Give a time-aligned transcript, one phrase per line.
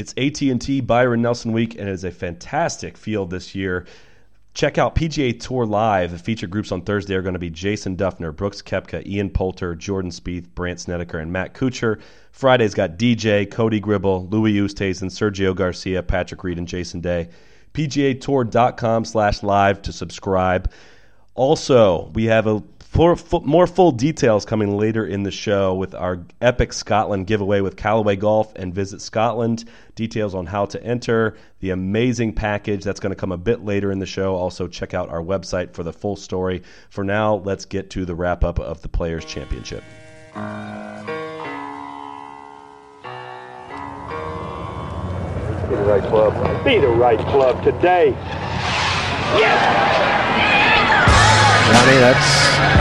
[0.00, 3.84] It's AT&T Byron Nelson Week, and it is a fantastic field this year.
[4.54, 6.12] Check out PGA Tour Live.
[6.12, 9.74] The featured groups on Thursday are going to be Jason Dufner, Brooks Koepka, Ian Poulter,
[9.74, 12.00] Jordan Spieth, Brandt Snedeker, and Matt Kuchar.
[12.32, 17.28] Friday's got DJ, Cody Gribble, Louis Oosthuizen, Sergio Garcia, Patrick Reed, and Jason Day.
[17.74, 20.72] PGA PGAtour.com slash live to subscribe.
[21.34, 25.94] Also, we have a for, for, more full details coming later in the show with
[25.94, 29.64] our Epic Scotland giveaway with Callaway Golf and Visit Scotland.
[29.94, 33.92] Details on how to enter, the amazing package that's going to come a bit later
[33.92, 34.34] in the show.
[34.34, 36.64] Also, check out our website for the full story.
[36.88, 39.84] For now, let's get to the wrap up of the Players' Championship.
[40.34, 40.40] Be
[45.76, 46.64] the right club.
[46.64, 48.10] Be the right club today.
[51.70, 52.79] Johnny, that's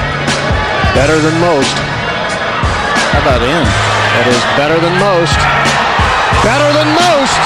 [0.99, 1.77] better than most.
[1.77, 3.63] How about in?
[3.63, 5.39] That is better than most.
[6.43, 7.39] Better than most.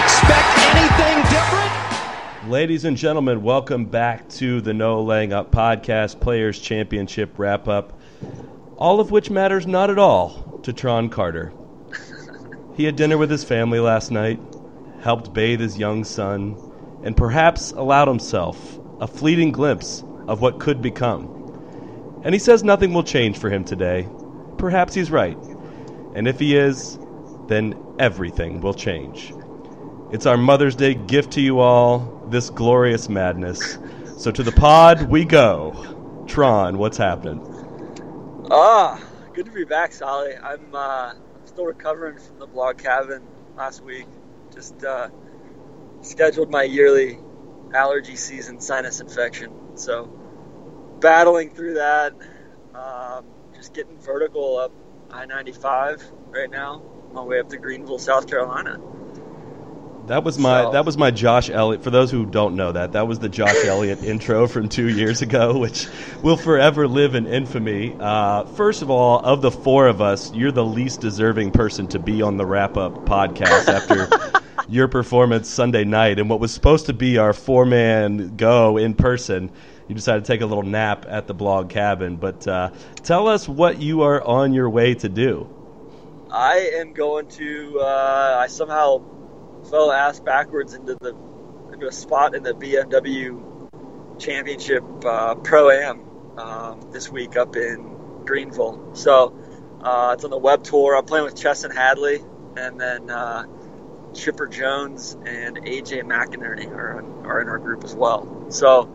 [0.00, 2.50] Expect anything different?
[2.50, 8.00] Ladies and gentlemen, welcome back to the No Laying Up Podcast Players Championship wrap up.
[8.78, 11.52] All of which matters not at all to Tron Carter.
[12.78, 14.40] He had dinner with his family last night,
[15.02, 16.56] helped bathe his young son,
[17.04, 21.30] and perhaps allowed himself a fleeting glimpse of what could become.
[22.24, 24.08] And he says nothing will change for him today.
[24.56, 25.36] Perhaps he's right.
[26.14, 26.98] And if he is,
[27.46, 29.34] then everything will change.
[30.10, 33.78] It's our Mother's Day gift to you all, this glorious madness.
[34.16, 36.24] So to the pod we go.
[36.26, 37.42] Tron, what's happening?
[38.50, 39.02] Ah,
[39.34, 40.36] good to be back, Soly.
[40.36, 41.12] I'm uh,
[41.44, 43.22] still recovering from the blog cabin
[43.56, 44.06] last week.
[44.54, 45.10] Just uh,
[46.04, 47.18] scheduled my yearly
[47.74, 49.76] allergy season sinus infection.
[49.76, 50.04] So,
[51.00, 52.12] battling through that.
[52.74, 54.72] Um, just getting vertical up
[55.10, 58.80] I 95 right now, on my way up to Greenville, South Carolina.
[60.06, 61.82] That was my So- that was my Josh Elliott.
[61.82, 65.22] For those who don't know that, that was the Josh Elliott intro from two years
[65.22, 65.86] ago, which
[66.22, 67.96] will forever live in infamy.
[67.98, 71.98] Uh, first of all, of the four of us, you're the least deserving person to
[71.98, 74.08] be on the wrap up podcast after
[74.68, 78.94] your performance Sunday night and what was supposed to be our four man go in
[78.94, 79.50] person.
[79.88, 82.70] You decided to take a little nap at the blog cabin, but uh,
[83.02, 85.48] tell us what you are on your way to do.
[86.30, 87.80] I am going to.
[87.80, 89.04] Uh, I somehow
[89.70, 91.14] fell ass backwards into the
[91.72, 93.70] into a spot in the BMW
[94.18, 96.00] Championship uh, Pro Am
[96.38, 98.94] um, this week up in Greenville.
[98.94, 99.38] So
[99.82, 100.96] uh, it's on the web tour.
[100.96, 102.20] I'm playing with Chesson Hadley,
[102.56, 103.44] and then uh,
[104.14, 108.46] Chipper Jones and AJ McInerney are in, are in our group as well.
[108.50, 108.94] So.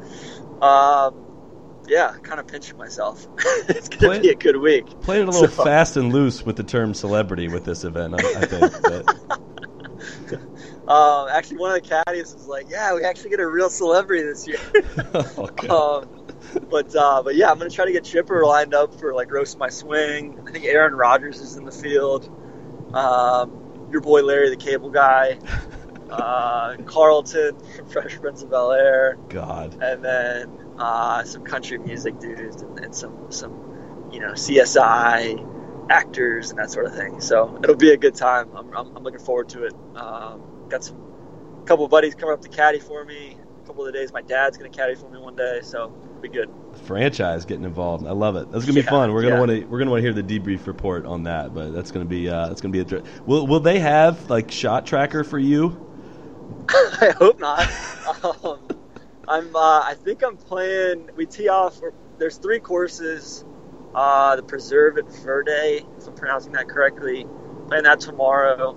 [0.61, 1.25] Um,
[1.87, 3.25] yeah, kind of pinching myself.
[3.67, 4.85] it's gonna Play- be a good week.
[5.01, 8.17] Playing a little So- fast and loose with the term celebrity with this event, I,
[8.17, 8.73] I think.
[8.83, 10.39] But
[10.89, 14.23] Um, actually, one of the caddies was like, "Yeah, we actually get a real celebrity
[14.23, 14.57] this year."
[15.69, 16.25] Oh, um,
[16.69, 19.57] but uh, but yeah, I'm gonna try to get Chipper lined up for like roast
[19.59, 20.43] my swing.
[20.47, 22.25] I think Aaron Rodgers is in the field.
[22.93, 23.58] Um,
[23.91, 25.39] your boy Larry the Cable Guy,
[26.09, 29.77] uh, Carlton from Fresh Prince of Bel Air, God.
[29.81, 36.51] and then uh, some country music dudes and, and some some you know CSI actors
[36.51, 37.19] and that sort of thing.
[37.19, 38.49] So it'll be a good time.
[38.55, 39.73] I'm, I'm, I'm looking forward to it.
[39.95, 40.97] Um, got some
[41.65, 43.37] couple of buddies coming up to caddy for me.
[43.63, 46.29] A couple of the days, my dad's gonna caddy for me one day, so be
[46.29, 46.49] good.
[46.85, 48.05] Franchise getting involved.
[48.05, 48.51] I love it.
[48.51, 49.13] That's gonna be Yeah, fun.
[49.13, 49.39] We're gonna yeah.
[49.39, 51.53] want to we're gonna want to hear the debrief report on that.
[51.53, 52.85] But that's gonna be uh, that's gonna be a.
[52.85, 55.85] dr- Will will they have like shot tracker for you?
[56.69, 57.67] I hope not.
[58.45, 58.59] um,
[59.27, 59.55] I'm.
[59.55, 61.09] Uh, I think I'm playing.
[61.15, 61.79] We tee off.
[62.17, 63.45] There's three courses.
[63.95, 67.25] Uh, the Preserve at Verdae, if I'm pronouncing that correctly.
[67.67, 68.73] Playing that tomorrow,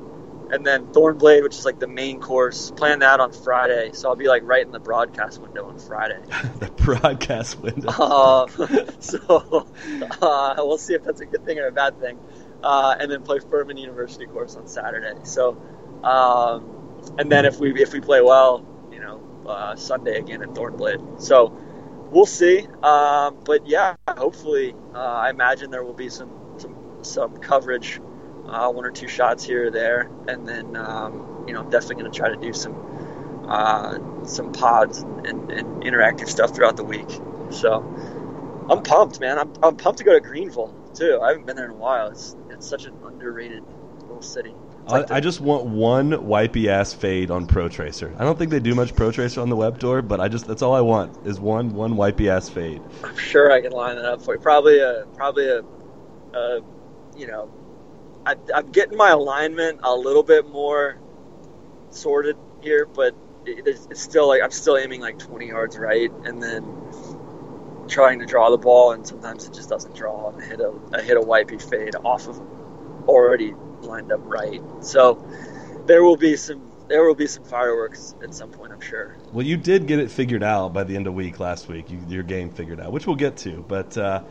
[0.53, 2.71] and then Thornblade, which is like the main course.
[2.77, 3.93] Playing that on Friday.
[3.95, 6.21] So I'll be like right in the broadcast window on Friday.
[6.61, 7.91] the broadcast window.
[8.03, 8.49] Um,
[9.01, 9.67] so
[10.21, 12.19] uh, we'll see if that's a good thing or a bad thing.
[12.63, 15.15] Uh, and then play Furman University course on Saturday.
[15.25, 15.61] So,
[16.05, 20.51] um, and then if we if we play well, you know, uh, Sunday again at
[20.51, 21.21] Thornblade.
[21.21, 21.57] So
[22.11, 22.67] we'll see.
[22.83, 28.01] Um, but yeah, hopefully, uh, I imagine there will be some some some coverage,
[28.53, 32.03] uh, one or two shots here or there, and then um, you know, I'm definitely
[32.03, 36.77] going to try to do some uh, some pods and, and, and interactive stuff throughout
[36.77, 37.11] the week.
[37.51, 37.81] So
[38.69, 39.39] I'm pumped, man.
[39.39, 41.21] I'm, I'm pumped to go to Greenville too.
[41.23, 42.09] I haven't been there in a while.
[42.09, 43.65] It's it's such an underrated
[44.03, 44.55] little city.
[44.87, 48.15] I, like the- I just want one wipey ass fade on Pro Tracer.
[48.19, 50.47] I don't think they do much Pro Tracer on the web tour, but I just
[50.47, 52.83] that's all I want is one one wipey ass fade.
[53.03, 54.41] I'm sure I can line it up for you.
[54.41, 55.63] Probably a probably a
[56.35, 56.61] uh,
[57.17, 57.53] you know,
[58.25, 60.99] I, I'm getting my alignment a little bit more
[61.91, 63.15] sorted here, but
[63.45, 66.65] it, it's, it's still like I'm still aiming like 20 yards right, and then
[67.89, 70.73] trying to draw the ball, and sometimes it just doesn't draw, and I hit a
[70.93, 72.41] I hit a wipey fade off of
[73.09, 74.63] already lined up right.
[74.81, 75.25] So
[75.87, 79.17] there will be some there will be some fireworks at some point, I'm sure.
[79.33, 81.91] Well, you did get it figured out by the end of week last week.
[81.91, 83.65] You, your game figured out, which we'll get to.
[83.67, 84.23] But uh,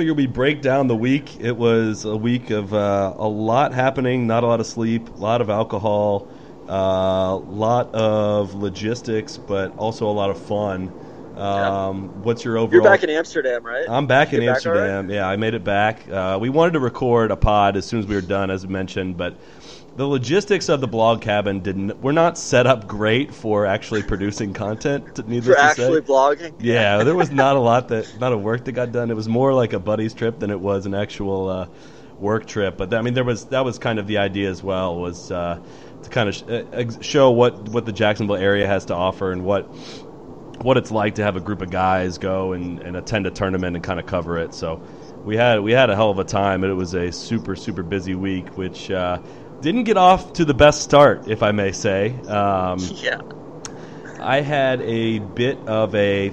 [0.00, 1.38] figure we break down the week.
[1.42, 5.20] It was a week of uh, a lot happening, not a lot of sleep, a
[5.20, 6.26] lot of alcohol,
[6.66, 10.90] a uh, lot of logistics, but also a lot of fun.
[11.36, 12.22] Um, yeah.
[12.22, 12.82] What's your overall?
[12.82, 13.84] You're back in Amsterdam, right?
[13.90, 15.08] I'm back in Amsterdam.
[15.08, 16.08] Back yeah, I made it back.
[16.08, 19.18] Uh, we wanted to record a pod as soon as we were done, as mentioned,
[19.18, 19.34] but
[20.00, 24.54] the logistics of the blog cabin didn't were not set up great for actually producing
[24.54, 25.04] content.
[25.28, 26.06] Needless for actually say.
[26.06, 26.54] blogging.
[26.58, 29.10] Yeah, there was not a lot that not a work that got done.
[29.10, 31.66] It was more like a buddy's trip than it was an actual uh,
[32.18, 32.78] work trip.
[32.78, 35.58] But I mean, there was that was kind of the idea as well was uh,
[36.02, 39.44] to kind of sh- uh, show what what the Jacksonville area has to offer and
[39.44, 39.70] what
[40.62, 43.76] what it's like to have a group of guys go and, and attend a tournament
[43.76, 44.54] and kind of cover it.
[44.54, 44.80] So
[45.24, 47.82] we had we had a hell of a time, and it was a super super
[47.82, 49.18] busy week, which uh,
[49.60, 52.14] didn't get off to the best start, if I may say.
[52.26, 53.20] Um, yeah.
[54.20, 56.30] I had a bit of a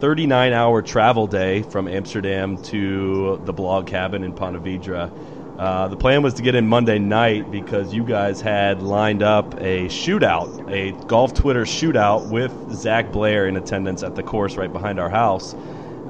[0.00, 5.10] 39 hour travel day from Amsterdam to the blog cabin in Ponte Vedra.
[5.58, 9.54] Uh, the plan was to get in Monday night because you guys had lined up
[9.54, 14.72] a shootout, a golf Twitter shootout with Zach Blair in attendance at the course right
[14.72, 15.54] behind our house.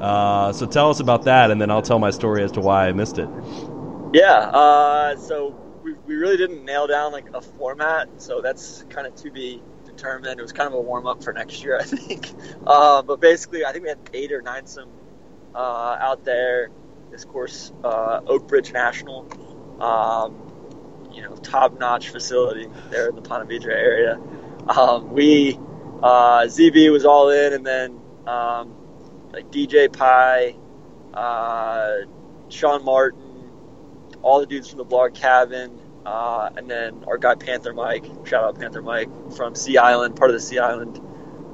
[0.00, 2.88] Uh, so tell us about that, and then I'll tell my story as to why
[2.88, 3.28] I missed it.
[4.12, 5.55] Yeah, uh, so
[6.06, 10.38] we, really didn't nail down like a format, so that's kind of to be determined.
[10.38, 12.30] It was kind of a warm up for next year, I think.
[12.66, 14.90] Uh, but basically, I think we had eight or nine some
[15.54, 16.70] uh, out there.
[17.10, 19.28] This course, uh, Oak Bridge National,
[19.80, 24.20] um, you know, top notch facility there in the Ponte Vedra area.
[24.68, 25.58] Um, we
[26.02, 28.74] uh, ZB was all in, and then um,
[29.32, 30.56] like DJ Pie,
[31.12, 31.98] uh,
[32.48, 33.34] Sean Martin
[34.24, 38.44] all the dudes from the blog cabin, uh, and then our guy Panther Mike, shout
[38.44, 41.00] out Panther Mike from Sea Island, part of the Sea Island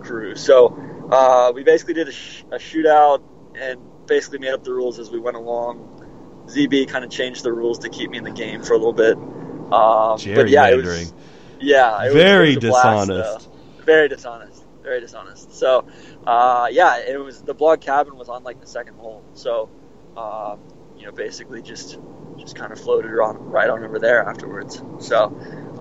[0.01, 0.35] crew.
[0.35, 0.77] So
[1.11, 3.23] uh, we basically did a, sh- a, shootout
[3.55, 5.87] and basically made up the rules as we went along.
[6.47, 8.93] ZB kind of changed the rules to keep me in the game for a little
[8.93, 9.17] bit.
[9.17, 11.13] Um, but yeah, it was
[11.61, 13.09] yeah, it very was, it was dishonest.
[13.09, 13.49] Blast,
[13.85, 14.65] very dishonest.
[14.83, 15.55] Very dishonest.
[15.55, 15.87] So
[16.27, 19.23] uh, yeah, it was the blog cabin was on like the second hole.
[19.35, 19.69] So
[20.17, 20.59] um,
[20.99, 21.99] you know, basically just
[22.41, 24.83] just kind of floated on right on over there afterwards.
[24.99, 25.27] So,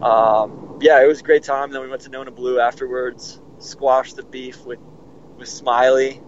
[0.01, 1.71] um, yeah, it was a great time.
[1.71, 4.79] Then we went to Nona Blue afterwards, squashed the beef with
[5.37, 6.21] with Smylie,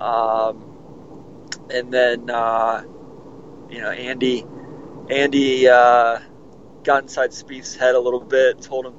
[0.00, 2.82] um, and then uh,
[3.68, 4.44] you know Andy
[5.08, 6.20] Andy uh,
[6.84, 8.94] got inside Spieth's head a little bit, told him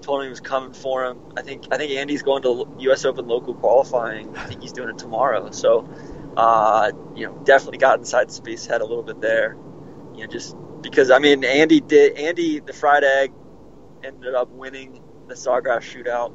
[0.00, 1.18] told him he was coming for him.
[1.36, 3.04] I think I think Andy's going to U.S.
[3.04, 4.36] Open local qualifying.
[4.36, 5.50] I think he's doing it tomorrow.
[5.50, 5.88] So,
[6.36, 9.56] uh, you know, definitely got inside Spieth's head a little bit there
[10.16, 13.32] you know, just because I mean, Andy did Andy the fried egg
[14.02, 16.32] ended up winning the Sawgrass shootout,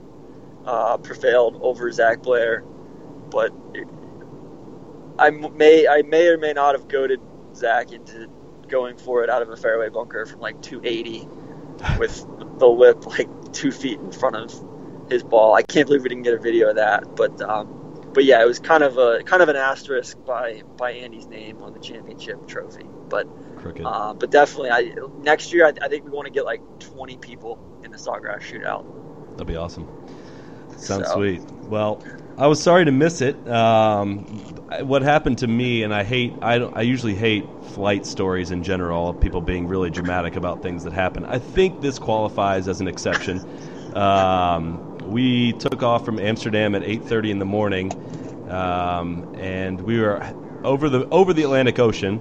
[0.66, 2.62] uh, prevailed over Zach Blair,
[3.30, 3.88] but it,
[5.18, 7.22] I may I may or may not have goaded
[7.56, 8.30] Zach into
[8.68, 11.28] going for it out of a fairway bunker from like 280
[12.00, 12.26] with
[12.60, 14.54] the lip like two feet in front of
[15.10, 15.54] his ball.
[15.54, 18.48] I can't believe we didn't get a video of that, but um, but yeah, it
[18.48, 22.48] was kind of a kind of an asterisk by by Andy's name on the championship
[22.48, 23.28] trophy, but
[23.62, 23.86] crooked.
[23.86, 27.18] Uh, but definitely, I, next year I, I, think we want to get like 20
[27.18, 28.86] people in the Sawgrass Shootout.
[29.34, 29.88] That'd be awesome.
[30.78, 31.16] Sounds so.
[31.16, 31.42] sweet.
[31.70, 32.04] Well,
[32.38, 33.48] I was sorry to miss it.
[33.48, 34.26] Um,
[34.82, 39.14] what happened to me, and I hate, I, I usually hate flight stories in general,
[39.14, 41.26] people being really dramatic about things that happen.
[41.26, 43.46] I think this qualifies as an exception.
[43.96, 47.92] Um, we took off from Amsterdam at 8:30 in the morning,
[48.50, 50.24] um, and we were
[50.64, 52.20] over the over the Atlantic Ocean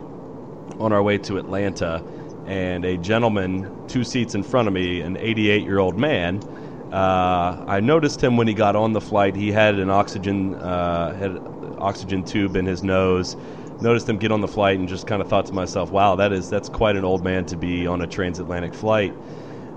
[0.80, 2.02] on our way to Atlanta,
[2.44, 6.42] and a gentleman two seats in front of me, an 88 year old man.
[6.90, 9.36] Uh, I noticed him when he got on the flight.
[9.36, 11.38] He had an oxygen uh, had
[11.78, 13.36] oxygen tube in his nose.
[13.78, 16.32] Noticed him get on the flight and just kind of thought to myself, "Wow, that
[16.32, 19.14] is that's quite an old man to be on a transatlantic flight."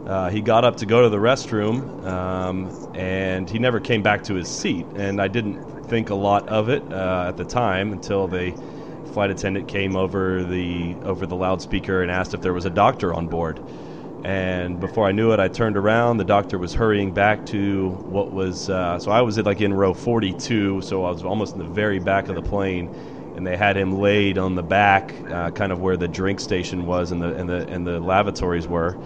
[0.05, 4.23] Uh, he got up to go to the restroom, um, and he never came back
[4.23, 4.91] to his seat.
[4.95, 8.57] And I didn't think a lot of it uh, at the time until they
[9.13, 13.13] flight attendant came over the over the loudspeaker and asked if there was a doctor
[13.13, 13.61] on board.
[14.23, 16.17] And before I knew it, I turned around.
[16.17, 19.93] The doctor was hurrying back to what was uh, so I was like in row
[19.93, 22.91] 42, so I was almost in the very back of the plane.
[23.33, 26.85] and they had him laid on the back, uh, kind of where the drink station
[26.85, 28.99] was and the and the and the lavatories were.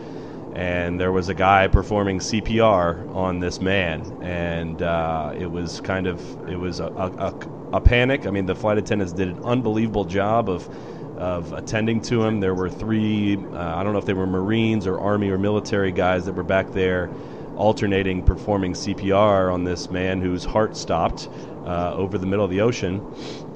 [0.58, 6.08] And there was a guy performing CPR on this man, and uh, it was kind
[6.08, 7.32] of it was a, a,
[7.72, 8.26] a panic.
[8.26, 10.68] I mean, the flight attendants did an unbelievable job of
[11.16, 12.40] of attending to him.
[12.40, 15.92] There were three, uh, I don't know if they were Marines or Army or military
[15.92, 17.12] guys that were back there
[17.56, 21.28] alternating performing CPR on this man whose heart stopped
[21.66, 23.04] uh, over the middle of the ocean.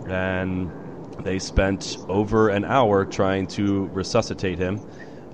[0.07, 0.71] And
[1.23, 4.81] they spent over an hour trying to resuscitate him.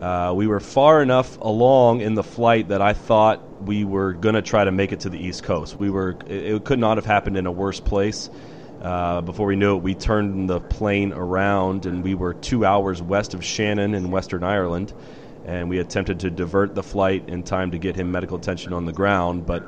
[0.01, 4.35] Uh, we were far enough along in the flight that I thought we were going
[4.35, 5.79] to try to make it to the East Coast.
[5.79, 8.29] We were, it, it could not have happened in a worse place.
[8.81, 13.01] Uh, before we knew it, we turned the plane around and we were two hours
[13.01, 14.93] west of Shannon in Western Ireland.
[15.45, 18.85] And we attempted to divert the flight in time to get him medical attention on
[18.85, 19.45] the ground.
[19.45, 19.63] But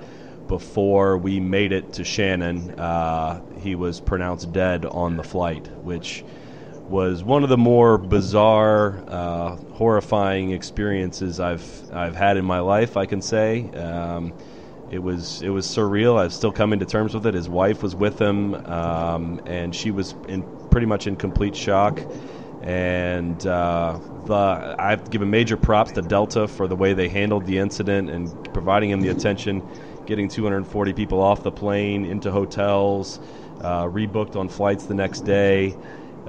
[0.48, 6.24] before we made it to Shannon, uh, he was pronounced dead on the flight, which
[6.90, 12.98] was one of the more bizarre, uh, horrifying experiences I've I've had in my life.
[12.98, 13.70] I can say.
[13.72, 14.34] Um,
[14.90, 16.18] it was it was surreal.
[16.18, 17.36] I was still coming to terms with it.
[17.36, 22.08] His wife was with him, um, and she was in pretty much in complete shock.
[22.62, 27.58] And uh, the, I've given major props to Delta for the way they handled the
[27.60, 29.64] incident and providing him the attention,
[30.06, 33.20] getting 240 people off the plane into hotels,
[33.62, 35.78] uh, rebooked on flights the next day.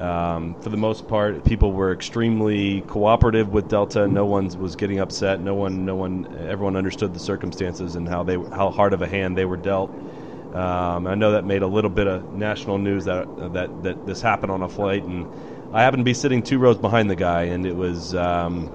[0.00, 4.08] Um, for the most part, people were extremely cooperative with Delta.
[4.08, 5.40] No one was getting upset.
[5.40, 9.06] No one, no one, everyone understood the circumstances and how they, how hard of a
[9.06, 9.92] hand they were dealt.
[10.52, 14.20] Um, I know that made a little bit of national news that that that this
[14.20, 15.28] happened on a flight, and
[15.70, 18.72] I happened to be sitting two rows behind the guy, and it was, um,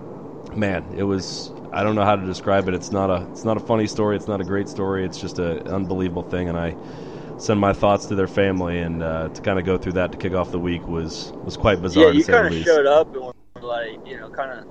[0.53, 1.51] man, it was.
[1.73, 2.73] I don't know how to describe it.
[2.73, 4.15] It's not a, it's not a funny story.
[4.15, 5.03] It's not a great story.
[5.05, 6.77] It's just an unbelievable thing, and I
[7.37, 10.17] send my thoughts to their family, and uh, to kind of go through that to
[10.17, 12.05] kick off the week was was quite bizarre.
[12.05, 14.65] Yeah, you kind of showed up and were like, you know, kind of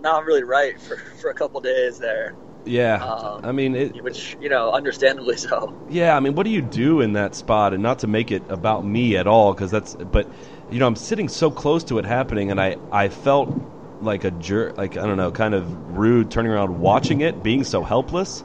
[0.00, 2.34] not really right for for a couple days there.
[2.64, 5.72] Yeah, um, I mean, it, which you know, understandably so.
[5.88, 7.72] Yeah, I mean, what do you do in that spot?
[7.72, 9.94] And not to make it about me at all, because that's.
[9.94, 10.28] But
[10.70, 13.54] you know, I'm sitting so close to it happening, and I I felt
[14.02, 17.62] like a jerk, like I don't know, kind of rude, turning around, watching it, being
[17.62, 18.42] so helpless.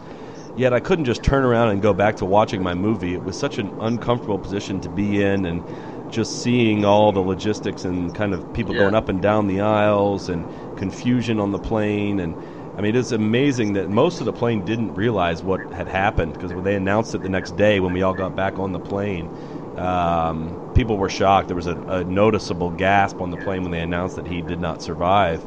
[0.57, 3.13] Yet I couldn't just turn around and go back to watching my movie.
[3.13, 5.63] It was such an uncomfortable position to be in, and
[6.11, 8.81] just seeing all the logistics and kind of people yeah.
[8.81, 10.45] going up and down the aisles and
[10.77, 12.19] confusion on the plane.
[12.19, 12.35] And
[12.77, 16.53] I mean, it's amazing that most of the plane didn't realize what had happened because
[16.53, 19.29] when they announced it the next day when we all got back on the plane,
[19.77, 21.47] um, people were shocked.
[21.47, 24.59] There was a, a, noticeable gasp on the plane when they announced that he did
[24.59, 25.43] not survive.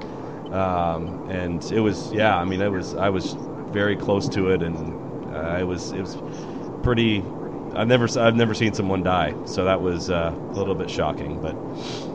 [0.53, 3.37] Um, and it was, yeah, I mean, it was, I was
[3.75, 4.97] very close to it, and
[5.31, 6.17] uh, it was it was
[6.83, 7.25] pretty.
[7.75, 11.41] I've never I've never seen someone die, so that was uh, a little bit shocking.
[11.41, 11.57] But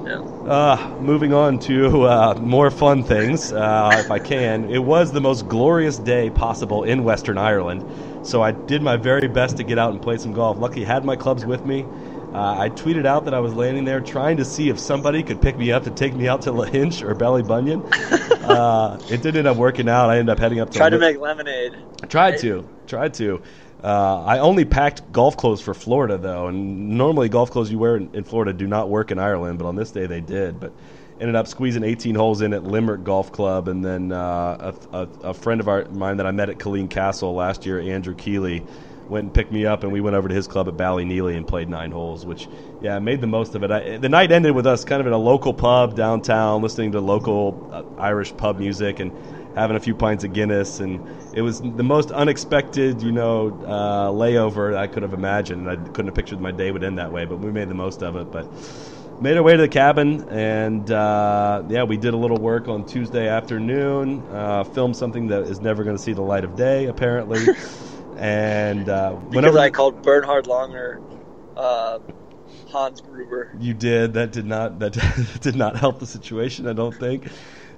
[0.05, 0.21] yeah.
[0.45, 4.69] uh, moving on to uh, more fun things, uh, if I can.
[4.69, 7.83] It was the most glorious day possible in Western Ireland,
[8.23, 10.57] so I did my very best to get out and play some golf.
[10.57, 11.85] Lucky had my clubs with me.
[12.33, 15.41] Uh, I tweeted out that I was landing there trying to see if somebody could
[15.41, 17.89] pick me up to take me out to Lahinch or Ballybunion.
[18.47, 20.11] uh, it didn't end up working out.
[20.11, 20.77] I ended up heading up to.
[20.77, 21.75] Tried to make lemonade.
[22.07, 22.39] Tried right?
[22.41, 22.69] to.
[22.85, 23.41] Tried to.
[23.83, 27.95] Uh, I only packed golf clothes for Florida though, and normally golf clothes you wear
[27.95, 30.59] in, in, Florida do not work in Ireland, but on this day they did.
[30.59, 30.73] But
[31.19, 35.09] ended up squeezing 18 holes in at Limerick Golf Club, and then uh, a, a,
[35.29, 38.63] a, friend of our, mine that I met at Killeen Castle last year, Andrew Keeley
[39.09, 41.47] went and picked me up, and we went over to his club at Ballyneety and
[41.47, 42.49] played nine holes, which,
[42.79, 43.71] yeah, made the most of it.
[43.71, 47.01] I, the night ended with us kind of in a local pub downtown, listening to
[47.01, 49.11] local uh, Irish pub music and
[49.55, 51.01] having a few pints of Guinness, and
[51.33, 55.69] it was the most unexpected, you know, uh, layover I could have imagined.
[55.69, 58.03] I couldn't have pictured my day would end that way, but we made the most
[58.03, 58.31] of it.
[58.31, 58.47] But
[59.19, 62.85] made our way to the cabin, and uh, yeah, we did a little work on
[62.85, 64.23] Tuesday afternoon.
[64.29, 67.45] Uh, filmed something that is never going to see the light of day, apparently.
[68.19, 71.01] And uh, because I called Bernhard Langer
[71.55, 71.99] uh,
[72.67, 73.55] Hans Gruber.
[73.59, 74.13] You did.
[74.13, 76.67] That did not that did not help the situation.
[76.67, 77.29] I don't think.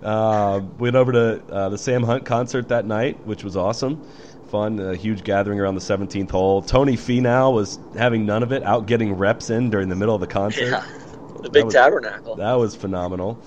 [0.02, 4.04] Uh, went over to uh, the Sam Hunt concert that night, which was awesome,
[4.50, 4.80] fun.
[4.80, 6.64] A huge gathering around the 17th hole.
[6.64, 10.22] Tony Finau was having none of it, out getting reps in during the middle of
[10.22, 10.72] the concert.
[10.72, 10.84] Yeah,
[11.44, 12.36] the big that was, tabernacle.
[12.36, 13.40] That was phenomenal.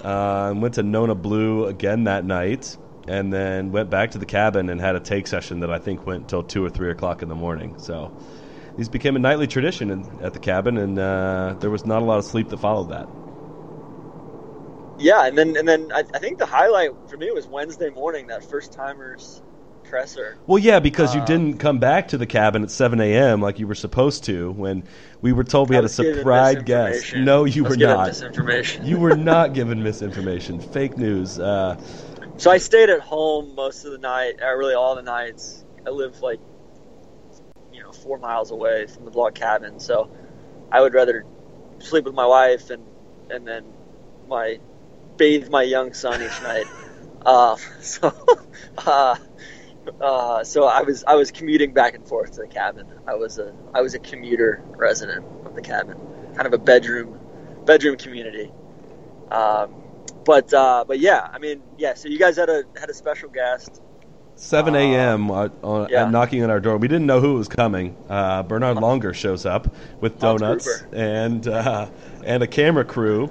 [0.00, 2.76] Uh, went to Nona Blue again that night
[3.08, 6.06] and then went back to the cabin and had a take session that I think
[6.06, 7.78] went till two or three o'clock in the morning.
[7.78, 8.16] So
[8.76, 12.04] these became a nightly tradition in, at the cabin, and uh, there was not a
[12.04, 13.08] lot of sleep that followed that.
[14.98, 18.28] Yeah, and then and then I, I, think the highlight for me was Wednesday morning
[18.28, 19.42] that first timers
[19.84, 20.36] presser.
[20.46, 23.40] Well, yeah, because you Um, didn't come back to the cabin at 7 a.m.
[23.40, 24.84] like you were supposed to when
[25.20, 27.14] we were told we I had a surprise guest.
[27.14, 28.20] No, you were not.
[28.82, 30.60] You were not given misinformation.
[30.60, 31.38] Fake news.
[31.38, 31.80] Uh,
[32.38, 35.64] So I stayed at home most of the night, uh, really all the nights.
[35.86, 36.38] I live like,
[37.72, 40.10] you know, four miles away from the log cabin, so
[40.70, 41.24] I would rather
[41.78, 42.84] sleep with my wife and
[43.30, 43.64] and then
[44.28, 44.60] my
[45.16, 46.66] bathe my young son each night.
[47.26, 48.14] Uh, so,
[48.86, 49.16] uh,
[50.00, 52.86] uh, so I was I was commuting back and forth to the cabin.
[53.04, 55.98] I was a I was a commuter resident of the cabin,
[56.36, 57.18] kind of a bedroom
[57.64, 58.52] bedroom community.
[59.32, 59.85] Um,
[60.26, 61.94] but uh, but yeah, I mean, yeah.
[61.94, 63.80] So you guys had a had a special guest.
[64.38, 65.30] 7 a.m.
[65.30, 66.10] Uh, on, yeah.
[66.10, 66.76] knocking on our door.
[66.76, 67.96] We didn't know who was coming.
[68.06, 71.88] Uh, Bernhard Langer shows up with donuts and uh,
[72.22, 73.30] and a camera crew,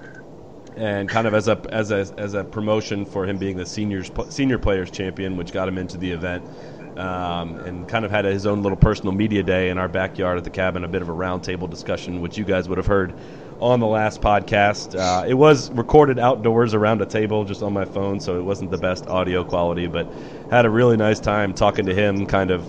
[0.76, 4.10] and kind of as a as a as a promotion for him being the seniors
[4.30, 6.44] senior players champion, which got him into the event.
[6.98, 10.46] Um, and kind of had his own little personal media day in our backyard at
[10.46, 13.14] the cabin, a bit of a roundtable discussion, which you guys would have heard
[13.60, 14.98] on the last podcast.
[14.98, 18.72] Uh, it was recorded outdoors around a table just on my phone, so it wasn't
[18.72, 20.08] the best audio quality, but
[20.50, 22.66] had a really nice time talking to him, kind of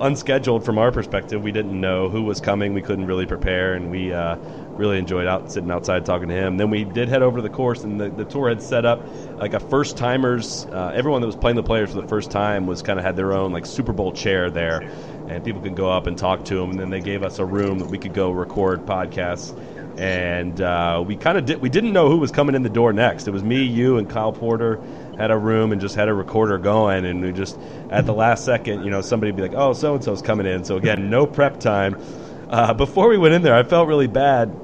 [0.00, 1.42] unscheduled from our perspective.
[1.42, 4.36] We didn't know who was coming, we couldn't really prepare, and we uh,
[4.76, 6.56] really enjoyed out sitting outside talking to him.
[6.56, 9.08] Then we did head over to the course, and the, the tour had set up
[9.38, 10.66] like a first timers.
[10.70, 13.16] Uh, everyone that was playing the players for the first time was kind of had
[13.16, 14.88] their own like Super Bowl chair there,
[15.26, 16.70] and people could go up and talk to them.
[16.70, 19.52] And then they gave us a room that we could go record podcasts
[19.98, 21.60] and uh, we kind of did.
[21.60, 23.26] We didn't know who was coming in the door next.
[23.26, 24.80] It was me, you, and Kyle Porter
[25.18, 27.58] had a room and just had a recorder going, and we just
[27.90, 30.64] at the last second, you know, somebody be like, "Oh, so and so's coming in."
[30.64, 32.00] So again, no prep time.
[32.48, 34.54] Uh, before we went in there, I felt really bad.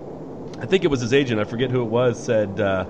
[0.60, 1.40] I think it was his agent.
[1.40, 2.22] I forget who it was.
[2.22, 2.86] Said uh,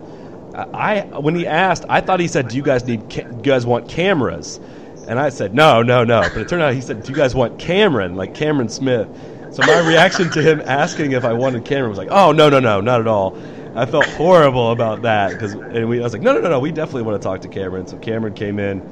[0.54, 3.08] I when he asked, I thought he said, "Do you guys need?
[3.10, 4.60] Ca- you guys want cameras?"
[5.08, 7.34] And I said, "No, no, no." But it turned out he said, "Do you guys
[7.34, 9.08] want Cameron, like Cameron Smith?"
[9.54, 12.58] So my reaction to him asking if I wanted Cameron was like, "Oh, no, no,
[12.58, 13.36] no, not at all."
[13.72, 16.58] I felt horrible about that because, and we, I was like, "No, no, no, no,
[16.58, 18.82] we definitely want to talk to Cameron." So Cameron came in.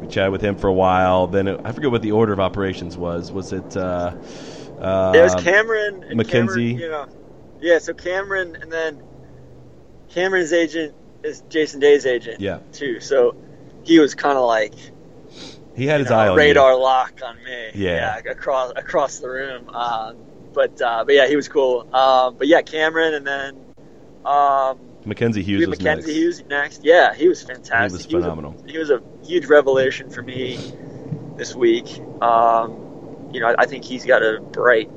[0.00, 1.26] We chatted with him for a while.
[1.26, 3.32] Then it, I forget what the order of operations was.
[3.32, 3.76] Was it?
[3.76, 4.14] Uh,
[4.78, 6.74] uh, it was Cameron and Mackenzie.
[6.74, 7.06] Cameron, you know,
[7.60, 7.78] yeah.
[7.80, 9.02] So Cameron and then
[10.10, 12.40] Cameron's agent is Jason Day's agent.
[12.40, 12.60] Yeah.
[12.70, 13.00] Too.
[13.00, 13.34] So
[13.82, 14.74] he was kind of like
[15.74, 16.82] He had his know, eye on radar you.
[16.82, 17.70] lock on me.
[17.74, 18.18] Yeah.
[18.18, 19.68] across across the room.
[19.70, 20.16] Um,
[20.52, 21.94] but uh, but yeah, he was cool.
[21.94, 23.64] Um, but yeah, Cameron and then
[24.24, 26.16] um, Mackenzie Hughes was Mackenzie next.
[26.16, 26.84] Hughes next.
[26.84, 28.08] Yeah, he was fantastic.
[28.08, 28.56] He was phenomenal.
[28.64, 30.58] a, he was a huge revelation for me
[31.36, 32.00] this week.
[32.22, 34.90] Um, you know, I, I think he's got a bright,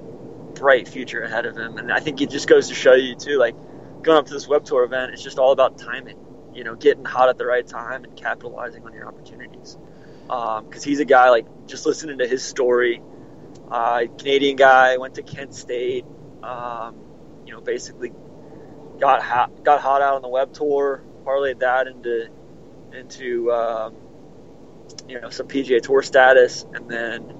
[0.54, 3.38] bright future ahead of him, and I think it just goes to show you too,
[3.38, 3.56] like
[4.04, 6.18] going up to this web tour event, it's just all about timing.
[6.54, 9.78] You know, getting hot at the right time and capitalizing on your opportunities.
[10.28, 13.02] Because he's a guy like just listening to his story.
[13.70, 16.06] Uh, Canadian guy went to Kent State.
[16.44, 16.96] Um,
[17.46, 18.12] you know, basically
[19.00, 22.30] got hot, got hot out on the web tour, parlayed that into
[22.94, 23.96] into um,
[25.08, 27.34] you know some PGA Tour status, and then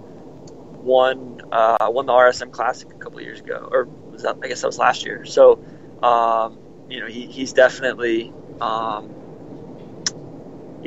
[0.88, 4.38] won uh, won the RSM Classic a couple years ago, or was that?
[4.42, 5.26] I guess that was last year.
[5.26, 5.64] So
[6.02, 9.14] um, you know he, he's definitely um,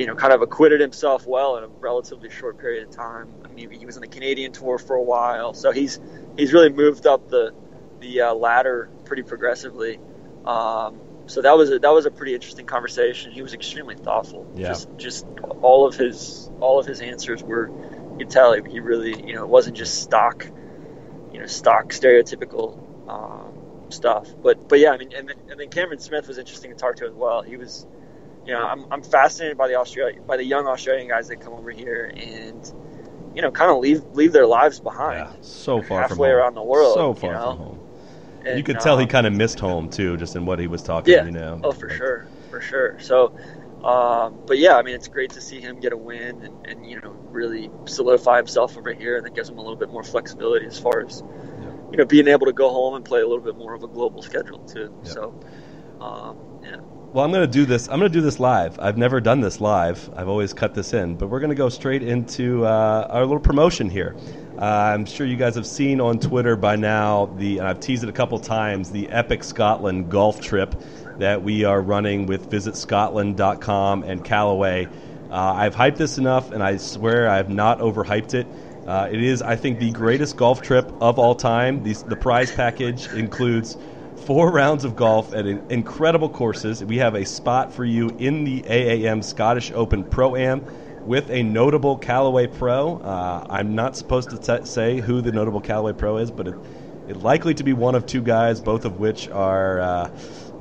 [0.01, 3.29] you know kind of acquitted himself well in a relatively short period of time.
[3.45, 6.01] I mean, he was on the Canadian Tour for a while, so he's
[6.39, 7.53] he's really moved up the
[8.01, 10.01] the uh, ladder pretty progressively.
[10.47, 13.31] Um, so that was a, that was a pretty interesting conversation.
[13.31, 14.51] He was extremely thoughtful.
[14.55, 14.69] Yeah.
[14.69, 15.27] Just just
[15.61, 17.69] all of his all of his answers were
[18.13, 20.47] you could tell he, he really you know it wasn't just stock
[21.31, 24.29] you know stock stereotypical um, stuff.
[24.43, 27.07] But but yeah, I mean and and then Cameron Smith was interesting to talk to
[27.07, 27.43] as well.
[27.43, 27.87] He was
[28.47, 31.53] you know I'm, I'm fascinated by the Australia by the young Australian guys that come
[31.53, 32.73] over here and
[33.35, 36.39] you know kind of leave leave their lives behind Yeah, so far from halfway home.
[36.39, 36.95] around the world.
[36.95, 37.51] So you far know?
[37.51, 37.81] from home.
[38.45, 40.67] And, you could tell he um, kind of missed home too, just in what he
[40.67, 41.13] was talking.
[41.13, 41.27] Yeah.
[41.27, 41.61] You know.
[41.63, 42.99] Oh, for Like, sure, for sure.
[42.99, 43.37] So,
[43.85, 46.91] um, but yeah, I mean, it's great to see him get a win and, and
[46.91, 50.03] you know really solidify himself over here, and that gives him a little bit more
[50.03, 51.23] flexibility as far as
[51.91, 53.89] you know being able to go home and play a little bit more of a
[53.89, 54.95] global schedule too.
[55.05, 55.11] Yeah.
[55.11, 55.41] So,
[56.01, 56.50] um, yeah.
[57.13, 57.89] Well, I'm going to do this.
[57.89, 58.79] I'm going to do this live.
[58.79, 60.09] I've never done this live.
[60.15, 63.41] I've always cut this in, but we're going to go straight into uh, our little
[63.41, 64.15] promotion here.
[64.57, 67.59] Uh, I'm sure you guys have seen on Twitter by now the.
[67.59, 68.93] And I've teased it a couple times.
[68.93, 70.73] The Epic Scotland golf trip
[71.19, 74.87] that we are running with VisitScotland.com and Callaway.
[75.33, 78.47] Uh, I've hyped this enough, and I swear I have not overhyped it.
[78.87, 81.83] Uh, it is, I think, the greatest golf trip of all time.
[81.83, 83.77] These, the prize package includes
[84.21, 86.85] four rounds of golf at incredible courses.
[86.85, 90.65] We have a spot for you in the AAM Scottish Open Pro Am
[91.07, 92.99] with a notable Callaway Pro.
[92.99, 96.55] Uh, I'm not supposed to t- say who the notable Callaway Pro is, but it,
[97.09, 100.11] it's likely to be one of two guys, both of which are uh,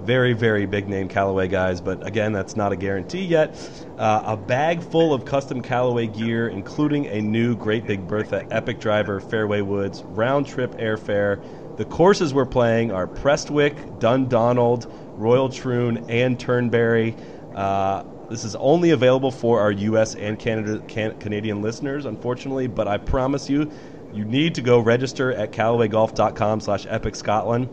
[0.02, 1.82] very, very big name Callaway guys.
[1.82, 3.56] But again, that's not a guarantee yet.
[3.98, 8.80] Uh, a bag full of custom Callaway gear, including a new Great Big Bertha Epic
[8.80, 11.44] Driver Fairway Woods round trip airfare.
[11.80, 17.16] The courses we're playing are Prestwick, Dundonald, Royal Troon, and Turnberry.
[17.56, 20.14] Uh, this is only available for our U.S.
[20.14, 22.68] and Canada, can, Canadian listeners, unfortunately.
[22.68, 23.72] But I promise you,
[24.12, 27.70] you need to go register at CallawayGolf.com slash Epic Scotland.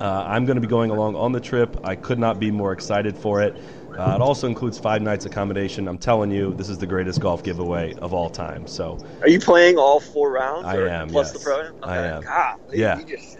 [0.00, 1.76] Uh, I'm going to be going along on the trip.
[1.84, 3.58] I could not be more excited for it.
[3.98, 5.88] Uh, it also includes five nights accommodation.
[5.88, 8.66] I'm telling you, this is the greatest golf giveaway of all time.
[8.66, 10.66] So, are you playing all four rounds?
[10.66, 11.08] I am.
[11.08, 11.32] Plus yes.
[11.32, 11.58] the pro.
[11.58, 11.78] Okay.
[11.82, 12.22] I am.
[12.22, 13.02] God, yeah.
[13.02, 13.38] Just,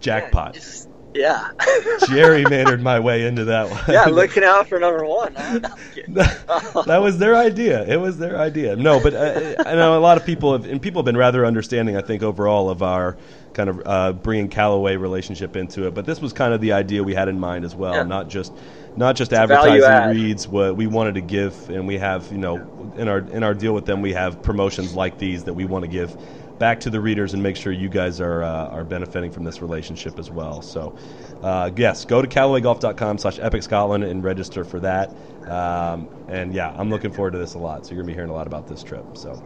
[0.00, 0.54] Jackpot.
[0.54, 0.60] Yeah.
[0.60, 1.50] Just, yeah.
[1.58, 3.82] gerrymandered my way into that one.
[3.88, 5.32] Yeah, looking out for number one.
[6.08, 7.84] that was their idea.
[7.86, 8.76] It was their idea.
[8.76, 11.46] No, but uh, I know a lot of people have, and people have been rather
[11.46, 11.96] understanding.
[11.96, 13.16] I think overall of our
[13.54, 15.94] kind of uh, bringing Callaway relationship into it.
[15.94, 18.02] But this was kind of the idea we had in mind as well, yeah.
[18.02, 18.52] not just
[18.96, 20.48] not just advertising reads.
[20.48, 22.56] What we wanted to give, and we have you know
[22.96, 25.84] in our in our deal with them, we have promotions like these that we want
[25.84, 26.16] to give
[26.58, 29.60] back to the readers and make sure you guys are uh, are benefiting from this
[29.60, 30.62] relationship as well.
[30.62, 30.94] So,
[31.42, 35.10] uh, yes, go to CallawayGolf.com slash Epic Scotland and register for that.
[35.48, 37.84] Um, and yeah, I'm looking forward to this a lot.
[37.84, 39.16] So you're gonna be hearing a lot about this trip.
[39.16, 39.42] So,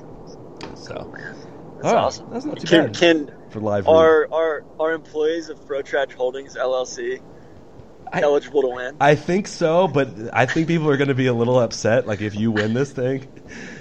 [0.74, 1.11] so
[1.76, 2.30] that's oh, awesome.
[2.30, 2.96] That's not too can, bad.
[2.96, 7.20] Can for live are are are employees of ProTrack Holdings LLC
[8.12, 8.96] I, eligible to win?
[9.00, 12.06] I think so, but I think people are going to be a little upset.
[12.06, 13.26] Like if you win this thing.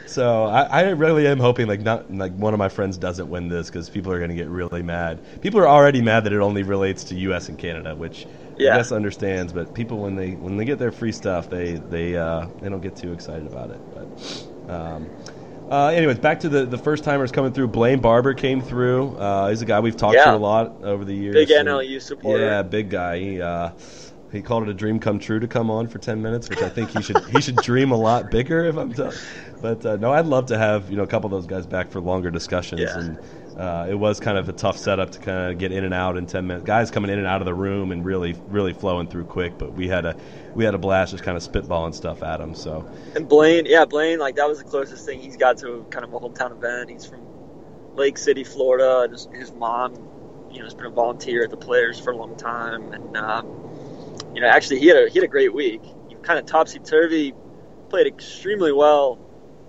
[0.05, 3.49] So I, I, really am hoping like not like one of my friends doesn't win
[3.49, 5.19] this because people are going to get really mad.
[5.41, 7.49] People are already mad that it only relates to U.S.
[7.49, 8.25] and Canada, which
[8.57, 8.73] yeah.
[8.73, 9.51] I guess understands.
[9.51, 12.81] But people when they when they get their free stuff, they they uh, they don't
[12.81, 13.81] get too excited about it.
[13.93, 15.09] But um,
[15.69, 17.67] uh, anyways, back to the, the first timers coming through.
[17.67, 19.17] Blayne Barber came through.
[19.17, 20.25] Uh, he's a guy we've talked yeah.
[20.25, 21.35] to a lot over the years.
[21.35, 22.43] Big NLU supporter.
[22.43, 23.19] Yeah, big guy.
[23.19, 23.71] He, uh,
[24.31, 26.69] he called it a dream come true to come on for ten minutes, which I
[26.69, 28.65] think he should he should dream a lot bigger.
[28.65, 29.17] If I'm telling,
[29.61, 31.89] but uh, no, I'd love to have you know a couple of those guys back
[31.89, 32.81] for longer discussions.
[32.81, 32.99] Yeah.
[32.99, 33.19] And
[33.57, 36.17] uh, it was kind of a tough setup to kind of get in and out
[36.17, 36.65] in ten minutes.
[36.65, 39.57] Guys coming in and out of the room and really really flowing through quick.
[39.57, 40.17] But we had a
[40.55, 42.53] we had a blast just kind of spitballing stuff at him.
[42.53, 42.85] So
[43.15, 46.13] and Blayne, yeah, Blayne, like that was the closest thing he's got to kind of
[46.13, 46.89] a hometown event.
[46.89, 47.21] He's from
[47.95, 49.93] Lake City, Florida, and his, his mom,
[50.51, 53.15] you know, has been a volunteer at the Players for a long time, and.
[53.15, 53.66] Um,
[54.37, 55.81] you know, actually he had a he had a great week.
[56.09, 57.33] He kind of topsy turvy,
[57.89, 59.17] played extremely well.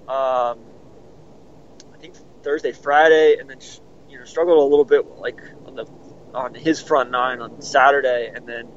[0.06, 0.58] Um,
[1.94, 3.60] I think Thursday, Friday, and then
[4.10, 5.86] you know struggled a little bit like on the
[6.34, 8.68] on his front nine on Saturday, and then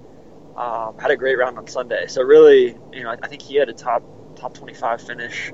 [0.56, 2.08] um, had a great round on Sunday.
[2.08, 4.02] So really, you know, I, I think he had a top
[4.38, 5.52] top 25 finish,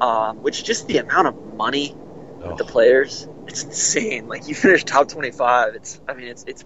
[0.00, 1.94] um, which just the amount of money
[2.42, 2.48] oh.
[2.48, 4.26] with the players, it's insane.
[4.26, 6.64] Like you finish top 25, it's I mean it's it's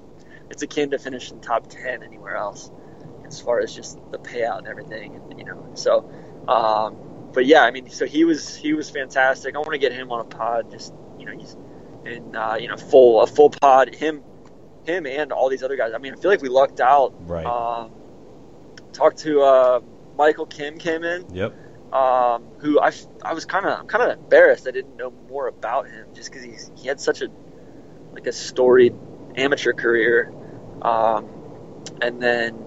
[0.48, 2.70] it's akin to finishing top 10 anywhere else
[3.30, 5.70] as far as just the payout and everything, and you know.
[5.74, 6.10] So,
[6.48, 9.54] um, but yeah, I mean, so he was he was fantastic.
[9.54, 10.70] I want to get him on a pod.
[10.70, 11.56] Just you know, he's
[12.04, 13.94] in uh, you know full a full pod.
[13.94, 14.22] Him,
[14.84, 15.92] him, and all these other guys.
[15.94, 17.14] I mean, I feel like we lucked out.
[17.28, 17.46] Right.
[17.46, 17.92] Um,
[18.92, 19.80] talked to uh,
[20.16, 21.26] Michael Kim came in.
[21.32, 21.54] Yep.
[21.92, 22.92] Um, who I,
[23.24, 26.30] I was kind of I'm kind of embarrassed I didn't know more about him just
[26.30, 27.28] because he's he had such a
[28.12, 28.94] like a storied
[29.36, 30.32] amateur career,
[30.82, 31.28] um,
[32.00, 32.64] and then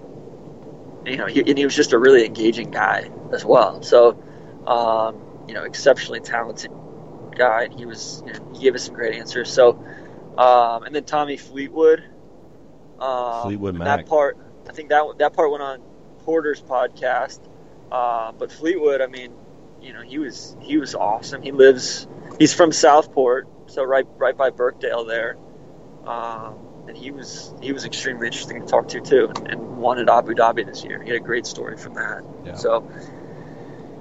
[1.06, 3.82] you know, he, and he was just a really engaging guy as well.
[3.82, 4.22] So,
[4.66, 6.70] um, you know, exceptionally talented
[7.36, 9.52] guy, and he was, you know, he gave us some great answers.
[9.52, 9.84] So,
[10.38, 12.04] um, and then Tommy Fleetwood,
[12.98, 13.98] um, Fleetwood Mac.
[13.98, 14.38] That part,
[14.68, 15.82] I think that that part went on
[16.24, 17.40] Porter's podcast.
[17.90, 19.32] Uh, but Fleetwood, I mean,
[19.82, 21.42] you know, he was he was awesome.
[21.42, 25.36] He lives, he's from Southport, so right right by Birkdale there.
[26.06, 30.32] Um, and he was he was extremely interesting to talk to too, and, wanted Abu
[30.32, 31.02] Dhabi this year.
[31.02, 32.24] He had a great story from that.
[32.44, 32.54] Yeah.
[32.54, 32.88] So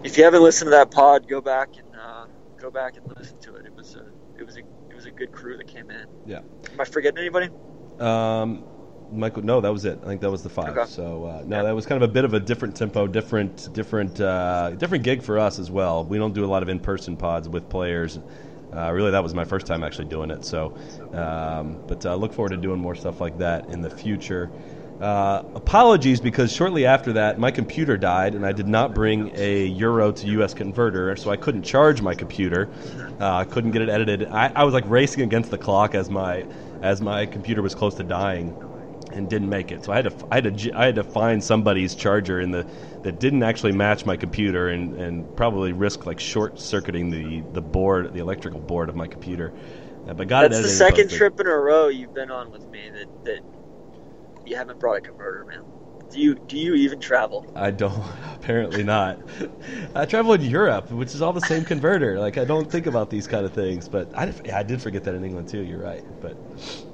[0.01, 2.25] if you haven't listened to that pod, go back and uh,
[2.57, 3.65] go back and listen to it.
[3.65, 4.05] It was a
[4.39, 6.05] it was a it was a good crew that came in.
[6.25, 6.39] Yeah.
[6.71, 7.49] Am I forgetting anybody?
[7.99, 8.63] Um,
[9.11, 9.99] Michael, no, that was it.
[10.03, 10.77] I think that was the five.
[10.77, 10.89] Okay.
[10.89, 14.19] So uh, no, that was kind of a bit of a different tempo, different, different,
[14.19, 16.03] uh, different gig for us as well.
[16.05, 18.19] We don't do a lot of in-person pods with players.
[18.75, 20.43] Uh, really, that was my first time actually doing it.
[20.43, 20.73] So,
[21.13, 24.51] um, but uh, look forward to doing more stuff like that in the future.
[24.99, 29.65] Uh, apologies because shortly after that, my computer died, and I did not bring a
[29.65, 32.71] Euro to US converter, so I couldn't charge my computer.
[33.19, 34.27] Uh, I couldn't get it edited.
[34.31, 36.45] I, I was like racing against the clock as my
[36.81, 38.55] as my computer was close to dying
[39.11, 39.83] and didn't make it.
[39.83, 42.65] So I had to I had to I had to find somebody's charger in the
[43.03, 47.61] that didn't actually match my computer and, and probably risk like short circuiting the, the
[47.61, 49.53] board, the electrical board of my computer.
[50.07, 51.17] Uh, but got That's the second posted.
[51.17, 53.39] trip in a row you've been on with me that, that
[54.45, 55.63] you haven't brought a converter, man.
[56.11, 57.45] Do you do you even travel?
[57.55, 58.03] I don't.
[58.35, 59.19] Apparently not.
[59.95, 62.19] I travel in Europe, which is all the same converter.
[62.19, 65.15] Like I don't think about these kind of things, but I I did forget that
[65.15, 65.61] in England too.
[65.63, 66.37] You're right, but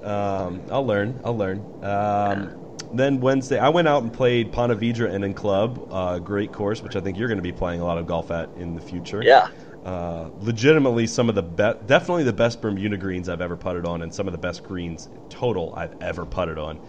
[0.01, 1.19] um, I'll learn.
[1.23, 1.65] I'll learn.
[1.83, 2.53] Um,
[2.91, 6.81] then Wednesday, I went out and played Ponte Vedra and in Club, uh, great course,
[6.81, 8.81] which I think you're going to be playing a lot of golf at in the
[8.81, 9.21] future.
[9.23, 9.49] Yeah.
[9.85, 14.01] Uh, legitimately, some of the best, definitely the best Bermuda greens I've ever putted on,
[14.01, 16.79] and some of the best greens total I've ever putted on.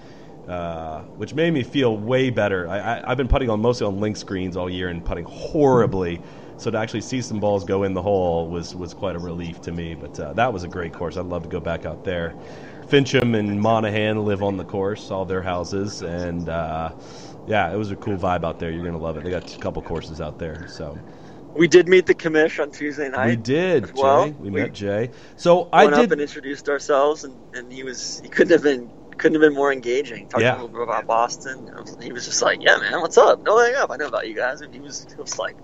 [0.48, 2.66] Uh, which made me feel way better.
[2.68, 6.20] I, I, I've been putting on mostly on links greens all year and putting horribly.
[6.56, 9.60] So to actually see some balls go in the hole was, was quite a relief
[9.62, 9.94] to me.
[9.94, 11.16] But uh, that was a great course.
[11.16, 12.34] I'd love to go back out there.
[12.90, 16.90] Finchem and Monahan live on the course, all their houses, and uh,
[17.46, 18.70] yeah, it was a cool vibe out there.
[18.70, 19.24] You're gonna love it.
[19.24, 20.98] They got a couple courses out there, so
[21.55, 23.26] We did meet the commish on Tuesday night.
[23.29, 23.94] we did.
[23.96, 24.26] well.
[24.26, 24.33] Jay.
[24.38, 25.11] We, We met Jay.
[25.37, 28.90] So I went up and introduced ourselves, and, and he was he couldn't have been
[29.18, 30.29] couldn't have been more engaging.
[30.29, 30.55] Talked Yeah.
[30.55, 31.70] a little bit about Boston.
[32.03, 33.42] He was just like, "Yeah, man, what's up?
[33.42, 33.90] No hang up.
[33.90, 35.57] I know about you guys." And he was he was like,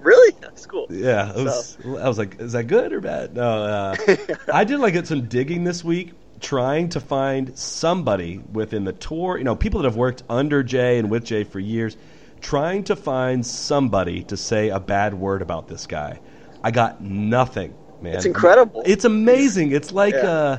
[0.00, 0.34] "Really?
[0.40, 3.34] That's cool." Yeah, it was, I was like, is that good or bad?
[3.34, 3.96] No, uh,
[4.54, 9.38] I did like get some digging this week, trying to find somebody within the tour.
[9.38, 11.96] You know, people that have worked under Jay and with Jay for years,
[12.40, 16.20] trying to find somebody to say a bad word about this guy.
[16.62, 18.14] I got nothing, man.
[18.14, 18.82] It's incredible.
[18.84, 19.72] It's amazing.
[19.72, 20.14] It's like.
[20.14, 20.20] Yeah.
[20.20, 20.58] Uh,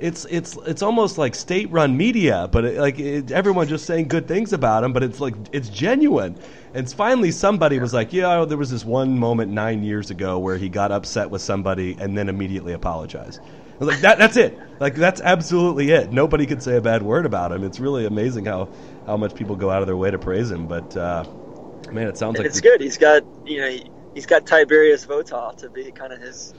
[0.00, 4.28] it's it's it's almost like state-run media, but it, like it, everyone just saying good
[4.28, 4.92] things about him.
[4.92, 6.38] But it's like it's genuine.
[6.72, 10.56] And finally, somebody was like, "Yeah, there was this one moment nine years ago where
[10.56, 13.40] he got upset with somebody and then immediately apologized."
[13.80, 14.58] Like, "That that's it.
[14.80, 16.12] Like that's absolutely it.
[16.12, 17.64] Nobody could say a bad word about him.
[17.64, 18.68] It's really amazing how
[19.06, 20.66] how much people go out of their way to praise him.
[20.66, 21.24] But uh,
[21.92, 22.80] man, it sounds And like it's the- good.
[22.80, 26.54] He's got you know he, he's got Tiberius Votov to be kind of his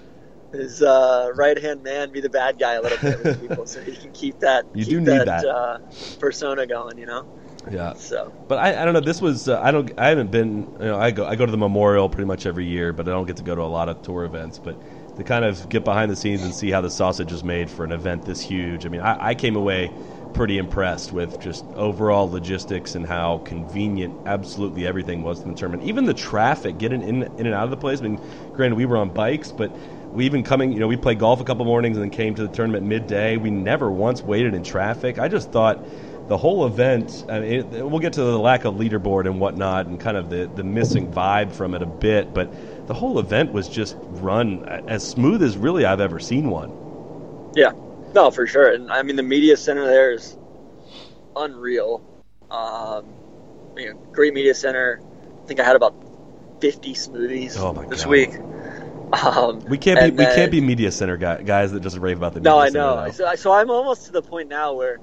[0.51, 3.81] his uh, right hand man, be the bad guy a little bit with people, so
[3.81, 5.45] he can keep that You keep do need that.
[5.45, 5.77] Uh,
[6.19, 6.97] persona going.
[6.97, 7.27] You know,
[7.69, 7.93] Yeah.
[7.93, 8.99] so But I, I don't know.
[9.01, 11.51] This was uh, I don't I haven't been you know I go I go to
[11.51, 13.89] the memorial pretty much every year, but I don't get to go to a lot
[13.89, 14.57] of tour events.
[14.57, 14.75] But
[15.19, 17.83] to kind of get behind the scenes and see how the sausage is made for
[17.83, 18.85] an event this huge.
[18.85, 19.93] I mean, I, I came away
[20.31, 25.83] pretty impressed with just overall logistics and how convenient absolutely everything was in the tournament.
[25.83, 27.99] Even the traffic getting in in and out of the place.
[27.99, 28.21] I mean,
[28.53, 29.75] granted we were on bikes, but
[30.13, 32.41] we even coming you know we played golf a couple mornings and then came to
[32.41, 33.35] the tournament midday.
[33.35, 35.19] We never once waited in traffic.
[35.19, 35.85] I just thought
[36.27, 39.87] the whole event, I mean, it, we'll get to the lack of leaderboard and whatnot
[39.87, 42.53] and kind of the, the missing vibe from it a bit, but
[42.89, 46.71] the whole event was just run as smooth as really I've ever seen one.
[47.55, 47.71] yeah,
[48.15, 48.73] no, for sure.
[48.73, 50.37] And I mean the media center there is
[51.35, 52.03] unreal.
[52.49, 53.05] Um,
[53.77, 55.01] you know, great media center.
[55.43, 55.95] I think I had about
[56.59, 58.09] fifty smoothies Oh this God.
[58.09, 58.31] week.
[59.13, 62.17] Um, We can't be and we can't be media center guy, guys that just rave
[62.17, 63.11] about the media No, I know.
[63.11, 64.99] So, so I'm almost to the point now where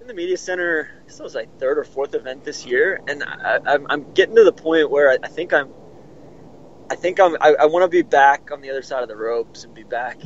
[0.00, 3.60] in the media center, this was like third or fourth event this year, and I,
[3.66, 5.70] I'm, I'm getting to the point where I, I think I'm,
[6.90, 9.16] I think I'm, I, I want to be back on the other side of the
[9.16, 10.20] ropes and be back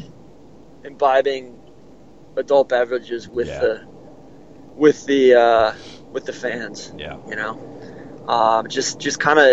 [0.85, 1.59] imbibing
[2.37, 3.61] adult beverages with Yeah.
[3.61, 3.87] the,
[4.75, 5.73] with the, uh,
[6.13, 6.93] with the fans.
[6.97, 7.19] Yeah.
[7.29, 9.49] You know, um, just just kind of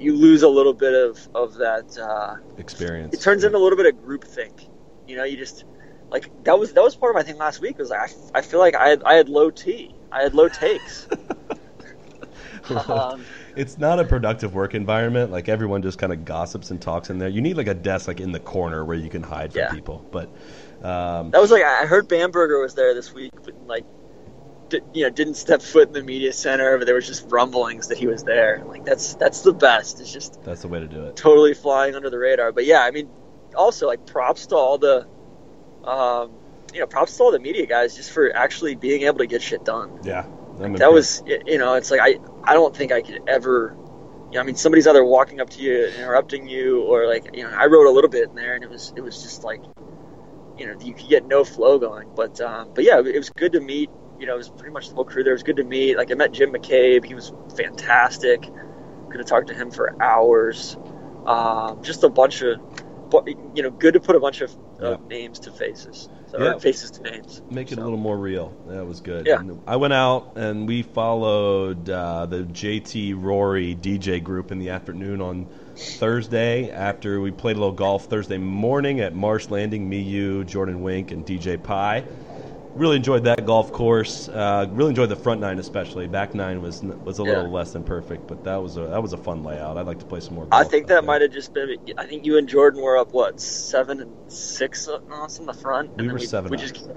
[0.00, 1.96] you lose a little bit of of that.
[1.96, 3.14] Uh, Experience.
[3.14, 4.68] it turns into a little bit of groupthink.
[5.06, 5.64] You know, you just
[6.10, 7.78] like that was that was part of my thing last week.
[7.78, 10.48] Was like, I, I feel like I had I had low T, I had low
[10.48, 11.08] takes.
[12.88, 13.24] um,
[13.56, 15.30] it's not a productive work environment.
[15.32, 17.28] Like everyone just kind of gossips and talks in there.
[17.28, 19.72] You need like a desk like in the corner where you can hide from Yeah.
[19.72, 20.04] people.
[20.10, 20.28] But
[20.86, 23.84] um, that was like I heard Bamberger was there this week, but like.
[24.68, 27.88] di- You know, didn't step foot in the media center, but there was just rumblings
[27.88, 28.62] that he was there.
[28.66, 30.00] Like that's that's the best.
[30.00, 31.16] It's just that's the way to do it.
[31.16, 32.52] totally flying under the radar.
[32.52, 33.08] But yeah, I mean,
[33.56, 35.06] also like props to all the,
[35.84, 36.32] um,
[36.74, 39.40] you know, props to all the media guys just for actually being able to get
[39.40, 40.00] shit done.
[40.02, 40.26] Yeah.
[40.60, 43.76] I'm that was you know it's like i i don't think i could ever
[44.30, 47.42] you know i mean somebody's either walking up to you interrupting you or like you
[47.42, 49.60] know i wrote a little bit in there and it was it was just like
[50.58, 52.08] you know you could get no flow going.
[52.14, 54.88] But um but yeah it was good to meet you know it was pretty much
[54.88, 55.32] the whole crew there.
[55.32, 57.04] It was good to meet like i met jim mccabe.
[57.04, 58.42] He was fantastic.
[58.42, 60.76] Could have talked to him for hours.
[61.26, 62.60] Um just a bunch of
[63.10, 66.58] bu- you know good to put a bunch of, of names to faces so, Yeah.
[66.58, 68.52] faces to names Make it So, a little more real.
[68.66, 69.26] That was good.
[69.26, 69.40] Yeah.
[69.40, 74.70] And I went out and we followed uh, the JT Rory DJ group in the
[74.70, 79.88] afternoon on Thursday after we played a little golf Thursday morning at Marsh Landing.
[79.88, 82.04] Me, you, Jordan Wink, and DJ Pie.
[82.76, 84.28] Really enjoyed that golf course.
[84.28, 86.06] Uh, really enjoyed the front nine, especially.
[86.06, 87.28] Back nine was was a Yeah.
[87.28, 89.76] little less than perfect, but that was a that was a fun layout.
[89.76, 90.46] I'd like to play some more.
[90.52, 91.76] I think that might have just been.
[91.98, 95.54] I think you and Jordan were up what seven and six on us in the
[95.54, 95.90] front.
[95.92, 96.88] And We then were seven We just,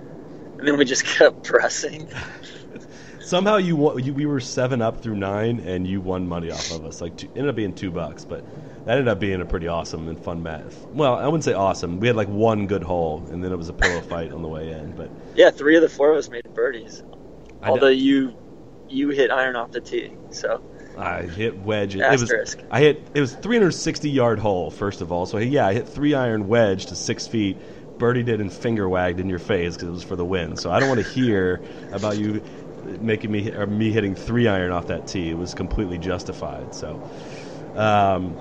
[0.60, 2.08] and then we just kept pressing.
[3.22, 6.72] Somehow you, won, you we were seven up through nine, and you won money off
[6.72, 7.00] of us.
[7.00, 8.44] Like two, ended up being two bucks, but
[8.86, 10.74] that ended up being a pretty awesome and fun match.
[10.94, 12.00] Well, I wouldn't say awesome.
[12.00, 14.48] We had like one good hole, and then it was a pillow fight on the
[14.48, 14.94] way in.
[14.94, 17.04] But Yeah, three of the four of us made birdies.
[17.64, 18.34] Although you
[18.88, 20.62] you hit iron off the tee, so
[20.98, 21.96] I hit wedge.
[21.96, 22.34] It was
[22.72, 25.26] I hit it was 360 yard hole first of all.
[25.26, 27.62] So yeah, I hit three iron wedge to six feet.
[27.98, 30.56] Birdie did and finger wagged in your face because it was for the win.
[30.56, 31.62] So I don't want to hear
[31.92, 32.42] about you
[32.82, 35.30] making me or me hitting three iron off that tee.
[35.30, 36.74] It was completely justified.
[36.74, 37.02] So
[37.76, 38.38] um,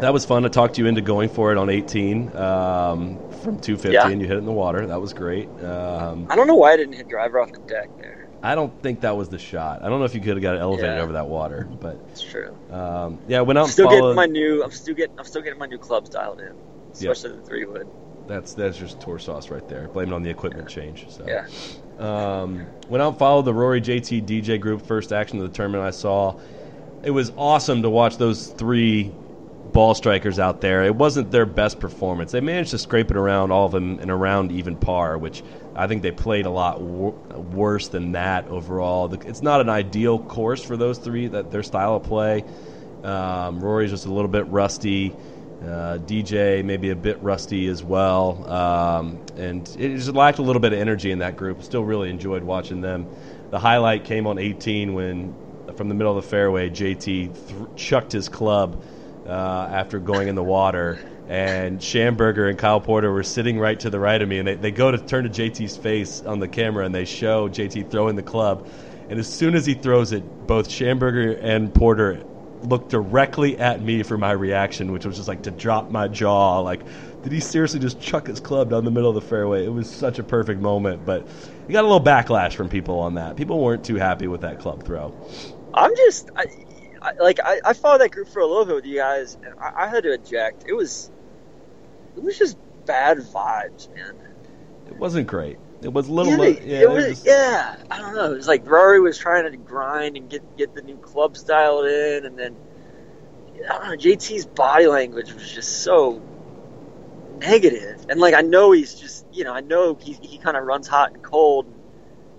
[0.00, 0.44] that was fun.
[0.44, 4.08] I talked you into going for it on 18 um, from 250, Yeah.
[4.08, 4.86] and you hit it in the water.
[4.86, 5.48] That was great.
[5.62, 8.28] Um, I don't know why I didn't hit driver off the deck there.
[8.42, 9.82] I don't think that was the shot.
[9.82, 11.02] I don't know if you could have got it elevated Yeah.
[11.02, 12.54] over that water, but It's true.
[12.70, 14.00] um, yeah, I went out I'm and still followed.
[14.00, 14.62] getting my new.
[14.62, 15.14] I'm still getting.
[15.18, 16.52] I'm still getting my new clubs dialed in,
[16.92, 17.88] especially the three wood.
[18.26, 19.88] That's that's just tour sauce right there.
[19.88, 21.06] Blame it on the equipment change.
[21.08, 21.24] So.
[21.26, 21.46] Yeah.
[21.98, 25.84] Um, went out and followed the Rory JT DJ group first action of the tournament.
[25.84, 26.34] I saw
[27.02, 29.12] it was awesome to watch those three
[29.74, 30.84] ball strikers out there.
[30.84, 32.32] It wasn't their best performance.
[32.32, 35.44] They managed to scrape it around all of them and around even par, which
[35.76, 39.08] I think they played a lot wor- worse than that overall.
[39.08, 41.28] The- It's not an ideal course for those three.
[41.28, 42.44] That their style of play.
[43.02, 45.18] Um, Rory's just a little bit rusty.
[45.62, 50.60] Uh, DJ maybe a bit rusty as well, um, and it just lacked a little
[50.60, 51.62] bit of energy in that group.
[51.62, 53.06] Still really enjoyed watching them.
[53.50, 55.34] The highlight came on 18 when,
[55.76, 57.30] from the middle of the fairway, JT th-
[57.76, 58.82] chucked his club
[59.26, 63.90] uh, after going in the water, and Schamberger and Kyle Porter were sitting right to
[63.90, 66.48] the right of me, and they, they go to turn to JT's face on the
[66.48, 68.66] camera, and they show JT throwing the club,
[69.08, 72.24] and as soon as he throws it, both Schamberger and Porter
[72.62, 76.60] looked directly at me for my reaction, which was just like to drop my jaw.
[76.60, 76.84] Like,
[77.22, 79.64] did he seriously just chuck his club down the middle of the fairway?
[79.64, 81.26] It was such a perfect moment, but
[81.66, 83.36] he got a little backlash from people on that.
[83.36, 85.14] People weren't too happy with that club throw.
[85.74, 86.30] I'm just.
[87.04, 89.54] I, like I, I followed that group for a little bit with you guys, and
[89.60, 90.64] I, I had to eject.
[90.66, 91.10] It was.
[92.16, 94.14] It was just bad vibes, man.
[94.86, 95.58] It wasn't great.
[95.82, 96.32] It was a little.
[96.32, 98.32] Yeah, lo- yeah, it was, was- yeah, I don't know.
[98.32, 101.84] It was like Rory was trying to grind and get get the new club styled
[101.86, 102.56] in, and then
[103.68, 103.96] I don't know.
[103.96, 106.22] JT's body language was just so
[107.38, 110.64] negative, and like I know he's just you know I know he he kind of
[110.64, 111.66] runs hot and cold.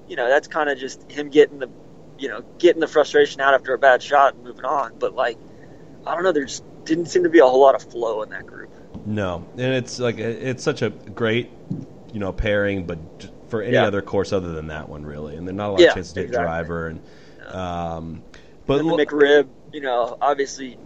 [0.07, 1.69] You know that's kind of just him getting the
[2.17, 4.97] you know getting the frustration out after a bad shot and moving on.
[4.99, 5.39] But like
[6.05, 8.29] I don't know, there just didn't seem to be a whole lot of flow in
[8.29, 8.71] that group.
[9.05, 11.51] No, and it's like it's such a great,
[12.11, 12.97] you know, pairing, but
[13.47, 13.85] for any Yeah.
[13.85, 16.13] other course other than that one, really, and there's not a lot Yeah, of chances
[16.13, 16.31] to hit exactly.
[16.31, 17.01] driver and.
[17.51, 18.23] Um,
[18.65, 20.77] but And the McRib, you know, obviously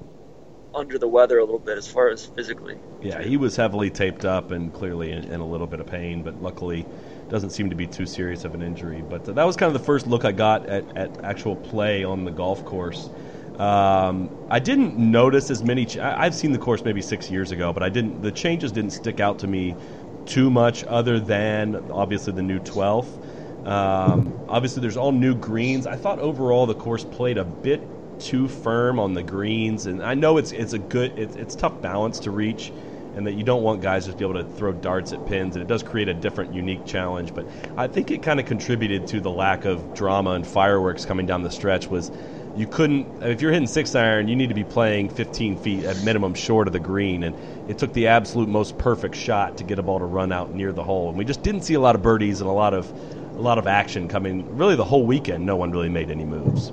[0.74, 2.78] under the weather a little bit as far as physically.
[3.02, 6.22] Yeah, he was heavily taped up and clearly in, in a little bit of pain,
[6.22, 6.86] but luckily
[7.30, 9.02] doesn't seem to be too serious of an injury.
[9.02, 12.26] But that was kind of the first look I got at, at actual play on
[12.26, 13.12] the golf course.
[13.58, 15.86] Um, I didn't notice as many.
[15.86, 18.22] Ch- I've seen the course maybe six years ago, but I didn't.
[18.22, 19.78] The changes didn't stick out to me
[20.26, 23.18] too much, other than obviously the new 12th.
[23.64, 25.86] Um, obviously, there's all new greens.
[25.86, 30.14] I thought overall the course played a bit too firm on the greens, and I
[30.14, 32.74] know it's it's a good it's, it's tough balance to reach,
[33.16, 35.56] and that you don't want guys just to be able to throw darts at pins,
[35.56, 37.34] and it does create a different, unique challenge.
[37.34, 41.26] But I think it kind of contributed to the lack of drama and fireworks coming
[41.26, 41.90] down the stretch.
[41.90, 42.12] Was
[42.56, 46.04] you couldn't if you're hitting six iron, you need to be playing 15 feet at
[46.04, 47.36] minimum short of the green, and
[47.68, 50.72] it took the absolute most perfect shot to get a ball to run out near
[50.72, 52.92] the hole, and we just didn't see a lot of birdies and a lot of
[53.38, 54.46] a lot of action coming.
[54.58, 56.72] Really, the whole weekend, no one really made any moves.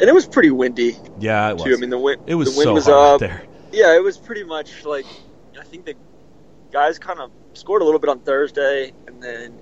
[0.00, 1.64] And it was pretty windy Yeah, it was.
[1.64, 1.74] too.
[1.74, 3.20] I mean, the wind it was the wind so was hot up.
[3.20, 3.42] there.
[3.72, 5.04] Yeah, it was pretty much like
[5.58, 5.94] I think the
[6.70, 9.58] guys kind of scored a little bit on Thursday, and then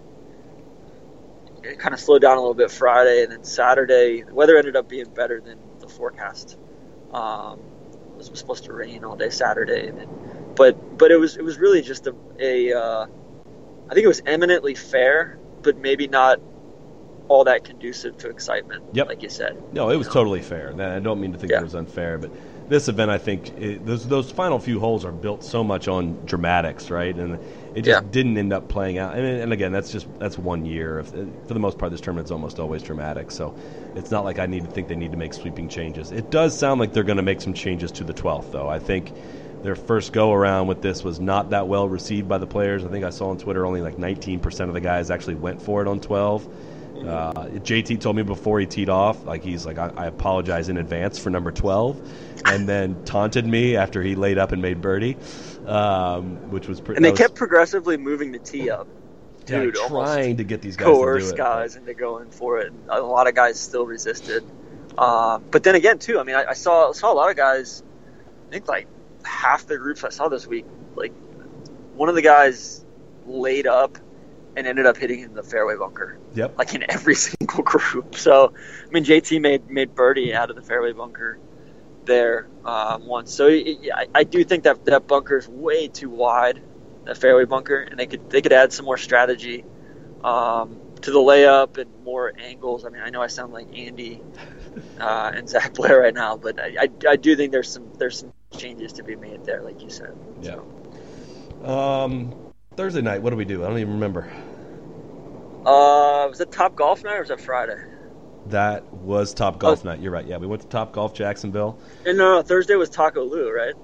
[1.62, 4.76] it kind of slowed down a little bit Friday, and then Saturday the weather ended
[4.76, 6.58] up being better than the forecast.
[7.12, 7.60] Um,
[8.18, 10.08] it was supposed to rain all day Saturday, and then,
[10.54, 13.06] but but it was it was really just a, a uh,
[13.90, 16.40] I think it was eminently fair, but maybe not
[17.28, 18.84] all that conducive to excitement.
[18.92, 19.08] Yep.
[19.08, 19.60] like you said.
[19.72, 20.12] No, it was know?
[20.14, 20.72] totally fair.
[20.80, 21.60] I don't mean to think Yeah.
[21.60, 22.30] it was unfair, but
[22.68, 26.18] this event, I think, it, those those final few holes are built so much on
[26.24, 27.16] dramatics, right?
[27.16, 27.38] And
[27.74, 28.10] it just Yeah.
[28.10, 29.16] didn't end up playing out.
[29.16, 30.98] And, and again, that's just that's one year.
[30.98, 33.30] Of, uh, for the most part, this tournament's almost always dramatic.
[33.30, 33.54] So
[33.94, 36.10] it's not like I need to think they need to make sweeping changes.
[36.12, 38.68] It does sound like they're going to make some changes to the 12th, though.
[38.68, 39.12] I think
[39.62, 42.84] their first go around with this was not that well received by the players.
[42.84, 45.82] I think I saw on Twitter only like 19% of the guys actually went for
[45.82, 46.48] it on 12.
[47.04, 50.76] Uh, JT told me before he teed off, like he's like, I, I apologize in
[50.76, 52.00] advance for number 12,
[52.46, 55.16] and then taunted me after he laid up and made birdie,
[55.66, 56.96] um, which was pretty.
[56.96, 58.88] And they kept progressively moving the tee up.
[59.46, 61.38] yeah, Dude, trying to get these guys coerce to do it.
[61.38, 62.72] guys into going for it.
[62.72, 64.44] And a lot of guys still resisted.
[64.98, 67.82] Uh, but then again, too, I mean, I, I saw saw a lot of guys.
[68.48, 68.88] I think like
[69.24, 71.12] half the groups I saw this week, like
[71.94, 72.84] one of the guys
[73.26, 73.98] laid up
[74.56, 76.58] and ended up hitting in the fairway bunker, Yep.
[76.58, 78.16] like in every single group.
[78.16, 78.52] So,
[78.86, 81.38] I mean, JT made made birdie out of the fairway bunker
[82.06, 83.32] there um, once.
[83.34, 86.62] So it, I, I do think that that bunker is way too wide,
[87.04, 89.64] the fairway bunker, and they could they could add some more strategy
[90.24, 92.84] um, to the layup and more angles.
[92.84, 94.22] I mean, I know I sound like Andy
[94.98, 98.20] uh, and Zac Blair right now, but I, I, I do think there's some there's
[98.20, 100.16] some changes to be made there, like you said.
[100.40, 100.58] Yeah.
[101.62, 102.34] Um,
[102.76, 103.64] Thursday night, what do we do?
[103.64, 104.30] I don't even remember.
[105.66, 107.74] Uh, was it Top Golf night or was that Friday?
[108.46, 110.00] That was Top Golf night.
[110.00, 110.24] You're right.
[110.24, 111.76] Yeah, we went to Top Golf Jacksonville.
[112.04, 113.74] And no, no, Thursday was Taco Lu, right?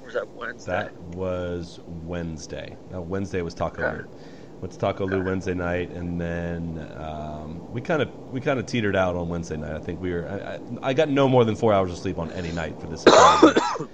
[0.00, 0.72] Or was that Wednesday?
[0.72, 2.76] That was Wednesday.
[2.90, 3.96] No, Wednesday was Taco Okay.
[3.98, 4.04] Lou.
[4.60, 8.66] Went to Taco Lu Wednesday night, and then um, we kind of we kind of
[8.66, 9.72] teetered out on Wednesday night.
[9.74, 10.26] I think we were.
[10.28, 12.86] I, I, I got no more than four hours of sleep on any night for
[12.86, 13.04] this.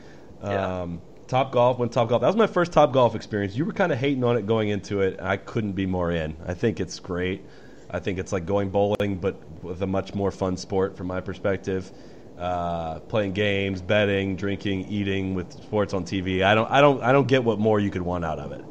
[0.45, 0.83] Yeah.
[0.83, 1.01] um,
[1.33, 2.21] Top Golf went Top Golf.
[2.21, 3.57] That was my first Top Golf experience.
[3.57, 5.19] You were kind of hating on it going into it.
[5.19, 6.37] I couldn't be more in.
[6.45, 7.47] I think it's great.
[7.89, 11.23] I think it's like going bowling, but with a much more fun sport from my
[11.23, 11.91] perspective.
[12.37, 16.43] Uh, playing games, betting, drinking, eating with sports on TV.
[16.43, 18.63] I don't, I don't, I don't get what more you could want out of it.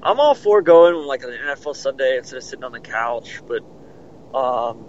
[0.00, 3.62] I'm all for going like an NFL Sunday instead of sitting on the couch, but
[4.32, 4.86] um,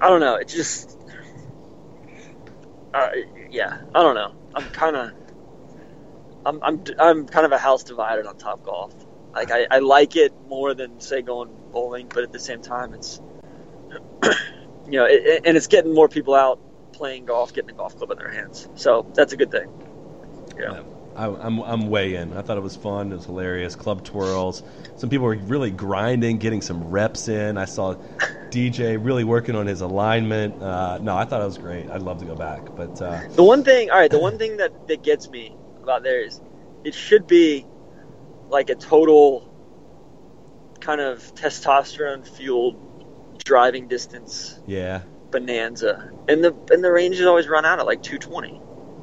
[0.00, 0.36] I don't know.
[0.36, 0.98] It just,
[2.94, 3.10] uh,
[3.50, 4.34] yeah, I don't know.
[4.54, 5.12] I'm kind of,
[6.46, 8.94] I'm, I'm, I'm kind of a house divided on Top Golf.
[9.34, 12.94] Like I, I like it more than say going bowling, but at the same time,
[12.94, 13.20] it's,
[14.86, 16.60] you know, it, and it's getting more people out
[16.92, 18.68] playing golf, getting a golf club in their hands.
[18.76, 19.68] So that's a good thing.
[20.58, 20.82] Yeah.
[21.16, 22.32] I, I'm, I'm way in.
[22.34, 23.10] I thought it was fun.
[23.10, 23.74] It was hilarious.
[23.74, 24.62] Club twirls.
[24.96, 27.58] Some people were really grinding, getting some reps in.
[27.58, 27.96] I saw
[28.50, 30.62] DJ really working on his alignment.
[30.62, 31.90] Uh, no, I thought it was great.
[31.90, 34.58] I'd love to go back, but uh, The one thing, all right, the one thing
[34.58, 35.56] that, that gets me
[35.86, 36.40] about there is
[36.82, 37.64] it should be
[38.48, 39.52] like a total
[40.80, 42.76] kind of testosterone fueled
[43.44, 46.10] driving distance yeah, bonanza.
[46.28, 48.60] And the and the range ranges always run out at like 220.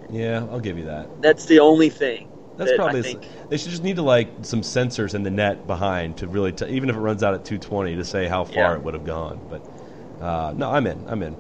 [0.09, 1.21] yeah, I'll give you that.
[1.21, 2.29] That's the only thing.
[2.57, 3.17] That's that probably.
[3.49, 6.67] They should just need to like some sensors in the net behind to really, t-
[6.67, 8.73] even if it runs out at 220, to say how far Yeah.
[8.75, 9.39] it would have gone.
[9.49, 11.03] But uh, no, I'm in.
[11.07, 11.36] I'm in.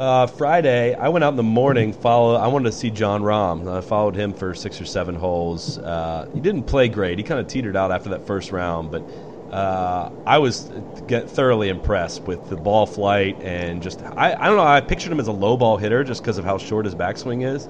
[0.00, 1.92] Uh, Friday, I went out in the morning.
[1.92, 2.34] Follow.
[2.34, 3.70] I wanted to see Jon Rahm.
[3.70, 5.76] I followed him for six or seven holes.
[5.76, 7.18] Uh, he didn't play great.
[7.18, 9.04] He kind of teetered out after that first round, but
[9.50, 10.70] uh, I was
[11.06, 14.02] thoroughly impressed with the ball flight and just.
[14.16, 14.64] I, I don't know.
[14.64, 17.44] I pictured him as a low ball hitter just because of how short his backswing
[17.46, 17.68] is.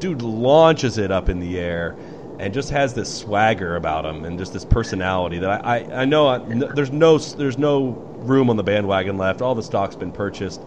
[0.00, 1.98] Dude launches it up in the air
[2.38, 6.04] and just has this swagger about him and just this personality that I, I, I
[6.06, 9.42] know I, n- there's no there's no room on the bandwagon left.
[9.42, 10.64] All the stock's been purchased,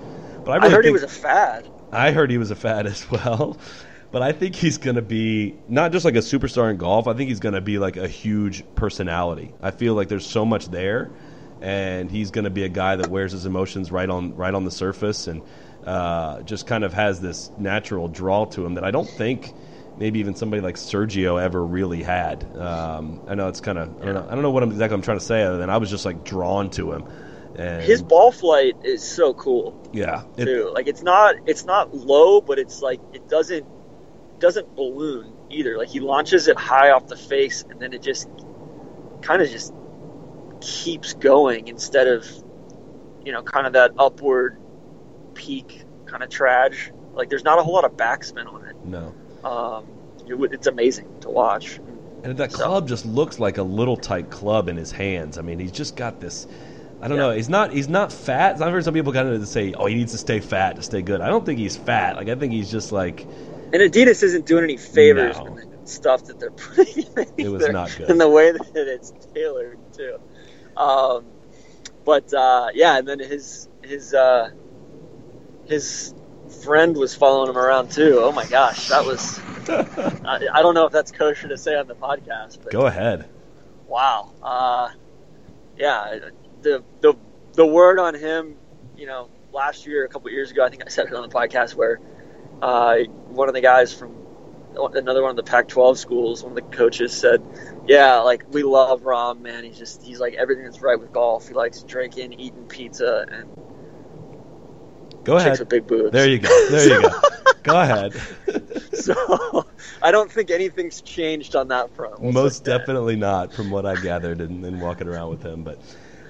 [0.49, 1.69] but I, I really heard he was a fad.
[1.91, 3.57] I heard he was a fad as well.
[4.11, 7.07] But I think he's going to be not just like a superstar in golf.
[7.07, 9.53] I think he's going to be like a huge personality.
[9.61, 11.11] I feel like there's so much there,
[11.61, 14.65] and he's going to be a guy that wears his emotions right on right on
[14.65, 15.43] the surface, and
[15.85, 19.53] uh, just kind of has this natural draw to him that I don't think
[19.95, 22.55] maybe even somebody like Sergio ever really had.
[22.57, 24.95] Um, I know it's kind of I don't know I don't know what I'm, exactly
[24.95, 27.05] I'm trying to say other than I was just like drawn to him.
[27.59, 29.89] And His ball flight is so cool.
[29.93, 30.71] yeah, it- too.
[30.73, 33.65] Like it's not it's not low, but it's like it doesn't
[34.39, 35.77] doesn't balloon either.
[35.77, 38.29] Like he launches it high off the face, and then it just
[39.21, 39.73] kind of just
[40.61, 42.25] keeps going instead of
[43.25, 44.57] you know kind of that upward
[45.33, 46.91] peak kind of trage.
[47.13, 48.75] Like there's not a whole lot of backspin on it.
[48.85, 49.13] no.
[49.43, 49.87] Um,
[50.27, 51.79] it, it's amazing to watch.
[52.23, 55.37] And that So- club just looks like a little tight club in his hands.
[55.37, 56.45] I mean, he's just got this.
[57.01, 57.23] I don't Yeah.
[57.27, 57.31] know.
[57.31, 57.71] He's not.
[57.71, 58.61] He's not fat.
[58.61, 61.01] I've heard some people kind of say, "Oh, he needs to stay fat to stay
[61.01, 62.17] good." I don't think he's fat.
[62.17, 63.25] Like I think he's just like
[63.71, 65.51] And Adidas isn't doing any favors No.
[65.51, 68.09] with the stuff that they're putting in It was not good.
[68.09, 70.17] in the way that it's tailored too.
[70.75, 71.25] Um,
[72.03, 74.49] but uh, yeah, and then his his uh,
[75.65, 76.13] his
[76.63, 78.19] friend was following him around too.
[78.21, 79.39] Oh my gosh, that was
[79.69, 83.29] I, I don't know if that's kosher to say on the podcast, but go ahead.
[83.87, 84.89] wow, uh,
[85.77, 86.17] yeah,
[86.61, 87.15] the the
[87.53, 88.55] the word on him,
[88.97, 91.33] you know, last year, a couple years ago, I think I said it on the
[91.33, 91.99] podcast where
[92.61, 92.97] uh,
[93.27, 94.15] one of the guys from
[94.75, 96.43] another one of the Pac-12 schools.
[96.43, 97.43] One of the coaches said,
[97.87, 99.63] "Yeah, like we love Rahm, man.
[99.63, 101.47] He's just he's like everything that's right with golf.
[101.47, 103.49] He likes drinking, eating pizza, and
[105.23, 105.49] Go ahead.
[105.49, 106.69] chicks with big boobs." There you go.
[106.69, 107.19] There you go.
[107.63, 108.13] go ahead.
[108.93, 109.65] so
[110.01, 112.21] I don't think anything's changed on that front.
[112.21, 112.79] Most that.
[112.79, 115.63] definitely not, from what I gathered and, and walking around with him.
[115.63, 115.79] But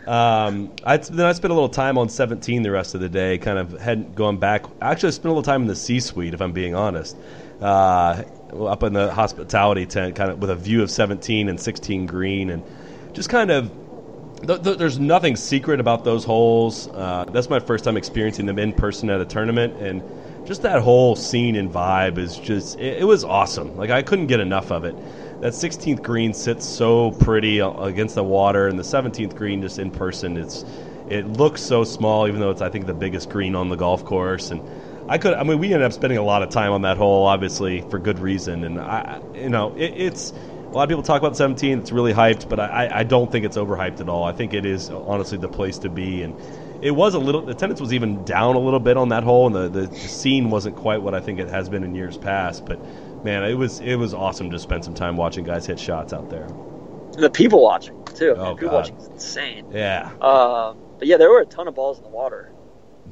[0.10, 3.38] um, I then I spent a little time on 17 the rest of the day,
[3.38, 4.66] kind of going back.
[4.82, 7.16] Actually, I spent a little time in the C-suite, if I'm being honest,
[7.62, 12.08] uh, up in the hospitality tent, kind of with a view of 17 and 16
[12.08, 12.64] green, and
[13.14, 13.72] just kind of.
[14.46, 16.88] Th- th- there's nothing secret about those holes.
[16.94, 20.02] Uh, that's my first time experiencing them in person at a tournament, and
[20.46, 23.76] just that whole scene and vibe is just it, it was awesome.
[23.76, 24.98] Like I couldn't get enough of it.
[25.40, 29.80] That 16th green sits so pretty uh, against the water, and the 17th green just
[29.80, 30.66] in person, it's
[31.08, 34.04] it looks so small, even though it's I think the biggest green on the golf
[34.04, 34.52] course.
[34.52, 34.62] And
[35.08, 37.26] I could, I mean, we ended up spending a lot of time on that hole,
[37.26, 38.64] obviously for good reason.
[38.64, 40.34] And I, you know, it, it's
[40.72, 41.80] a lot of people talk about 17.
[41.80, 44.24] It's really hyped, but I, I don't think it's overhyped at all.
[44.24, 46.22] I think it is honestly the place to be.
[46.22, 46.36] And
[46.80, 49.48] it was a little, the attendance was even down a little bit on that hole,
[49.48, 52.66] and the, the scene wasn't quite what I think it has been in years past.
[52.66, 52.80] But
[53.24, 56.30] man, it was it was awesome to spend some time watching guys hit shots out
[56.30, 56.48] there.
[57.14, 58.36] The people watching too.
[58.38, 58.74] Oh, people God.
[58.74, 59.66] watching is insane.
[59.72, 60.12] Yeah.
[60.22, 62.52] Um, but yeah, there were a ton of balls in the water.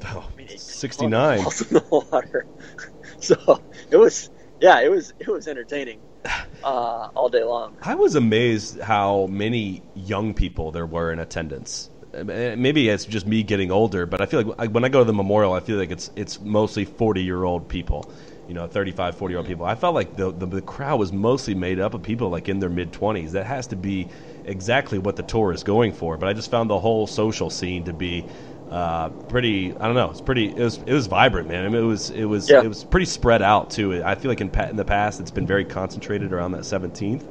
[0.06, 1.44] Oh, I mean, a ton of 69.
[1.44, 2.46] balls in the water.
[3.20, 4.30] so it was,
[4.62, 6.00] yeah, it was it was entertaining
[6.64, 7.78] uh, all day long.
[7.82, 11.90] I was amazed how many young people there were in attendance.
[12.14, 15.06] Uh, Maybe it's just me getting older, but I feel like when I go to
[15.06, 18.12] the memorial, I feel like it's it's mostly 40 year old people,
[18.48, 19.66] you know, 35, 40 year old people.
[19.66, 22.60] I felt like the, the the crowd was mostly made up of people like in
[22.60, 23.32] their mid 20s.
[23.32, 24.08] That has to be
[24.46, 26.18] exactly what the tour is going for.
[26.18, 28.26] But I just found the whole social scene to be
[28.70, 29.76] uh, pretty.
[29.78, 30.12] I don't know.
[30.12, 30.50] It's pretty.
[30.50, 31.66] It was it was vibrant, man.
[31.66, 32.62] I mean, it was it was Yeah.
[32.62, 34.04] it was pretty spread out too.
[34.04, 37.24] I feel like in in the past, it's been very concentrated around that 17th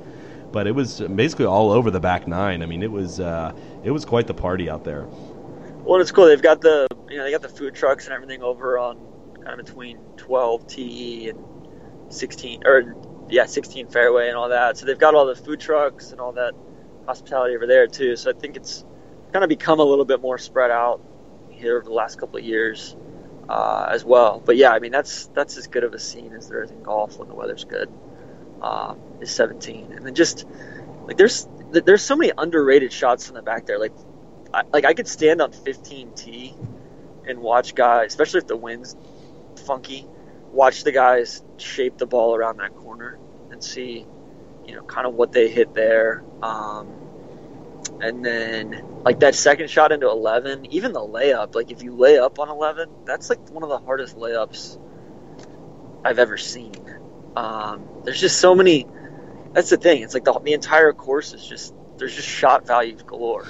[0.53, 2.63] but it was basically all over the back nine.
[2.63, 3.53] I mean, it was uh,
[3.85, 5.07] it was quite the party out there.
[5.85, 6.27] Well, it's cool.
[6.27, 8.97] They've got the you know they got the food trucks and everything over on
[9.47, 11.39] kind of between 12 TE and
[12.13, 12.95] 16 or
[13.29, 14.77] yeah 16 fairway and all that.
[14.77, 16.55] So they've got all the food trucks and all that
[17.07, 18.17] hospitality over there too.
[18.17, 18.85] So I think it's
[19.33, 21.01] kind of become a little bit more spread out
[21.51, 22.97] here over the last couple of years
[23.49, 24.43] uh, as well.
[24.45, 26.83] But yeah, I mean that's that's as good of a scene as there is in
[26.83, 27.89] golf when the weather's good.
[28.61, 30.47] Um, is 17, and then just
[31.05, 33.79] like there's there's so many underrated shots from the back there.
[33.79, 33.93] Like
[34.53, 36.55] I, like I could stand on 15T
[37.27, 38.97] and watch guys, especially if the wind's
[39.67, 40.07] funky,
[40.53, 43.19] watch the guys shape the ball around that corner
[43.51, 44.07] and see,
[44.67, 46.25] you know, kind of what they hit there.
[46.43, 46.93] Um,
[48.01, 52.19] and then like that second shot into 11, even the layup, like if you lay
[52.19, 54.79] up on 11, that's like one of the hardest layups
[56.05, 56.75] I've ever seen.
[57.37, 58.87] Um, there's just so many.
[59.53, 60.03] That's the thing.
[60.03, 63.47] It's like the, the entire course is just there's just shot value galore.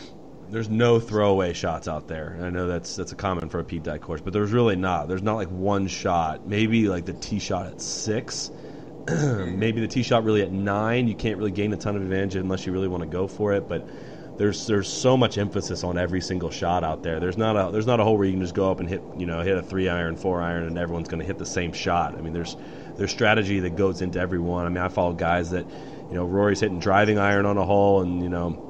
[0.50, 2.38] There's no throwaway shots out there.
[2.40, 5.08] I know that's that's a common for a Pete Dye course, but there's really not.
[5.08, 6.46] There's not like one shot.
[6.46, 8.50] Maybe like the tee shot at six.
[9.08, 11.08] Maybe the tee shot really at nine.
[11.08, 13.54] You can't really gain a ton of advantage unless you really want to go for
[13.54, 13.68] it.
[13.68, 13.88] But
[14.36, 17.20] there's there's so much emphasis on every single shot out there.
[17.20, 19.02] There's not a there's not a hole where you can just go up and hit
[19.16, 21.72] you know hit a three iron, four iron, and everyone's going to hit the same
[21.72, 22.16] shot.
[22.16, 22.56] I mean, there's
[22.96, 24.66] there's strategy that goes into every one.
[24.66, 25.66] I mean, I follow guys that
[26.10, 28.65] you know Rory's hitting driving iron on a hole, and you know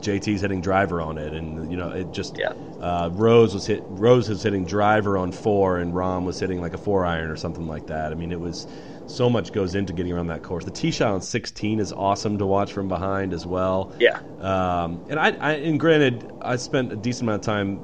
[0.00, 2.52] JT's hitting driver on it, and you know it just Yeah.
[2.80, 6.74] uh, Rose was hit Rose was hitting driver on four, and Rahm was hitting like
[6.74, 8.12] a four iron or something like that.
[8.12, 8.66] I mean, it was
[9.06, 10.64] so much goes into getting around that course.
[10.64, 13.92] The tee shot on 16 is awesome to watch from behind as well.
[13.98, 14.20] Yeah.
[14.38, 17.82] Um, and I, I, and granted, I spent a decent amount of time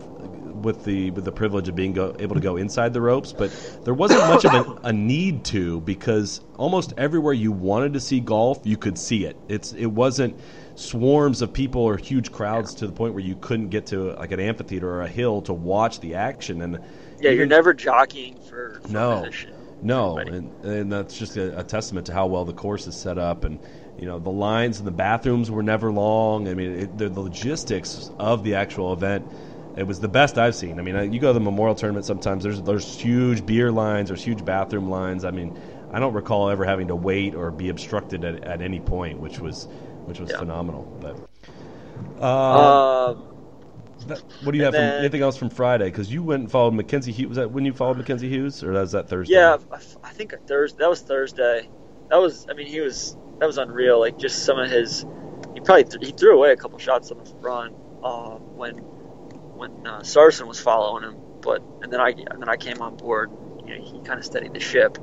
[0.62, 3.50] with the with the privilege of being go, able to go inside the ropes, but
[3.84, 8.20] there wasn't much of an, a need to because almost everywhere you wanted to see
[8.20, 9.36] golf, you could see it.
[9.48, 10.38] It's it wasn't
[10.76, 14.32] swarms of people or huge crowds to the point where you couldn't get to like
[14.32, 16.62] an amphitheater or a hill to watch the action.
[16.62, 16.80] And
[17.18, 19.02] Yeah, you're never jockeying for, for No.
[19.02, 19.52] position.
[19.82, 23.18] no, and, and that's just a, a testament to how well the course is set
[23.18, 23.60] up, and
[23.96, 26.48] you know the lines and the bathrooms were never long.
[26.48, 29.26] I mean, it, the, the logistics of the actual event,
[29.74, 30.78] it was the best I've seen.
[30.78, 32.42] I mean, you go to the Memorial Tournament sometimes.
[32.44, 35.24] There's there's huge beer lines, there's huge bathroom lines.
[35.24, 35.52] I mean,
[35.90, 39.40] I don't recall ever having to wait or be obstructed at, at any point, which
[39.40, 39.68] was
[40.06, 40.38] which was Yeah.
[40.38, 40.82] phenomenal.
[41.00, 41.16] But
[42.22, 43.22] uh, Um,
[44.06, 44.74] that- what do you have?
[44.74, 45.86] and from, anything else from Friday?
[45.86, 47.28] Because you went and followed Mackenzie Hughes.
[47.30, 49.34] Was that when you followed Mackenzie Hughes, or was that Thursday?
[49.34, 50.78] yeah, I, I think a Thursday.
[50.80, 51.68] That was Thursday.
[52.10, 52.46] That was.
[52.48, 53.16] I mean, he was.
[53.40, 54.00] That was unreal.
[54.00, 55.04] Like just some of his.
[55.54, 59.86] He probably th- he threw away a couple shots on the front uh, when when
[59.86, 61.16] uh, Sarson was following him.
[61.40, 63.30] But and then I and then I came on board.
[63.66, 64.98] You know, he kind of steadied the ship.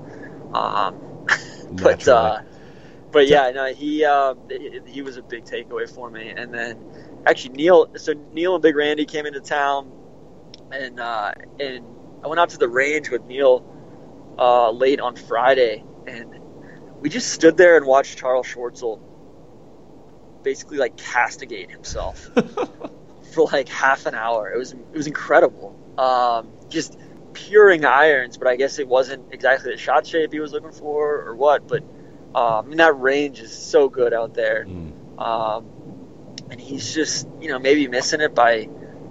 [0.54, 1.26] Um,
[1.72, 2.42] but uh,
[3.14, 4.34] but yeah, no, he uh,
[4.88, 6.30] he was a big takeaway for me.
[6.30, 6.84] And then
[7.26, 9.92] actually Neil, so Neil and Big Randy came into town,
[10.72, 11.86] and uh, and
[12.24, 13.64] I went out to the range with Neil
[14.38, 16.36] uh, late on Friday, and
[17.00, 19.00] we just stood there and watched Charl Schwartzel
[20.42, 22.30] basically like castigate himself
[23.34, 24.52] for like half an hour.
[24.52, 25.80] It was it was incredible.
[25.98, 26.98] Um, just
[27.34, 31.22] puring irons, but I guess it wasn't exactly the shot shape he was looking for
[31.22, 31.68] or what.
[31.68, 31.84] But
[32.36, 35.20] um, I mean that range is so good out there, mm.
[35.22, 35.66] um,
[36.50, 38.52] and he's just you know maybe missing it by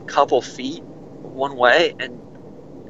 [0.00, 2.20] a couple feet one way, and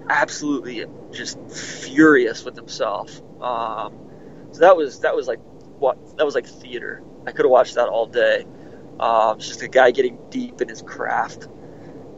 [0.09, 3.21] absolutely just furious with himself.
[3.41, 3.99] Um,
[4.53, 5.41] so that was that was like
[5.79, 7.03] what that was like theater.
[7.27, 8.47] I could have watched that all day.
[9.01, 11.49] Um, it's just a guy getting deep in his craft.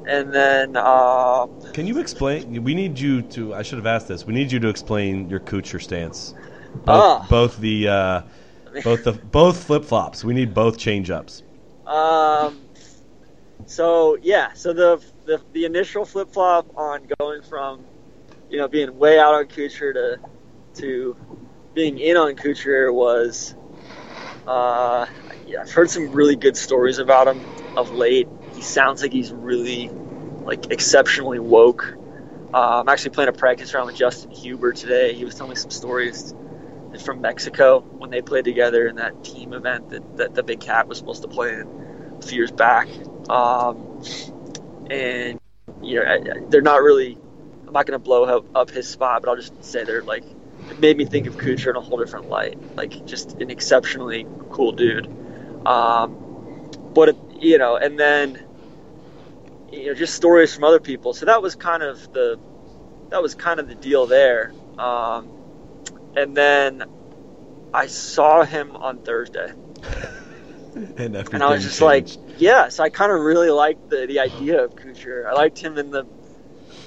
[0.07, 2.63] And then, uh, can you explain?
[2.63, 3.55] We need you to.
[3.55, 4.27] I should have asked this.
[4.27, 6.35] We need you to explain your Kuchar stance.
[6.75, 8.23] Both, uh, both the uh,
[8.83, 10.25] both the both flip flops.
[10.25, 11.43] We need both change ups.
[11.87, 12.61] Um.
[13.67, 14.53] So yeah.
[14.53, 17.85] So the the, the initial flip flop on going from,
[18.51, 20.19] you know, being way out on Kuchar to
[20.81, 21.17] to
[21.75, 23.55] being in on Kuchar was
[24.47, 25.07] uh,
[25.47, 27.41] yeah, I've heard some really good stories about him
[27.77, 28.29] of late.
[28.55, 29.89] He sounds like he's really
[30.45, 31.97] like exceptionally woke.
[32.53, 35.15] Uh, I'm actually playing a practice round with Justin Hueber today.
[35.15, 36.35] He was telling me some stories
[37.01, 40.89] from Mexico when they played together in that team event that, that the Big Cat
[40.89, 42.89] was supposed to play in a few years back.
[43.29, 44.03] Um,
[44.91, 45.41] and
[45.83, 47.19] you know, they're not really.
[47.67, 50.25] I'm not going to blow up his spot, but I'll just say they're like
[50.71, 52.59] it made me think of Kuchar in a whole different light.
[52.77, 55.07] Like just an exceptionally cool dude.
[55.67, 58.45] Um, but you know, and then
[59.73, 61.13] you know, just stories from other people.
[61.13, 62.39] So that was kind of the
[63.11, 64.53] that was kind of the deal there.
[64.79, 65.31] Um,
[66.17, 66.85] and then
[67.73, 69.53] I saw him on Thursday.
[70.75, 72.19] and, and I was just changed.
[72.19, 72.69] like, yeah.
[72.69, 75.27] So I kind of really liked the the idea of Kuchar.
[75.27, 76.07] I liked him in the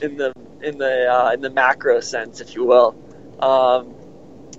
[0.01, 2.95] in the in the uh, in the macro sense, if you will.
[3.39, 3.95] Um,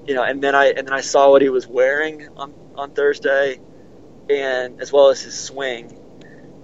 [0.06, 2.92] you know, and then I and then I saw what he was wearing on on
[2.92, 3.60] Thursday,
[4.30, 5.94] and as well as his swing.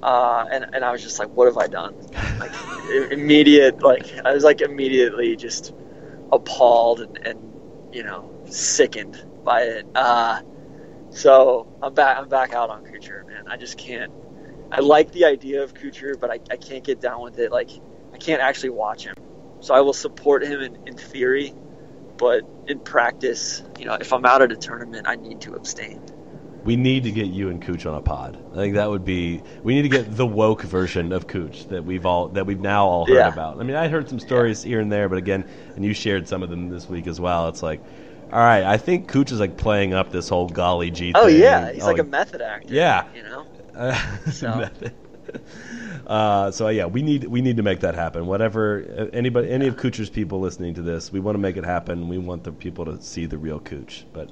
[0.03, 1.95] Uh, and and I was just like, what have I done?
[2.39, 2.53] Like
[3.11, 5.75] immediate, like I was like immediately just
[6.31, 7.54] appalled and, and
[7.95, 9.87] you know sickened by it.
[9.95, 10.43] Uh,
[11.11, 12.19] so I'm back.
[12.19, 13.47] I'm back out on Kuchar, man.
[13.49, 14.13] I just can't.
[14.71, 17.53] I like the idea of Kuchar, but I, I can't get down with it.
[17.53, 17.71] Like
[18.13, 19.15] I can't actually watch him.
[19.61, 21.55] So I will support him in, in theory,
[22.19, 26.03] but in practice, you know, if I'm out at a tournament, I need to abstain.
[26.65, 28.39] We need to get you and Cooch on a pod.
[28.53, 29.43] I think that would be.
[29.63, 32.87] We need to get the woke version of Cooch that we've all that we've now
[32.87, 33.29] all heard yeah.
[33.29, 33.61] about.
[33.61, 34.71] I mean, I heard some stories yeah.
[34.71, 35.45] here and there, but again,
[35.77, 37.49] and you shared some of them this week as well.
[37.49, 37.83] It's like,
[38.33, 41.13] all right, I think Cooch is like playing up this whole golly gee.
[41.15, 41.41] Oh thing.
[41.41, 42.73] yeah, he's oh, like a method actor.
[42.73, 43.47] Yeah, you know.
[43.75, 44.69] Uh, so.
[46.07, 48.27] Uh, so yeah, we need we need to make that happen.
[48.27, 51.65] Whatever uh, anybody any of Kuchar's people listening to this, we want to make it
[51.65, 52.09] happen.
[52.09, 54.05] We want the people to see the real Cooch.
[54.13, 54.31] But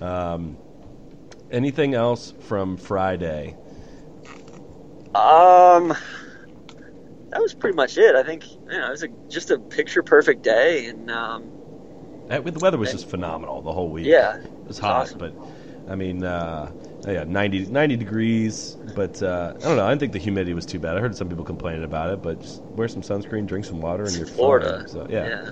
[0.00, 0.56] um,
[1.52, 3.56] anything else from Friday?
[5.14, 5.94] Um,
[7.30, 8.14] that was pretty much it.
[8.14, 11.50] I think you know, it was a, just a picture perfect day, and um,
[12.28, 14.06] the weather was just phenomenal the whole week.
[14.06, 15.18] Yeah, it was hot, awesome.
[15.18, 15.34] but
[15.90, 16.24] I mean.
[16.24, 16.72] Uh,
[17.06, 19.84] yeah, 90, 90 degrees, but uh, I don't know.
[19.84, 20.96] I didn't think the humidity was too bad.
[20.96, 24.04] I heard some people complaining about it, but just wear some sunscreen, drink some water,
[24.04, 24.78] and you're Florida.
[24.78, 24.88] Fine.
[24.88, 25.28] So yeah.
[25.28, 25.50] yeah.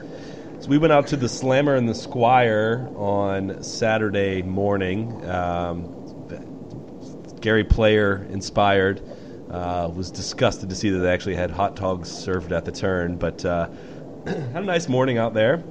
[0.61, 5.27] So we went out to the Slammer and the Squire on Saturday morning.
[5.27, 5.97] Um,
[7.41, 9.01] Gary Player inspired.
[9.51, 13.17] Uh, was disgusted to see that they actually had hot dogs served at the turn,
[13.17, 13.69] but uh,
[14.27, 15.65] had a nice morning out there.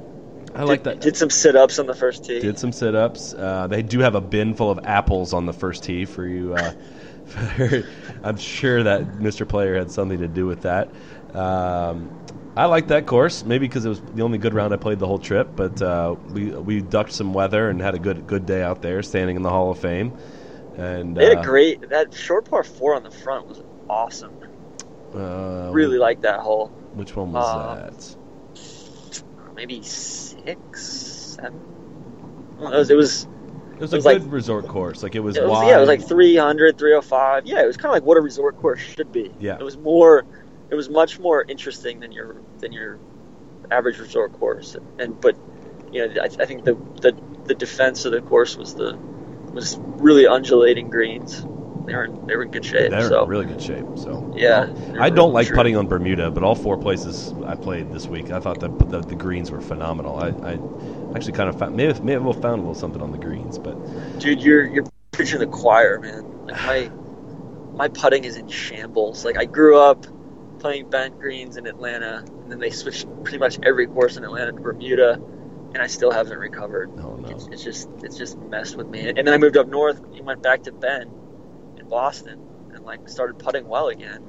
[0.55, 0.99] I like that.
[0.99, 2.39] Did some sit ups on the first tee.
[2.39, 3.33] Did some sit ups.
[3.35, 6.55] Uh, they do have a bin full of apples on the first tee for you.
[6.55, 6.71] Uh,
[7.25, 7.83] for,
[8.23, 9.47] I'm sure that Mr.
[9.47, 10.89] Player had something to do with that.
[11.35, 12.18] Um,
[12.59, 15.07] I like that course, maybe because it was the only good round I played the
[15.07, 15.47] whole trip.
[15.55, 19.01] But uh, we we ducked some weather and had a good good day out there,
[19.01, 20.11] standing in the Hall of Fame.
[20.75, 24.33] And they had a uh, great that short par four on the front was awesome.
[25.15, 26.67] Uh, really like that hole.
[26.95, 27.91] Which one was uh,
[29.15, 29.55] that?
[29.55, 31.61] Maybe six, seven.
[32.57, 32.89] Well, it was.
[32.89, 33.27] It was,
[33.75, 35.01] it was a good like, resort course.
[35.01, 35.65] Like it was, it was.
[35.65, 37.45] Yeah, it was like 300, 305.
[37.45, 39.31] Yeah, it was kind of like what a resort course should be.
[39.39, 39.55] Yeah.
[39.57, 40.25] It was more.
[40.69, 42.99] It was much more interesting than your than your
[43.71, 44.75] average resort course.
[44.97, 45.35] And but
[45.91, 48.97] you know, I, I think the, the the defense of the course was the
[49.53, 51.45] was really undulating greens
[51.89, 52.91] they were in, they were in good shape.
[52.91, 53.85] They're so in really good shape.
[53.95, 55.55] So yeah, I don't like true.
[55.55, 59.01] putting on Bermuda, but all four places I played this week, I thought the the,
[59.01, 60.17] the greens were phenomenal.
[60.17, 60.59] I, I
[61.15, 63.57] actually kind of found may have, may have found a little something on the greens,
[63.57, 63.75] but
[64.19, 66.45] Dude, you're you're preaching the choir, man.
[66.45, 66.91] Like my
[67.73, 69.25] my putting is in shambles.
[69.25, 70.05] Like I grew up
[70.59, 74.51] playing bent greens in Atlanta, and then they switched pretty much every course in Atlanta
[74.51, 75.13] to Bermuda,
[75.73, 76.91] and I still haven't recovered.
[76.99, 77.29] Oh, no.
[77.29, 79.07] It's, it's just it's just messed with me.
[79.09, 81.09] And then I moved up north and went back to bent
[81.77, 82.39] in Boston,
[82.73, 84.23] and like started putting well again.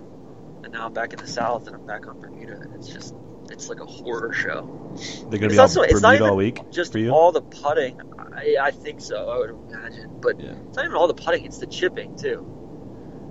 [0.62, 2.66] And now I'm back in the south, and I'm back on Bermuda.
[2.74, 3.14] It's just
[3.50, 4.92] it's like a horror show.
[5.28, 7.10] they're to It's be also- it's not Bermuda all week Just for you.
[7.10, 8.00] all the putting.
[8.32, 9.28] I, I think so.
[9.28, 10.52] I would imagine, but Yeah.
[10.68, 11.44] it's not even all the putting.
[11.46, 12.46] It's the chipping too.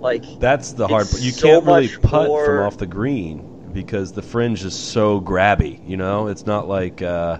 [0.00, 1.22] Like That's the hard part.
[1.22, 5.20] You so can't really putt more- from off the green because the fringe is so
[5.20, 5.86] grabby.
[5.88, 7.38] You know, it's not like, uh,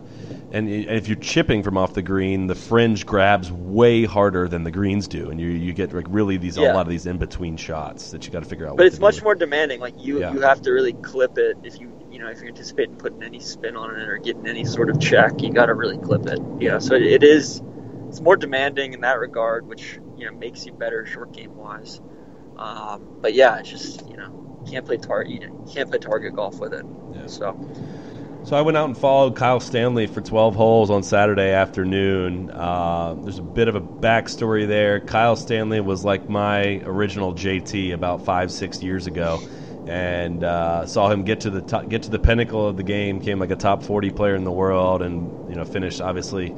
[0.52, 4.70] and if you're chipping from off the green, the fringe grabs way harder than the
[4.70, 7.56] greens do, and you you get like really these a lot of these in between
[7.56, 8.76] shots that you got to figure out.
[8.76, 9.22] but it's much do.
[9.24, 9.80] more demanding.
[9.80, 10.32] Like you, Yeah.
[10.32, 13.40] you have to really clip it if you, you know, if you're anticipating putting any
[13.40, 16.38] spin on it or getting any sort of check, you got to really clip it.
[16.60, 17.62] Yeah, so it, it is.
[18.08, 22.00] It's more demanding in that regard, which you know makes you better short game wise.
[22.60, 24.28] Um, but yeah, it's just you know
[24.70, 25.32] can't play target.
[25.32, 26.86] You can't play target golf with it.
[27.10, 27.26] Yeah.
[27.26, 27.58] So
[28.42, 32.50] So I went out and followed Kyle Stanley for 12 holes on Saturday afternoon.
[32.50, 35.00] Uh, there's a bit of a backstory there.
[35.00, 39.44] Kyle Stanley was like my original JT about five, six years ago,
[39.86, 43.20] and uh, saw him get to the top, get to the pinnacle of the game.
[43.20, 46.56] Came like a top 40 player in the world, and you know finished obviously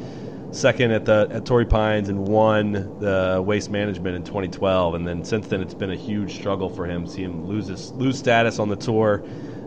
[0.53, 4.95] second at the at Torrey Pines and won the Waste Management in 2012.
[4.95, 7.07] And then since then, it's been a huge struggle for him.
[7.07, 9.25] See him lose his lose status on the tour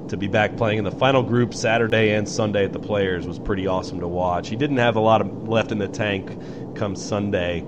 [0.07, 3.39] to be back playing in the final group Saturday and Sunday at the Players was
[3.39, 4.49] pretty awesome to watch.
[4.49, 6.37] He didn't have a lot of left in the tank
[6.75, 7.65] come Sunday.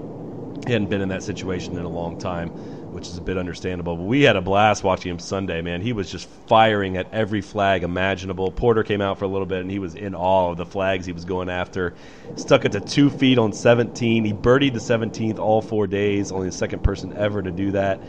[0.65, 2.51] He hadn't been in that situation in a long time,
[2.98, 3.95] which is a bit understandable.
[3.95, 5.82] But we had a blast watching him Sunday, man.
[5.84, 8.52] He was just firing at every flag imaginable.
[8.52, 11.06] Porter came out for a little bit, and he was in awe of the flags
[11.06, 11.93] he was going after.
[12.36, 14.26] Stuck it to two feet on 17.
[14.26, 18.02] He birdied the 17th all four days, only the second person ever to do that.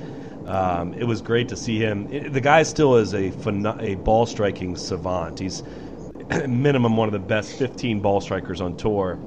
[0.46, 2.08] Um, it was great to see him.
[2.10, 3.30] It- the guy still is a
[3.78, 5.38] a ball striking savant.
[5.38, 5.62] He's
[6.48, 9.20] minimum one of the best 15 ball strikers on tour,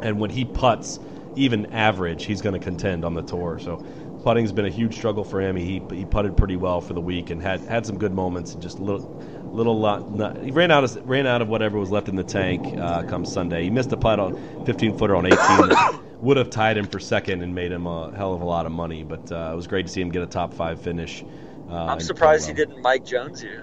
[0.00, 1.00] and when he puts,
[1.34, 3.58] even average, he's going to contend on the tour.
[3.58, 3.82] So
[4.22, 5.56] putting's been a huge struggle for him.
[5.56, 8.54] He he putted pretty well for the week and had had some good moments.
[8.54, 10.10] Just a little little lot.
[10.10, 12.78] Not, he ran out of ran out of whatever was left in the tank.
[12.78, 16.00] Uh, come Sunday, he missed a putt on 15 footer on 18.
[16.20, 18.72] would have tied him for second and made him a hell of a lot of
[18.72, 19.02] money.
[19.02, 21.24] But uh, it was great to see him get a top five finish.
[21.68, 23.58] Uh, I'm surprised he didn't Mike Jones you.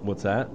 [0.00, 0.48] What's that?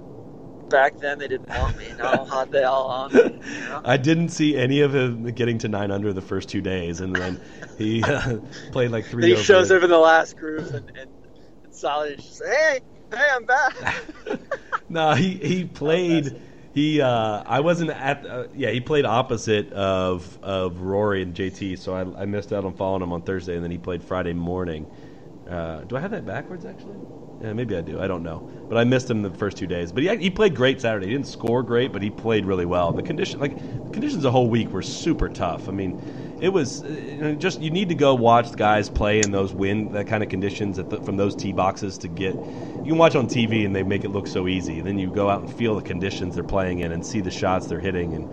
[0.68, 1.86] Back then they didn't want me.
[1.96, 3.22] Now how they all on me.
[3.22, 3.80] You know?
[3.84, 7.14] I didn't see any of him getting to nine under the first two days, and
[7.14, 7.40] then
[7.78, 8.38] he uh,
[8.72, 9.22] played like three.
[9.22, 12.80] Then he shows up in the last group and, and, and is just hey,
[13.12, 13.76] hey, I'm back.
[14.88, 16.40] no, he he played.
[16.74, 18.26] He uh, I wasn't at.
[18.26, 22.64] Uh, yeah, he played opposite of of Rory and JT, so I, I missed out
[22.64, 24.86] on following him on Thursday, and then he played Friday morning.
[25.48, 26.96] Uh, do I have that backwards actually?
[27.40, 28.00] Yeah, maybe I do.
[28.00, 29.92] I don't know, but I missed him the first two days.
[29.92, 31.06] But he he played great Saturday.
[31.06, 32.92] He didn't score great, but he played really well.
[32.92, 35.68] The condition, like the conditions, the whole week were super tough.
[35.68, 35.96] I mean,
[36.40, 39.54] it was uh, you know, just you need to go watch guys play in those
[39.54, 42.42] wind that kind of conditions the, from those tee boxes to get.
[42.82, 44.80] You can watch on TV and they make it look so easy.
[44.80, 47.66] Then you go out and feel the conditions they're playing in and see the shots
[47.66, 48.28] they're hitting and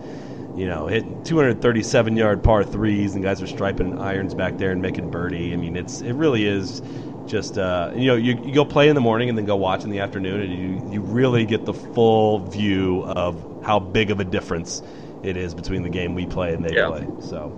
[0.54, 4.80] you know, hitting 237 yard par threes, and guys are striping irons back there and
[4.80, 5.52] making birdie.
[5.52, 6.80] I mean, it's it really is
[7.26, 9.84] just uh, you know you, you go play in the morning and then go watch
[9.84, 14.20] in the afternoon, and you you really get the full view of how big of
[14.20, 14.82] a difference
[15.22, 16.86] it is between the game we play and they Yeah.
[16.86, 17.08] play.
[17.18, 17.54] So,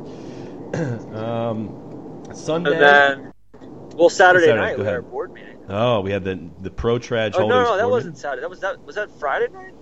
[1.13, 1.75] um,
[2.33, 2.71] Sunday.
[2.73, 3.33] and then,
[3.97, 5.57] well, Saturday, Saturday, night we had our board meeting.
[5.69, 8.41] oh, we had the the Pro Trad Oh no, no, that wasn't Saturday.
[8.43, 9.73] That was that was that Friday night.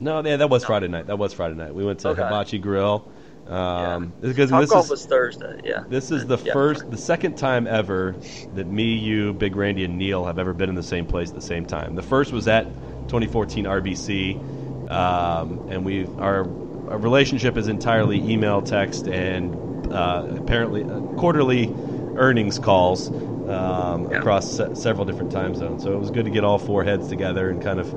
[0.00, 1.06] No, yeah, that was Friday night.
[1.06, 1.74] That was Friday night.
[1.74, 2.22] We went to Okay.
[2.22, 3.08] Hibachi Grill.
[3.48, 5.60] Um, because Top this golf is, was Thursday.
[5.64, 5.84] Yeah.
[5.88, 6.52] This is the Yeah.
[6.52, 8.14] first, the second time ever
[8.54, 11.34] that me, you, Big Randy, and Neil have ever been in the same place at
[11.34, 11.94] the same time.
[11.94, 12.66] The first was at
[13.08, 16.40] 2014 RBC, um, and we our,
[16.90, 19.54] our relationship is entirely email, text, and
[19.92, 21.74] uh, apparently uh, quarterly
[22.16, 23.08] earnings calls
[23.48, 24.18] um, Yeah.
[24.18, 25.82] across se- several different time zones.
[25.84, 27.94] So it was good to get all four heads together and kind of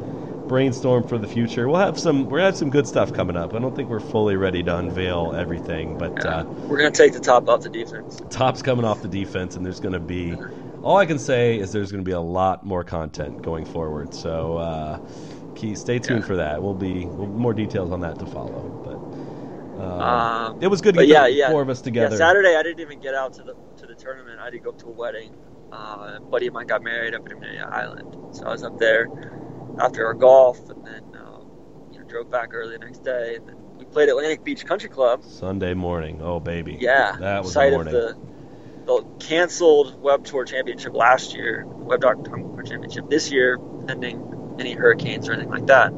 [0.52, 1.70] brainstorm for the future.
[1.70, 3.54] We'll have some we're gonna have some good stuff coming up.
[3.54, 6.26] I don't think we're fully ready to unveil everything, but.
[6.26, 8.22] Uh, We're gonna take the top off the defense.
[8.30, 10.36] top's coming off the defense, and there's going to be.
[10.84, 14.14] All I can say is there's going to be a lot more content going forward.
[14.14, 15.00] So, uh,
[15.56, 16.28] key, stay tuned Yeah.
[16.28, 16.62] for that.
[16.62, 18.62] We'll be we'll, more details on that to follow.
[18.84, 22.16] But Um, it was good to get yeah, the yeah, four of us together.
[22.16, 24.40] Yeah, Saturday I didn't even get out to the to the tournament.
[24.42, 25.34] I had to go up to a wedding.
[25.72, 28.78] Uh, a buddy of mine got married up in Amelia Island, so I was up
[28.78, 29.08] there
[29.80, 31.48] after our golf, and then um,
[31.92, 33.36] you know, drove back early the next day.
[33.36, 35.24] And then we played Atlantic Beach Country Club.
[35.24, 36.22] Sunday morning.
[36.22, 36.78] Oh baby.
[36.80, 37.96] Yeah, that was site the morning.
[37.96, 38.32] of the
[38.86, 42.16] the canceled Web Tour Championship last year, Web Tour
[42.66, 43.58] Championship this year,
[43.88, 45.94] pending any hurricanes or anything like that.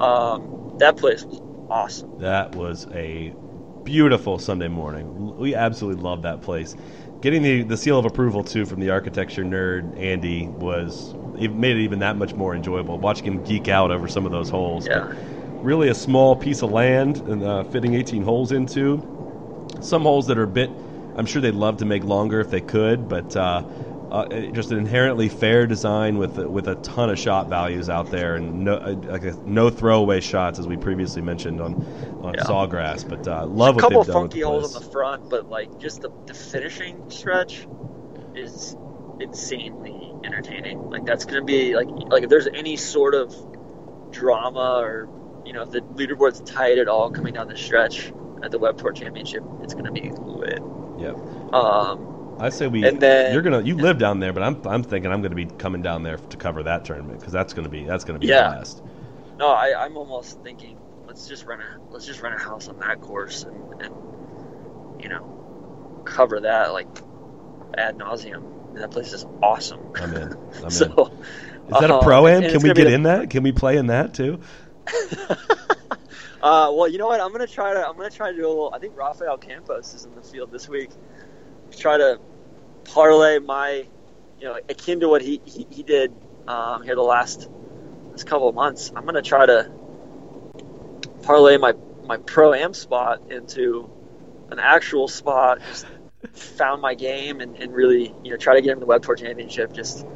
[0.00, 2.18] Um, that place was awesome.
[2.18, 3.34] That was a
[3.84, 5.36] beautiful Sunday morning.
[5.36, 6.76] We absolutely loved that place.
[7.20, 11.76] Getting the, the seal of approval too from the architecture nerd Andy was it made
[11.76, 12.98] it even that much more enjoyable.
[12.98, 14.86] Watching him geek out over some of those holes.
[14.86, 15.06] Yeah.
[15.62, 19.02] Really a small piece of land and uh, fitting 18 holes into.
[19.80, 20.70] Some holes that are a bit.
[21.16, 23.64] I'm sure they'd love to make longer if they could, but uh,
[24.10, 28.34] uh, just an inherently fair design with with a ton of shot values out there
[28.36, 31.74] and no uh, like a, no throwaway shots as we previously mentioned on
[32.22, 32.42] on Yeah.
[32.42, 33.08] Sawgrass.
[33.08, 36.34] But uh, love a couple funky holes on the front, but like just the, the
[36.34, 37.66] finishing stretch
[38.34, 38.76] is
[39.20, 40.90] insanely entertaining.
[40.90, 43.32] Like that's gonna be like like if there's any sort of
[44.10, 45.08] drama or
[45.44, 48.76] you know if the leaderboard's tight at all coming down the stretch at the Web
[48.78, 50.60] Tour Championship, it's gonna be lit.
[50.98, 51.16] Yep.
[51.54, 52.09] Um,
[52.40, 52.84] I say we.
[52.84, 55.46] And then- you're gonna you live down there, but I'm I'm thinking I'm gonna be
[55.46, 58.48] coming down there to cover that tournament because that's gonna be that's gonna be Yeah.
[58.48, 58.82] blast.
[59.38, 62.78] no, I, I'm almost thinking let's just rent a let's just rent a house on
[62.80, 63.94] that course and, and
[65.02, 66.88] you know cover that like
[67.76, 68.74] ad nauseum.
[68.74, 69.80] That place is awesome.
[69.96, 70.32] I'm in.
[70.58, 70.70] I'm in.
[70.70, 71.12] so
[71.68, 72.42] Is that a pro am?
[72.42, 73.30] Can we get in that?
[73.30, 74.40] Can we play in that too?
[76.42, 77.20] Uh, well, you know what?
[77.20, 77.86] I'm gonna try to.
[77.86, 78.72] I'm gonna try to do a little.
[78.74, 80.90] I think Rafael Campos is in the field this week.
[81.76, 82.20] Try to
[82.84, 83.86] parlay my,
[84.38, 86.12] you know, akin to what he he, he did
[86.46, 87.48] um, here the last
[88.12, 88.92] this couple of months.
[88.94, 89.70] I'm gonna try to
[91.22, 91.74] parlay my
[92.06, 93.90] my pro am spot into
[94.50, 95.60] an actual spot.
[95.66, 95.86] Just
[96.32, 99.14] found my game and, and really you know try to get him the Web Tour
[99.14, 99.72] Championship.
[99.72, 100.06] Just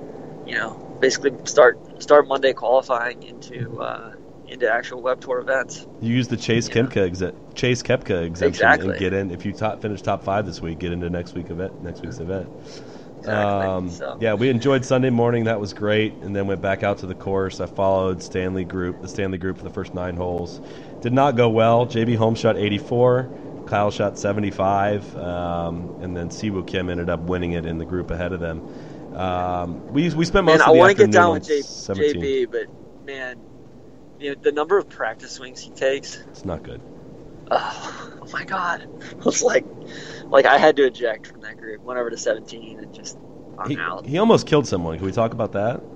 [0.47, 3.79] you know basically start start Monday qualifying into.
[3.79, 4.14] Uh,
[4.55, 5.87] into actual web tour events.
[6.01, 6.83] You use the Chase Yeah.
[6.83, 8.91] Kepka exe- Chase Koepka exemption Exactly.
[8.91, 9.31] and get in.
[9.31, 11.75] If you top, finish top five this week, get into next week event.
[11.83, 12.49] Next week's event.
[13.19, 13.67] Exactly.
[13.67, 15.45] Um, So- Yeah, we enjoyed Sunday morning.
[15.45, 17.61] That was great, and then went back out to the course.
[17.61, 20.61] I followed Stanley Group, the Stanley Group for the first nine holes.
[21.01, 21.87] Did not go well.
[21.87, 23.31] JB Holmes shot 84.
[23.67, 27.87] Kyle shot 75, um, and then Si Woo Kim ended up winning it in the
[27.87, 28.63] group ahead of them.
[29.15, 31.61] Um, we we spent most Man, of the I want to get down with J-
[31.61, 32.67] JB, but
[33.07, 33.37] man,
[34.25, 36.17] you know, the number of practice swings he takes.
[36.31, 36.81] It's not good.
[37.51, 38.81] Oh, oh my god,
[39.21, 39.67] I was like,
[40.31, 41.85] like I had to eject from that group.
[41.85, 43.19] Went over to 17 and just
[43.59, 44.07] I'm He, out.
[44.07, 44.97] he almost killed someone.
[44.97, 45.81] Can we talk about that?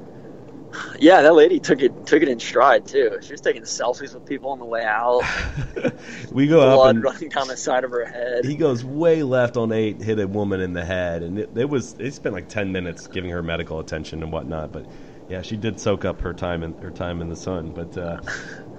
[1.00, 3.18] Yeah, that lady took it took it in stride too.
[3.22, 5.22] She was taking selfies with people on the way out.
[6.32, 8.44] we go up and running down the side of her head.
[8.44, 11.70] he goes way left on eight, hit a woman in the head, and it, it
[11.70, 14.72] was they spent like ten minutes giving her medical attention and whatnot.
[14.72, 14.84] But
[15.28, 17.72] yeah, she did soak up her time in her time in the sun.
[17.72, 18.18] But uh,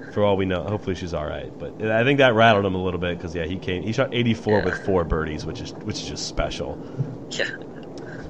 [0.09, 1.53] for all we know, hopefully she's all right.
[1.57, 4.09] But I think that rattled him a little bit because yeah, he came he shot
[4.13, 4.61] 84 Yeah.
[4.61, 6.81] with four birdies, which is which is just special.
[7.37, 7.45] yeah,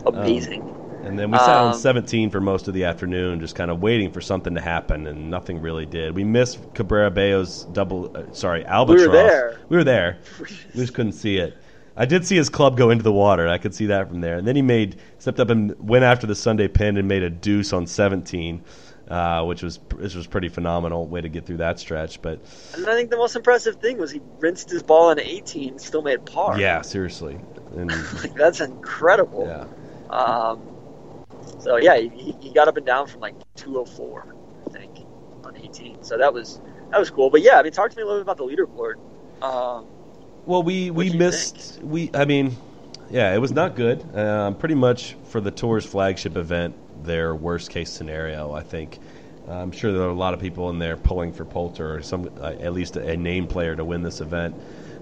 [0.06, 0.70] amazing.
[1.02, 3.82] And then we sat on Um, 17 for most of the afternoon, just kind of
[3.82, 6.14] waiting for something to happen, and nothing really did.
[6.14, 9.00] We missed Cabrera Bello's double, uh, sorry, albatross.
[9.00, 9.60] We were there.
[9.70, 10.20] We were there.
[10.74, 11.58] we just couldn't see it.
[12.00, 13.50] I did see his club go into the water.
[13.50, 14.38] I could see that from there.
[14.38, 17.30] And then he made stepped up and went after the Sunday pin and made a
[17.30, 18.64] deuce on 17,
[19.10, 22.22] uh, which was which was pretty phenomenal way to get through that stretch.
[22.22, 22.40] But
[22.74, 26.02] and I think the most impressive thing was he rinsed his ball on 18, still
[26.02, 26.58] made par.
[26.58, 27.38] yeah, seriously,
[27.76, 29.46] and like that's incredible.
[29.46, 29.66] yeah.
[30.10, 30.62] Um,
[31.60, 34.36] so yeah, he, he got up and down from like 204,
[34.68, 35.00] I think,
[35.44, 36.02] on 18.
[36.04, 37.30] So that was that was cool.
[37.30, 38.96] But yeah, I mean, talk to me a little bit about the leaderboard.
[39.44, 39.86] Um,
[40.50, 42.10] Well, we we What'd missed we.
[42.12, 42.58] I mean,
[43.12, 44.04] yeah, it was not good.
[44.18, 46.74] Um, pretty much for the tour's flagship event,
[47.06, 48.52] their worst case scenario.
[48.52, 48.98] I think.
[49.48, 52.30] I'm sure there are a lot of people in there pulling for Poulter or some,
[52.40, 54.56] uh, at least a, name player to win this event.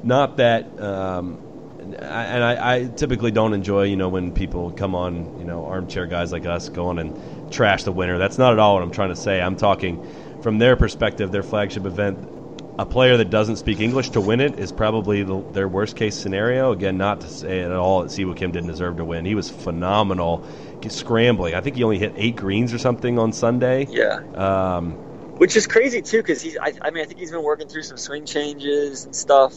[0.03, 1.37] Not that, um,
[1.81, 1.83] I,
[2.23, 6.07] and I, I typically don't enjoy, you know, when people come on, you know, armchair
[6.07, 7.13] guys like us go on and
[7.51, 8.17] trash the winner.
[8.17, 9.41] That's not at all what I'm trying to say.
[9.41, 10.01] I'm talking
[10.41, 12.36] from their perspective, their flagship event
[12.79, 16.15] a player that doesn't speak English to win it is probably the, their worst case
[16.15, 16.71] scenario.
[16.71, 19.25] Again, not to say at all that Si Woo Kim didn't deserve to win.
[19.25, 20.45] He was phenomenal
[20.87, 21.53] scrambling.
[21.53, 23.87] I think he only hit eight greens or something on Sunday.
[23.89, 24.93] yeah, Um,
[25.37, 26.57] which is crazy too, because he's.
[26.57, 29.53] I, I mean, I think he's been working through some swing changes and stuff.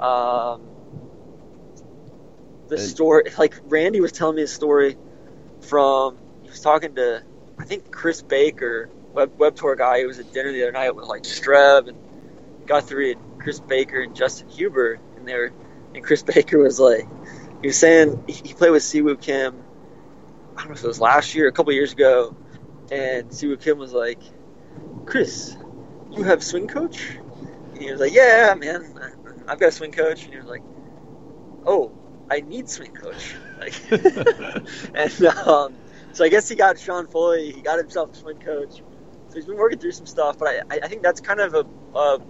[0.00, 0.62] Um,
[2.68, 4.96] the story, like Randy was telling me a story
[5.62, 6.18] from.
[6.42, 7.22] He was talking to,
[7.58, 10.94] I think Chris Baker, web web tour guy, who was at dinner the other night
[10.94, 11.98] with like Streb and
[12.68, 15.52] Guthrie, and Chris Baker and Justin Hueber, and they were,
[15.94, 17.08] and Chris Baker was like,
[17.62, 19.64] he was saying he played with Si Woo Kim.
[20.56, 22.36] I don't know if it was last year, a couple years ago,
[22.90, 24.20] and Si Woo Kim was like,
[25.06, 25.56] Chris,
[26.10, 27.16] you have swing coach?
[27.72, 28.94] And he was like, Yeah, man,
[29.48, 30.24] I've got a swing coach.
[30.24, 30.62] And he was like,
[31.66, 31.92] Oh,
[32.30, 33.34] I need swing coach.
[33.58, 33.74] Like,
[34.94, 35.74] and um,
[36.12, 37.50] so I guess he got Sean Foley.
[37.50, 38.82] He got himself a swing coach.
[39.26, 40.38] So he's been working through some stuff.
[40.38, 42.20] But I, I think that's kind of a, a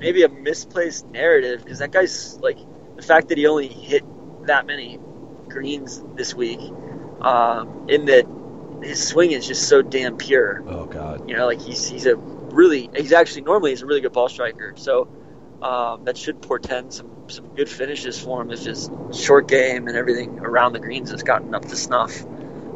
[0.00, 2.58] maybe a misplaced narrative because that guy's like
[2.96, 4.02] the fact that he only hit
[4.46, 4.98] that many
[5.48, 6.60] greens this week,
[7.20, 8.26] um, in that
[8.82, 10.64] his swing is just so damn pure.
[10.66, 11.28] Oh God.
[11.28, 14.28] You know, like he's he's a really he's actually normally he's a really good ball
[14.28, 14.72] striker.
[14.76, 15.08] So
[15.62, 19.96] um, that should portend some some good finishes for him if his short game and
[19.96, 22.24] everything around the greens has gotten up to snuff.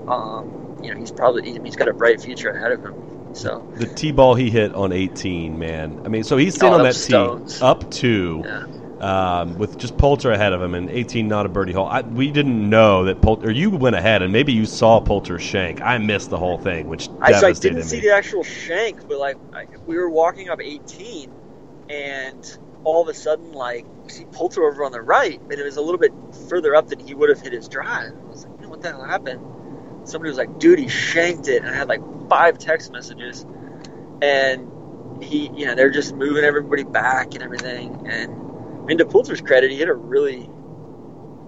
[0.07, 3.14] Um, you know, he's probably he's got a bright future ahead of him.
[3.35, 6.01] So the tee ball he hit on 18, man.
[6.05, 7.59] I mean, so he's sitting Oh, on that stones.
[7.59, 8.45] tee up two.
[8.45, 8.63] yeah,
[9.01, 11.87] um, with just Poulter ahead of him and 18 not a birdie hole.
[11.87, 13.49] I, we didn't know that Poulter.
[13.49, 15.83] Or you went ahead and maybe you saw Poulter shank.
[15.83, 19.19] I missed the whole thing, which I, so I didn't see the actual shank, but
[19.19, 21.35] like I, we were walking up 18,
[21.89, 22.45] and
[22.85, 25.83] all of a sudden, like see Poulter over on the right, and it was a
[25.83, 26.13] little bit
[26.49, 28.13] further up than he would have hit his drive.
[28.27, 29.41] I was like, you know what the hell happened?
[30.05, 33.45] Somebody was like, dude, he shanked it, and I had like five text messages,
[34.23, 34.71] and
[35.23, 38.07] he, you know, they're just moving everybody back and everything.
[38.07, 40.49] And I mean, to Poulter's credit, he hit a really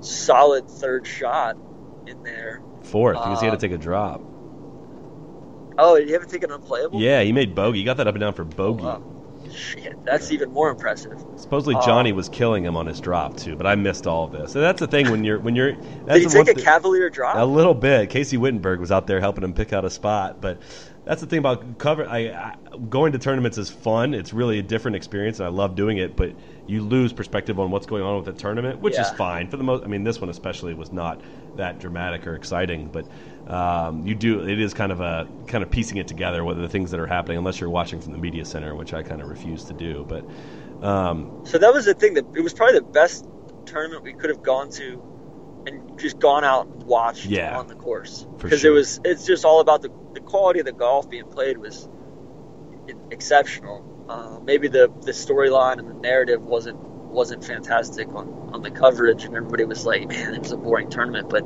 [0.00, 1.56] solid third shot
[2.06, 2.62] in there.
[2.82, 4.22] Fourth because he had to Uh, take a drop.
[5.78, 7.00] Oh, did he ever take an unplayable?
[7.00, 7.78] Yeah, he made bogey.
[7.80, 8.84] He got that up and down for bogey.
[8.84, 9.02] Wow.
[9.56, 11.24] Shit, that's even more impressive.
[11.36, 11.84] Supposedly Oh.
[11.84, 14.54] Johnny um, was killing him on his drop too, but I missed all of this.
[14.54, 15.72] And that's the thing when you're when you're.
[16.06, 17.36] That's Did he take a cavalier drop?
[17.36, 18.10] A little bit.
[18.10, 20.60] Casey Wittenberg was out there helping him pick out a spot, but
[21.04, 22.06] that's the thing about cover.
[22.06, 22.56] I, I
[22.90, 24.12] going to tournaments is fun.
[24.12, 26.16] It's really a different experience, and I love doing it.
[26.16, 26.34] But
[26.66, 29.64] you lose perspective on what's going on with the tournament, which is fine for the
[29.64, 29.84] most.
[29.84, 31.20] I mean, this one especially was not
[31.56, 33.06] that dramatic or exciting, but
[33.46, 34.40] um, you do.
[34.46, 37.06] It is kind of a kind of piecing it together, whether the things that are
[37.06, 40.04] happening, unless you're watching from the media center, which I kind of refuse to do.
[40.08, 40.24] But
[40.86, 43.26] um, So that was the thing that it was probably the best
[43.66, 45.02] tournament we could have gone to
[45.66, 47.58] and just gone out and watched Yeah.
[47.58, 48.70] on the course because sure.
[48.70, 51.88] it was it's just all about the the quality of the golf being played was
[53.10, 54.06] exceptional.
[54.08, 59.24] Uh, maybe the the storyline and the narrative wasn't wasn't fantastic on on the coverage
[59.24, 61.44] and everybody was like, man, it was a boring tournament, but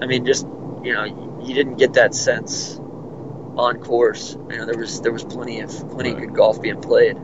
[0.00, 0.46] I mean, just
[0.82, 1.04] you know,
[1.42, 2.78] you didn't get that sense
[3.56, 4.34] on course.
[4.50, 7.16] You know, there was there was plenty of plenty of good golf being played.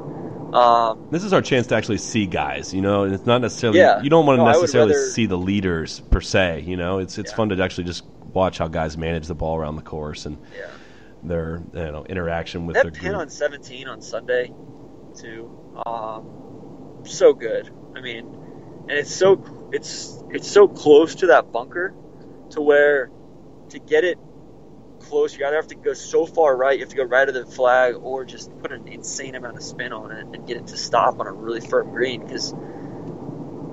[0.52, 3.80] Um, This is our chance to actually see guys, you know, and it's not necessarily
[3.80, 4.00] Yeah.
[4.00, 6.98] you don't want to No, necessarily rather- see the leaders per se, you know.
[6.98, 7.36] It's it's Yeah.
[7.36, 10.66] fun to actually just watch how guys manage the ball around the course and yeah.
[11.22, 13.20] their you know interaction with that their pin group.
[13.22, 14.52] on 17 on Sunday,
[15.18, 15.50] too.
[15.84, 16.24] Um,
[17.04, 17.70] so good.
[17.94, 18.26] I mean,
[18.88, 19.42] and it's so
[19.72, 21.92] it's it's so close to that bunker,
[22.50, 23.11] to where
[23.70, 24.18] to get it
[25.00, 27.34] close, you either have to go so far right, you have to go right of
[27.34, 30.66] the flag, or just put an insane amount of spin on it and get it
[30.68, 32.22] to stop on a really firm green.
[32.24, 32.52] Because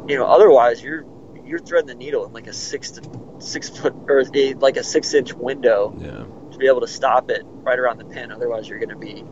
[0.07, 1.05] you know, otherwise you're
[1.45, 3.01] you're threading the needle in like a six to
[3.39, 6.51] six foot or a, like a six inch window yeah.
[6.51, 8.31] to be able to stop it right around the pin.
[8.31, 9.23] Otherwise, you're going to be,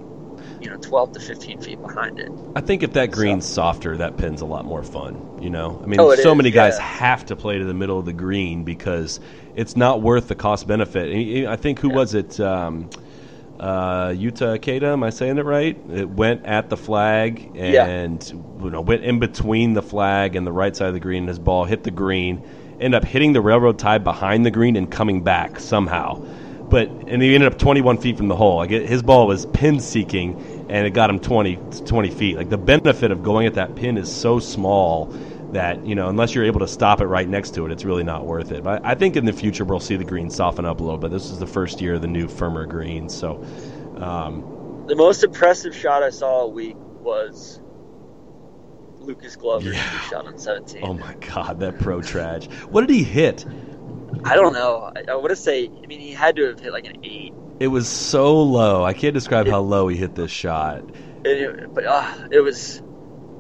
[0.62, 2.32] you know, 12 to 15 feet behind it.
[2.56, 5.40] I think if that green's softer, that pin's a lot more fun.
[5.42, 6.86] You know, I mean, Oh, so is, many guys yeah.
[6.86, 9.20] have to play to the middle of the green because
[9.56, 11.12] it's not worth the cost benefit.
[11.12, 11.96] And I think who Yeah.
[11.96, 12.40] was it?
[12.40, 12.90] Um,
[13.60, 15.80] uh, Yuta Ikeda, am I saying it right?
[15.90, 17.86] It went at the flag Yeah.
[17.86, 21.28] and you know went in between the flag and the right side of the green.
[21.28, 22.42] His ball hit the green,
[22.80, 26.20] ended up hitting the railroad tie behind the green and coming back somehow.
[26.70, 28.58] But and he ended up 21 feet from the hole.
[28.58, 30.36] Like it, his ball was pin seeking,
[30.68, 32.36] and it got him 20 20 feet.
[32.38, 35.14] Like the benefit of going at that pin is so small
[35.54, 38.04] that you know unless you're able to stop it right next to it, it's really
[38.04, 38.64] not worth it.
[38.64, 41.12] But I think in the future we'll see the green soften up a little bit.
[41.12, 43.42] This is the first year of the new firmer greens, so
[43.98, 47.62] um, The most impressive shot I saw all week was
[49.00, 50.00] Lucas Glover's Yeah.
[50.10, 50.84] shot on 17.
[50.84, 52.52] oh my god, that pro trage.
[52.70, 53.46] What did he hit?
[54.26, 54.92] I don't know.
[54.96, 57.34] I, I want to say, I mean, he had to have hit like an 8.
[57.60, 58.84] It was so low.
[58.84, 60.84] I can't describe how low he hit this shot.
[61.26, 62.82] It, but uh, it was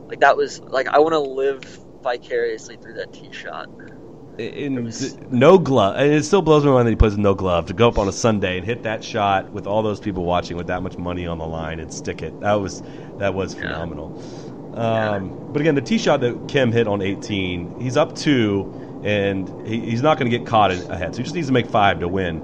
[0.07, 3.67] like, that was like, I want to live vicariously through that tee shot.
[4.37, 7.35] in was- no glove, and it still blows my mind that he plays with no
[7.35, 10.25] glove to go up on a Sunday and hit that shot with all those people
[10.25, 12.39] watching with that much money on the line and stick it.
[12.39, 12.81] That was
[13.17, 14.15] that was phenomenal.
[14.73, 18.71] Um, But again, the tee shot that Kim hit on 18, he's up two,
[19.03, 21.67] and he, he's not going to get caught ahead, so he just needs to make
[21.67, 22.41] five to win.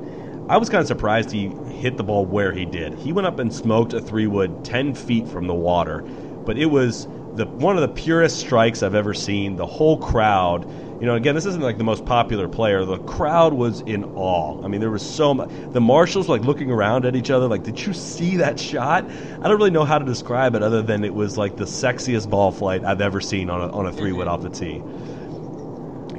[0.48, 2.94] I was kind of surprised he hit the ball where he did.
[2.96, 6.06] He went up and smoked a three wood 10 feet from the water,
[6.46, 7.08] but it was
[7.40, 9.56] the one of the purest strikes I've ever seen.
[9.56, 10.70] The whole crowd,
[11.00, 12.84] you know, again, this isn't like the most popular player.
[12.84, 14.62] The crowd was in awe.
[14.62, 15.50] I mean, there was so much.
[15.72, 19.06] The marshals were like looking around at each other, like, "Did you see that shot?"
[19.06, 22.30] I don't really know how to describe it other than it was like the sexiest
[22.30, 24.84] ball flight I've ever seen on a, on a three wood off the tee.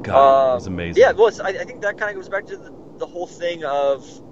[0.03, 1.03] God, it was Um, amazing.
[1.03, 3.27] Yeah, well, it's, I, I think that kind of goes back to the, the whole
[3.27, 4.23] thing of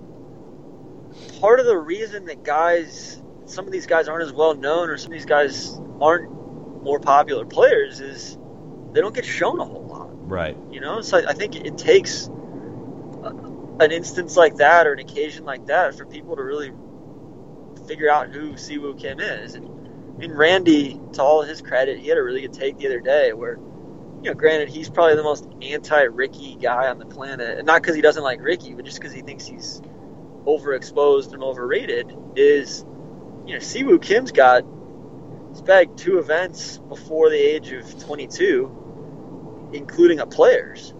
[1.41, 4.97] part of the reason that guys, some of these guys aren't as well known, or
[4.97, 6.31] some of these guys aren't
[6.83, 8.39] more popular players, is
[8.93, 10.29] they don't get shown a whole lot.
[10.29, 10.57] right.
[10.71, 12.29] You know, so I, I think it takes
[13.23, 13.35] a,
[13.81, 16.73] an instance like that or an occasion like that for people to really
[17.87, 19.55] figure out who Si Woo Kim is.
[19.55, 19.67] And,
[20.23, 23.33] and Randy, to all his credit, he had a really good take the other day
[23.33, 23.59] where,
[24.23, 27.59] you know, granted, he's probably the most anti Ricky guy on the planet.
[27.59, 29.81] And not because he doesn't like Ricky, but just because he thinks he's
[30.45, 32.15] overexposed and overrated.
[32.37, 32.85] Is,
[33.47, 34.65] you know, Si Woo Kim's got,
[35.63, 38.79] bagged two events before the age of 22
[39.73, 40.95] including a players.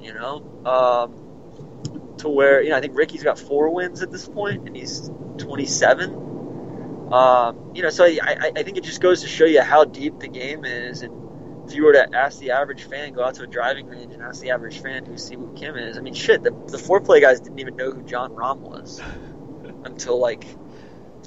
[0.00, 4.28] You know, um, to where you know I think Ricky's got four wins at this
[4.28, 7.08] point, and he's 27.
[7.10, 9.84] Um, you know, so I, I I think it just goes to show you how
[9.84, 13.34] deep the game is, and if you were to ask the average fan, go out
[13.36, 15.96] to a driving range and ask the average fan who Si Woo Kim is.
[15.96, 19.00] I mean, shit, the the foreplay guys didn't even know who Jon Rahm was
[19.84, 20.44] until like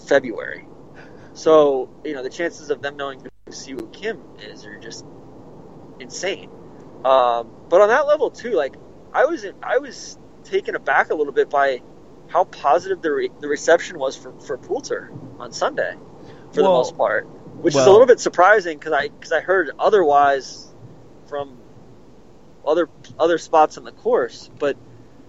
[0.07, 0.67] February.
[1.37, 5.05] So you know, the chances of them knowing who Si Woo Kim is are just
[5.99, 6.49] insane.
[7.05, 8.75] Um, but on that level too, like
[9.13, 11.83] I was, I was taken aback a little bit by
[12.27, 15.95] how positive the re- the reception was for for Poulter on Sunday,
[16.53, 17.27] for the most part,
[17.61, 20.73] which is a little bit surprising because I because I heard otherwise
[21.27, 21.59] from
[22.65, 24.75] other other spots on the course, but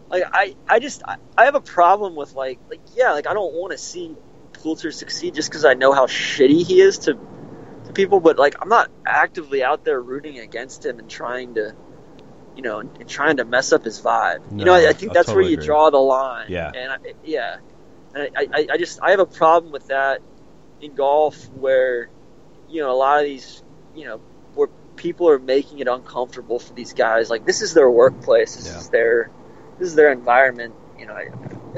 [0.09, 3.34] like I I just I, I have a problem with like like yeah like I
[3.34, 4.16] don't want to see
[4.59, 7.18] Poulter succeed just because I know how shitty he is to
[7.86, 11.74] to people, but like I'm not actively out there rooting against him and trying to,
[12.56, 14.40] you know, and, and trying to mess up his vibe.
[14.59, 15.66] you know, I, I think I that's totally where you agree.
[15.66, 16.46] draw the line.
[16.48, 16.72] Yeah.
[16.74, 17.56] and I, yeah,
[18.14, 20.20] and I, I, I just I have a problem with that
[20.80, 22.11] in golf where,
[22.68, 23.62] you know, a lot of these,
[23.94, 24.20] you know,
[24.54, 27.30] where people are making it uncomfortable for these guys.
[27.30, 28.56] Like this is their workplace.
[28.56, 28.78] This Yeah.
[28.78, 29.30] is their
[29.78, 30.74] this is their environment.
[30.98, 31.28] You know, I,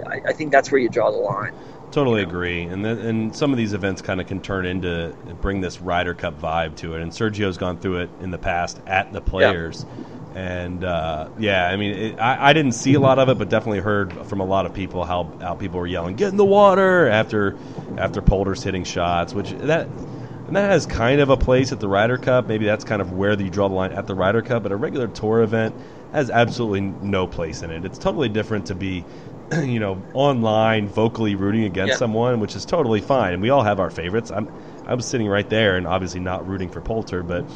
[0.06, 1.52] I, I think that's where you draw the line.
[1.90, 5.60] Totally agree, and then, and some of these events kind of can turn into bring
[5.60, 7.02] this Ryder Cup vibe to it.
[7.02, 9.86] And Sergio's gone through it in the past at the Players,
[10.30, 13.48] and uh, yeah, I mean, it, I, I didn't see a lot of it, but
[13.48, 16.44] definitely heard from a lot of people how how people were yelling "Get in the
[16.44, 17.58] water!" after
[17.96, 19.90] after Poulter's hitting shots, which that
[20.46, 22.46] and that has kind of a place at the Ryder Cup.
[22.46, 24.76] Maybe that's kind of where you draw the line at the Ryder Cup, but a
[24.76, 25.74] regular tour event
[26.12, 27.84] has absolutely no place in it.
[27.84, 29.06] It's totally different to be
[29.62, 31.98] you know, online vocally rooting against Yeah.
[31.98, 33.34] someone, which is totally fine.
[33.34, 34.30] And we all have our favorites.
[34.30, 34.50] I'm
[34.86, 37.48] I was sitting right there and obviously not rooting for Poulter, but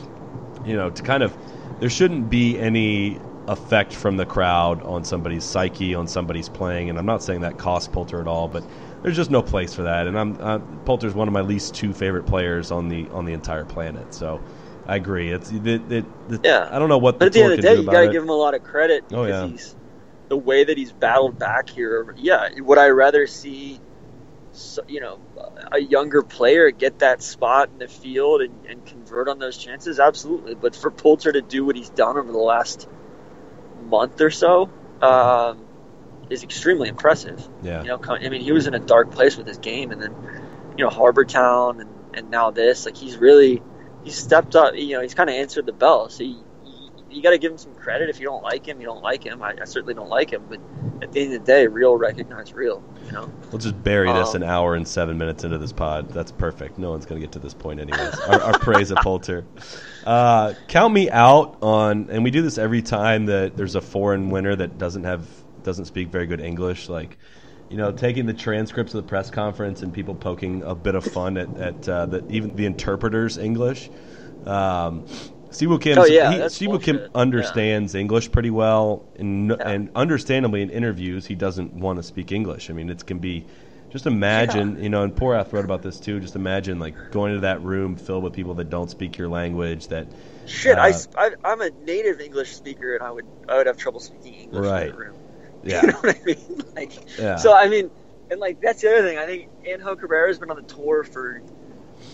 [0.62, 1.36] you know, to kind of
[1.78, 6.98] there shouldn't be any effect from the crowd on somebody's psyche, on somebody's playing, and
[6.98, 8.66] I'm not saying that costs Poulter at all, but
[9.02, 10.06] there's just no place for that.
[10.06, 13.32] And I'm uh, Poulter's one of my least two favorite players on the on the
[13.34, 14.14] entire planet.
[14.14, 14.42] So
[14.86, 15.30] I agree.
[15.30, 16.70] It's it, it, it, Yeah.
[16.70, 18.08] I don't know what But the at the end of the day, you got to
[18.08, 19.50] give him a lot of credit Oh, yeah.
[19.50, 19.76] he's
[20.28, 22.14] the way that he's battled back here.
[22.18, 23.80] Yeah, would I rather see,
[24.88, 25.20] you know,
[25.70, 30.00] a younger player get that spot in the field and, and convert on those chances?
[30.00, 30.54] Absolutely.
[30.54, 32.88] But for Poulter to do what he's done over the last
[33.84, 34.70] month or so
[35.02, 35.64] um,
[36.30, 37.46] is extremely impressive.
[37.62, 37.82] yeah.
[37.82, 40.14] You know, I mean, he was in a dark place with his game, and then
[40.76, 42.86] you know, Harbour Town, and, and now this.
[42.86, 43.62] Like he's really
[44.04, 44.74] he's stepped up.
[44.74, 46.08] You know, he's kind of answered the bell.
[46.08, 46.44] So you,
[47.14, 48.08] you, got to give him some credit.
[48.08, 49.42] If you don't like him, you don't like him.
[49.42, 50.60] I, I certainly don't like him, but
[51.02, 52.82] at the end of the day, real recognize real.
[53.06, 53.32] You know.
[53.50, 56.10] We'll just bury this Um, an hour and seven minutes into this pod.
[56.10, 56.78] That's perfect.
[56.78, 58.18] No one's going to get to this point, anyways.
[58.20, 59.44] our, our praise of Poulter.
[60.04, 64.30] Uh, count me out on, and we do this every time that there's a foreign
[64.30, 65.26] winner that doesn't have
[65.62, 66.88] doesn't speak very good English.
[66.88, 67.16] Like,
[67.70, 71.04] you know, taking the transcripts of the press conference and people poking a bit of
[71.04, 73.90] fun at, at uh, the even the interpreters' English.
[74.46, 75.06] Um,
[75.54, 79.68] Si Woo Kim, Oh, yeah, he, Si Woo Kim understands English pretty well, and Yeah.
[79.70, 82.70] and understandably in interviews he doesn't want to speak English.
[82.70, 83.46] I mean, it can be
[83.90, 86.18] just imagine, you know, and Porath wrote about this too.
[86.20, 89.88] Just imagine like going to that room filled with people that don't speak your language.
[89.88, 90.08] That
[90.46, 90.82] Shit, Uh,
[91.16, 94.34] I, I, I'm a native English speaker, and I would I would have trouble speaking
[94.34, 94.82] English Right.
[94.82, 95.16] in that room.
[95.64, 96.64] yeah, You know what I mean?
[96.76, 97.36] Like, Yeah.
[97.36, 97.90] so I mean,
[98.30, 99.18] and like that's the other thing.
[99.18, 101.40] I think Angel Cabrera's been on the tour for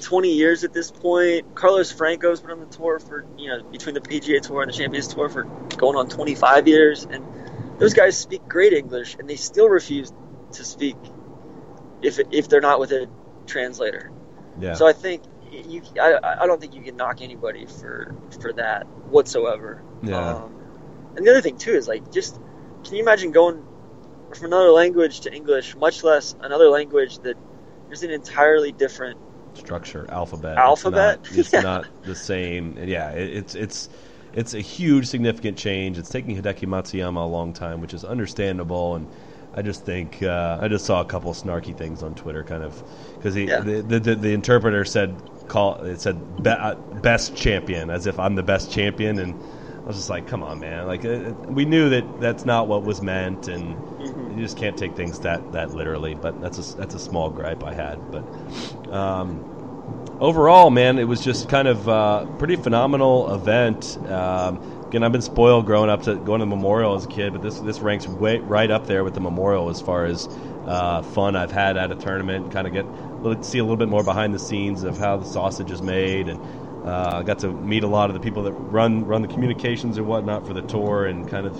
[0.01, 1.55] 20 years at this point.
[1.55, 4.77] Carlos Franco's been on the tour for you know between the PGA Tour and the
[4.77, 5.45] Champions Tour for
[5.77, 7.25] going on 25 years, and
[7.79, 10.13] those guys speak great English, and they still refuse
[10.53, 10.97] to speak
[12.03, 13.09] if if they're not with a
[13.47, 14.11] translator.
[14.59, 18.53] yeah, So I think you, I, I don't think you can knock anybody for for
[18.55, 19.83] that whatsoever.
[20.03, 20.35] Yeah.
[20.35, 20.55] Um,
[21.17, 22.41] and the other thing too is like, just
[22.85, 23.65] can you imagine going
[24.35, 27.37] from another language to English, much less another language that
[27.87, 29.19] there's an entirely different
[29.61, 30.67] structure alphabet.
[30.67, 30.83] Alphabet?
[30.83, 31.63] It's not, it's Yeah.
[31.63, 32.77] not the same.
[32.79, 33.89] Yeah, it, it's it's
[34.33, 35.99] it's a huge significant change.
[35.99, 38.95] It's taking Hideki Matsuyama a long time, which is understandable.
[38.97, 39.09] And
[39.55, 42.83] I just think uh, I just saw a couple snarky things on Twitter, kind of
[43.19, 43.61] because Yeah.
[43.61, 48.19] the, the, the the interpreter said call it said be, uh, best champion as if
[48.19, 49.37] I'm the best champion and.
[49.85, 50.87] I was just like, "Come on, man!
[50.87, 53.83] Like, uh, we knew that that's not what was meant, and
[54.29, 57.65] you just can't take things that, that literally." But that's a that's a small gripe
[57.65, 58.11] I had.
[58.11, 58.27] But
[58.89, 59.47] um,
[60.21, 63.99] overall, man, it was just kind of uh, pretty phenomenal event.
[64.09, 67.33] Um, again, I've been spoiled growing up to going to the Memorial as a kid,
[67.33, 70.29] but this this ranks way, right up there with the Memorial as far as
[70.67, 72.53] uh, fun I've had at a tournament.
[72.53, 72.87] Kind of get
[73.45, 76.41] see a little bit more behind the scenes of how the sausage is made, and
[76.87, 80.07] uh, got to meet a lot of the people that run run the communications and
[80.07, 81.57] whatnot for the tour, and kind of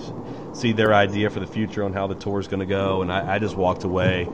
[0.53, 3.01] see their idea for the future on how the tour is going to go.
[3.01, 4.29] And I, I just walked away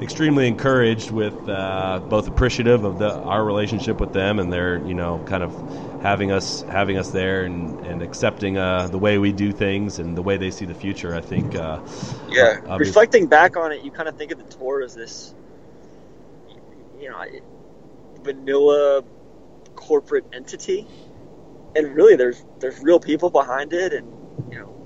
[0.00, 4.94] extremely encouraged with uh, both appreciative of the, our relationship with them and their you
[4.94, 5.54] know kind of
[5.98, 10.16] having us having us there and, and accepting uh, the way we do things and
[10.16, 11.14] the way they see the future.
[11.14, 11.80] I think uh,
[12.28, 12.60] Yeah.
[12.66, 15.34] obvious- Reflecting back on it, you kind of think of the tour as this,
[17.00, 17.24] you know,
[18.22, 19.02] vanilla
[19.74, 20.86] corporate entity,
[21.76, 24.08] and really, there's there's real people behind it, and
[24.52, 24.77] you know,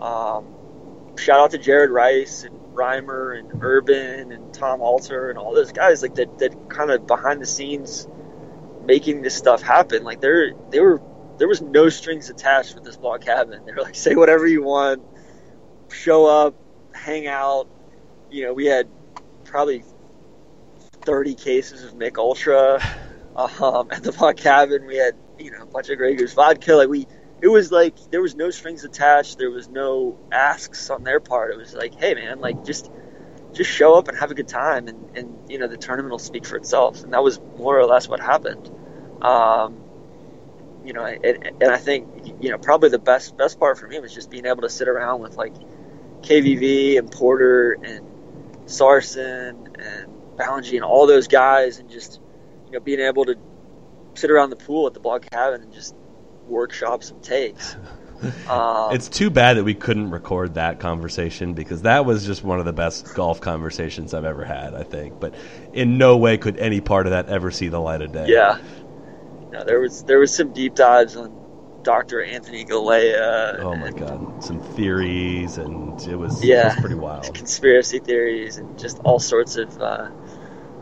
[0.00, 5.54] um, shout out to Jared Rice and Reimer and Urban and Tom Alter and all
[5.54, 8.06] those guys like that that kind of behind the scenes
[8.84, 10.04] making this stuff happen.
[10.04, 11.02] Like they're they were
[11.38, 13.64] there was no strings attached with this blog cabin.
[13.64, 15.02] They were like, say whatever you want,
[15.90, 16.54] show up,
[16.92, 17.68] hang out.
[18.30, 18.88] You know, we had
[19.44, 19.84] probably
[21.04, 22.82] 30 cases of Mich Ultra
[23.36, 24.86] um, at the blog cabin.
[24.86, 26.74] We had, you know, a bunch of Grey Goose vodka.
[26.74, 27.06] Like, we,
[27.40, 29.38] it was like, there was no strings attached.
[29.38, 31.52] There was no asks on their part.
[31.52, 32.90] It was like, hey, man, like, just,
[33.52, 34.88] just show up and have a good time.
[34.88, 37.04] And, and, you know, the tournament will speak for itself.
[37.04, 38.70] And that was more or less what happened.
[39.22, 39.82] Um,
[40.84, 42.08] you know, and, and I think,
[42.40, 44.88] you know, probably the best, best part for me was just being able to sit
[44.88, 45.54] around with like
[46.22, 48.06] KVV and Porter and
[48.66, 52.20] Sarson and Ballengee and all those guys and just,
[52.66, 53.36] you know, being able to
[54.14, 55.94] sit around the pool at the blog cabin and just
[56.48, 57.76] workshop some takes.
[58.50, 62.58] Um, it's too bad that we couldn't record that conversation because that was just one
[62.58, 64.74] of the best golf conversations I've ever had.
[64.74, 65.36] I think, but
[65.72, 68.26] in no way could any part of that ever see the light of day.
[68.26, 68.58] yeah.
[69.52, 71.32] No, there was there was some deep dives on
[71.84, 72.20] Dr.
[72.24, 73.60] Anthony Galea.
[73.60, 76.70] Oh my and god, some theories and it was it Yeah.
[76.70, 77.32] was pretty wild.
[77.32, 80.10] conspiracy theories and just all sorts of uh,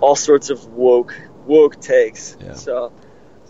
[0.00, 1.14] all sorts of woke
[1.44, 2.34] woke takes.
[2.40, 2.54] Yeah.
[2.54, 2.92] So,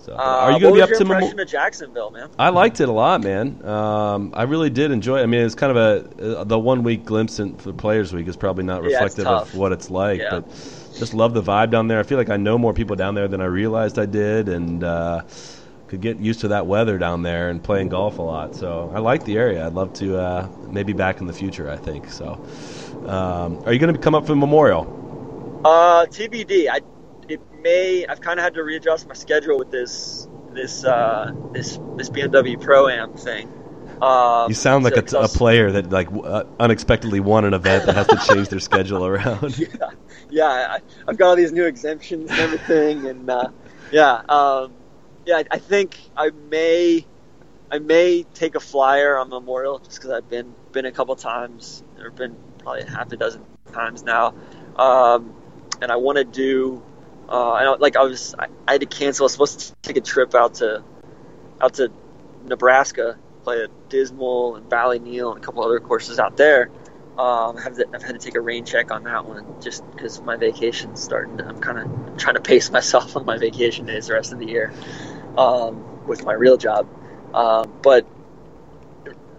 [0.06, 1.04] So, uh, are you going to be up your to?
[1.04, 2.30] Memo- impression of Jacksonville, man?
[2.38, 3.60] I liked it a lot, man.
[3.66, 5.18] Um, I really did enjoy.
[5.18, 5.24] it.
[5.24, 8.28] I mean, it's kind of a uh, the one week glimpse in, for Players Week
[8.28, 9.52] is probably not reflective tough.
[9.52, 10.30] of what it's like, Yeah.
[10.30, 10.48] but
[10.96, 11.98] just love the vibe down there.
[11.98, 14.84] I feel like I know more people down there than I realized I did, and
[14.84, 15.22] uh,
[15.88, 18.54] could get used to that weather down there and playing golf a lot.
[18.54, 19.66] So I like the area.
[19.66, 21.68] I'd love to uh, maybe back in the future.
[21.68, 22.34] I think so.
[23.06, 25.60] Um, are you going to come up for Memorial?
[25.64, 26.68] Uh, TBD.
[26.70, 26.80] I
[27.70, 28.06] may.
[28.06, 32.60] I've kind of had to readjust my schedule with this this uh, this this BMW
[32.60, 33.46] Pro Am thing.
[34.00, 37.20] Um, You sound like so- a, 'cause I a was- player that like uh, unexpectedly
[37.20, 39.58] won an event that has to change their schedule around.
[39.58, 39.90] yeah,
[40.30, 40.76] yeah.
[40.76, 40.78] I,
[41.08, 43.48] I've got all these new exemptions and everything, and uh,
[43.90, 44.72] yeah, um,
[45.24, 45.36] yeah.
[45.38, 47.06] I, I think I may,
[47.70, 51.82] I may take a flyer on Memorial just because I've been been a couple times.
[51.96, 54.34] There have been probably half a dozen times now,
[54.76, 55.34] um,
[55.82, 56.82] and I want to do.
[57.28, 57.96] Uh, I don't like.
[57.96, 58.34] I was.
[58.38, 59.24] I, I had to cancel.
[59.24, 60.84] I was supposed to take a trip out to,
[61.60, 61.90] out to
[62.44, 66.70] Nebraska, play at Dismal and Ballyneal and a couple other courses out there.
[67.18, 69.88] Um, I have to, I've had to take a rain check on that one just
[69.90, 71.38] because my vacation's starting.
[71.38, 74.38] To, I'm kind of trying to pace myself on my vacation days the rest of
[74.38, 74.72] the year
[75.36, 76.86] um, with my real job.
[77.34, 78.06] Um, but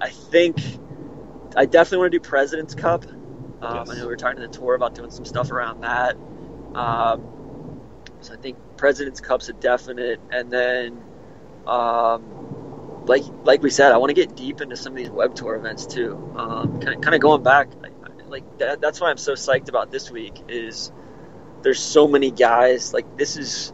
[0.01, 0.57] I think
[1.55, 3.05] I definitely want to do President's Cup.
[3.61, 3.89] Um, Yes.
[3.89, 6.15] I know we were talking to the tour about doing some stuff around that.
[6.75, 7.23] Um,
[8.27, 11.01] so I think President's Cup's a definite, and then
[11.65, 15.33] um, like like we said, I want to get deep into some of these web
[15.33, 16.15] tour events too.
[16.35, 17.69] Um, kind of going back,
[18.27, 20.33] like that, that's why I'm so psyched about this week.
[20.49, 20.91] Is
[21.61, 23.71] there's so many guys like this is.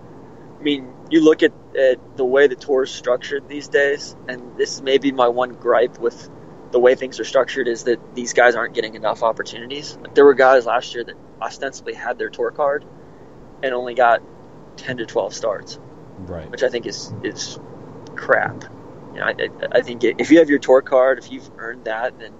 [0.60, 4.56] I mean, you look at, at the way the tour is structured these days, and
[4.56, 6.30] this may be my one gripe with
[6.72, 9.98] the way things are structured is that these guys aren't getting enough opportunities.
[10.02, 12.86] Like, there were guys last year that ostensibly had their tour card
[13.62, 14.22] and only got
[14.78, 15.80] 10 to 12 starts.
[16.20, 16.50] Right.
[16.50, 17.60] which I think is is
[18.16, 18.64] crap.
[19.14, 21.86] You know, I, I, I think if you have your tour card, if you've earned
[21.86, 22.34] that, then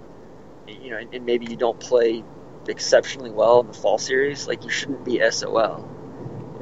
[0.68, 2.24] you know, and maybe you don't play
[2.68, 5.88] exceptionally well in the fall series, like you shouldn't be SOL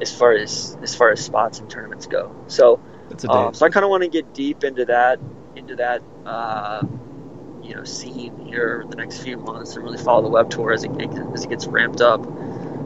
[0.01, 2.35] as far as as far as spots and tournaments go.
[2.47, 2.81] So,
[3.29, 5.19] um, so I kind of want to get deep into that
[5.55, 6.81] into that uh,
[7.61, 10.83] you know scene here the next few months and really follow the web tour as
[10.83, 10.91] it
[11.33, 12.25] as it gets ramped up.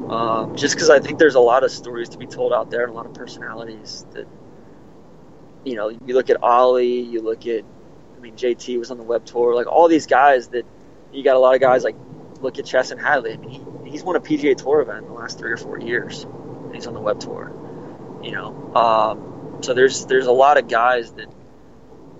[0.10, 2.84] Um, just because I think there's a lot of stories to be told out there
[2.84, 4.26] and a lot of personalities that
[5.66, 7.66] you know you look at Ollie, you look at
[8.16, 10.66] I mean JT was on the web tour, like all these guys that
[11.12, 11.98] you got a lot of guys like
[12.40, 13.34] look at Chesson Hadley.
[13.34, 15.78] I mean he, he's won a PGA Tour event in the last three or four
[15.80, 16.24] years.
[16.24, 17.52] And he's on the web tour.
[18.24, 21.28] You know, um, so there's there's a lot of guys that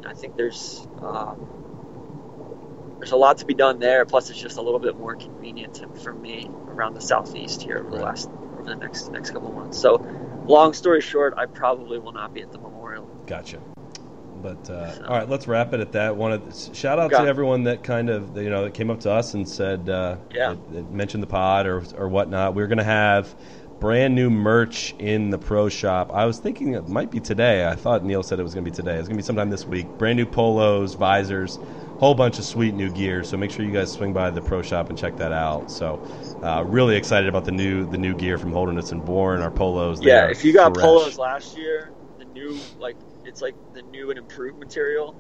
[0.06, 4.06] I think there's um, there's a lot to be done there.
[4.06, 7.78] Plus, it's just a little bit more convenient to, for me around the southeast here
[7.80, 9.78] over the last over the next next couple months.
[9.78, 9.96] So,
[10.46, 13.10] long story short, I probably will not be at the memorial.
[13.26, 13.60] Gotcha.
[14.42, 16.16] But uh, all right, let's wrap it at that.
[16.16, 17.30] One shout out Got to it.
[17.30, 20.50] everyone that kind of you know that came up to us and said uh, Yeah.
[20.50, 22.54] that- that mentioned the pod or or whatnot.
[22.54, 23.34] We're gonna have
[23.80, 26.12] brand new merch in the pro shop.
[26.14, 27.68] I was thinking it might be today.
[27.68, 28.96] I thought Neil said it was gonna be today.
[28.98, 29.88] It's gonna be sometime this week.
[29.98, 31.58] Brand new polos, visors,
[32.00, 33.24] whole bunch of sweet new gear.
[33.24, 35.72] So make sure you guys swing by the pro shop and check that out.
[35.72, 36.00] So
[36.44, 39.42] uh, really excited about the new the new gear from Holderness and Bourne.
[39.42, 40.02] Our polos.
[40.02, 40.84] Yeah, if you got fresh.
[40.84, 42.96] polos last year, the new like
[43.26, 45.16] it's like the new and improved material.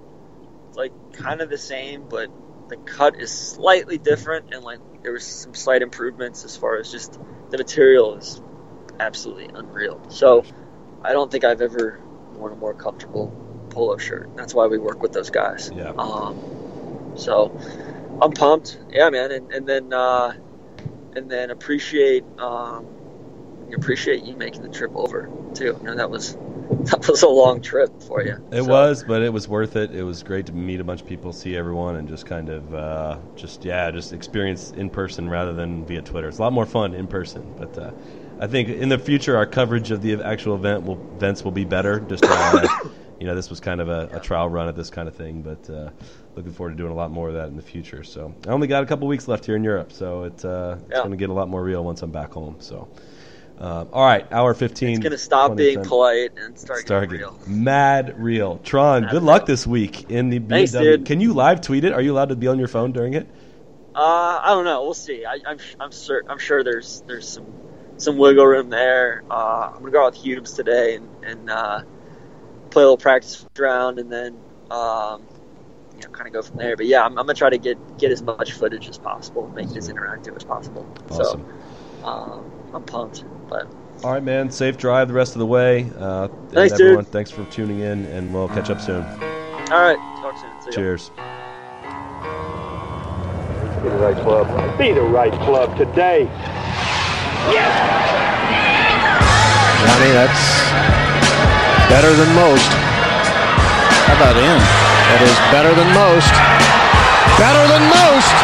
[0.69, 2.29] It's like kind of the same, but
[2.69, 6.91] the cut is slightly different, and like there was some slight improvements as far as
[6.91, 8.41] just the material is
[8.99, 10.09] absolutely unreal.
[10.09, 10.43] So
[11.03, 11.99] I don't think I've ever
[12.33, 13.33] worn a more comfortable
[13.69, 14.35] polo shirt.
[14.35, 15.71] That's why we work with those guys.
[15.73, 15.93] Yeah.
[15.97, 16.56] Um,
[17.17, 17.57] so
[18.21, 18.79] I'm pumped.
[18.89, 20.33] Yeah, man, and, and then uh,
[21.15, 22.87] and then appreciate um,
[23.75, 25.77] appreciate you making the trip over too.
[25.79, 26.35] You know that was
[26.69, 28.37] that was a long trip for you.
[28.49, 29.91] It So, was, but it was worth it.
[29.93, 32.73] It was great to meet a bunch of people, see everyone, and just kind of,
[32.73, 36.29] uh, just yeah, just experience in person rather than via Twitter.
[36.29, 37.51] It's a lot more fun in person.
[37.57, 37.91] But uh,
[38.39, 41.65] I think in the future, our coverage of the actual event will events will be
[41.65, 41.99] better.
[41.99, 42.69] Just uh,
[43.19, 45.41] you know, this was kind of a, a trial run at this kind of thing,
[45.41, 45.89] but uh,
[46.37, 48.03] looking forward to doing a lot more of that in the future.
[48.03, 50.91] So I only got a couple weeks left here in Europe, so it, uh, it's
[50.91, 50.97] Yeah.
[50.99, 52.57] going to get a lot more real once I'm back home.
[52.59, 52.87] So.
[53.59, 54.89] Uh, all right, hour fifteen.
[54.91, 55.85] It's gonna stop being 10.
[55.85, 57.39] polite and start, Start getting real.
[57.47, 58.59] mad real.
[58.63, 59.25] Tron, Mad good real.
[59.25, 60.83] luck this week in the Thanks, BMW.
[60.83, 61.05] dude.
[61.07, 61.91] Can you live tweet it?
[61.91, 63.25] Are you allowed to be on your phone during it?
[63.95, 64.83] Uh, I don't know.
[64.83, 65.25] We'll see.
[65.25, 67.47] I, I'm I'm sure I'm sure there's there's some
[67.97, 69.23] some wiggle room there.
[69.27, 71.81] Uh, I'm gonna go out with Hubes today and and uh,
[72.69, 74.37] play a little practice round and then
[74.69, 75.23] um,
[75.97, 76.75] you know kind of go from there.
[76.77, 79.69] But yeah, I'm, I'm gonna try to get get as much footage as possible, make
[79.69, 80.87] it as interactive as possible.
[81.09, 81.45] Awesome.
[82.01, 83.23] So um, I'm pumped.
[83.49, 83.67] But
[84.03, 84.51] All right, man.
[84.51, 85.89] Safe drive the rest of the way.
[85.97, 87.07] Uh, and Thanks, dude.
[87.07, 89.03] Thanks for tuning in, and we'll catch up soon.
[89.03, 90.61] all right, talk soon.
[90.61, 90.75] See ya.
[90.75, 91.11] Cheers.
[93.81, 94.77] Be the right club.
[94.77, 96.23] Be the right club today.
[97.47, 97.97] Yes!
[99.85, 100.67] Johnny, that's
[101.89, 102.67] better than most.
[104.07, 104.86] How about in?
[105.07, 106.35] That is better than most.
[107.39, 108.35] Better than most.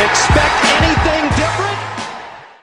[0.00, 0.53] Expect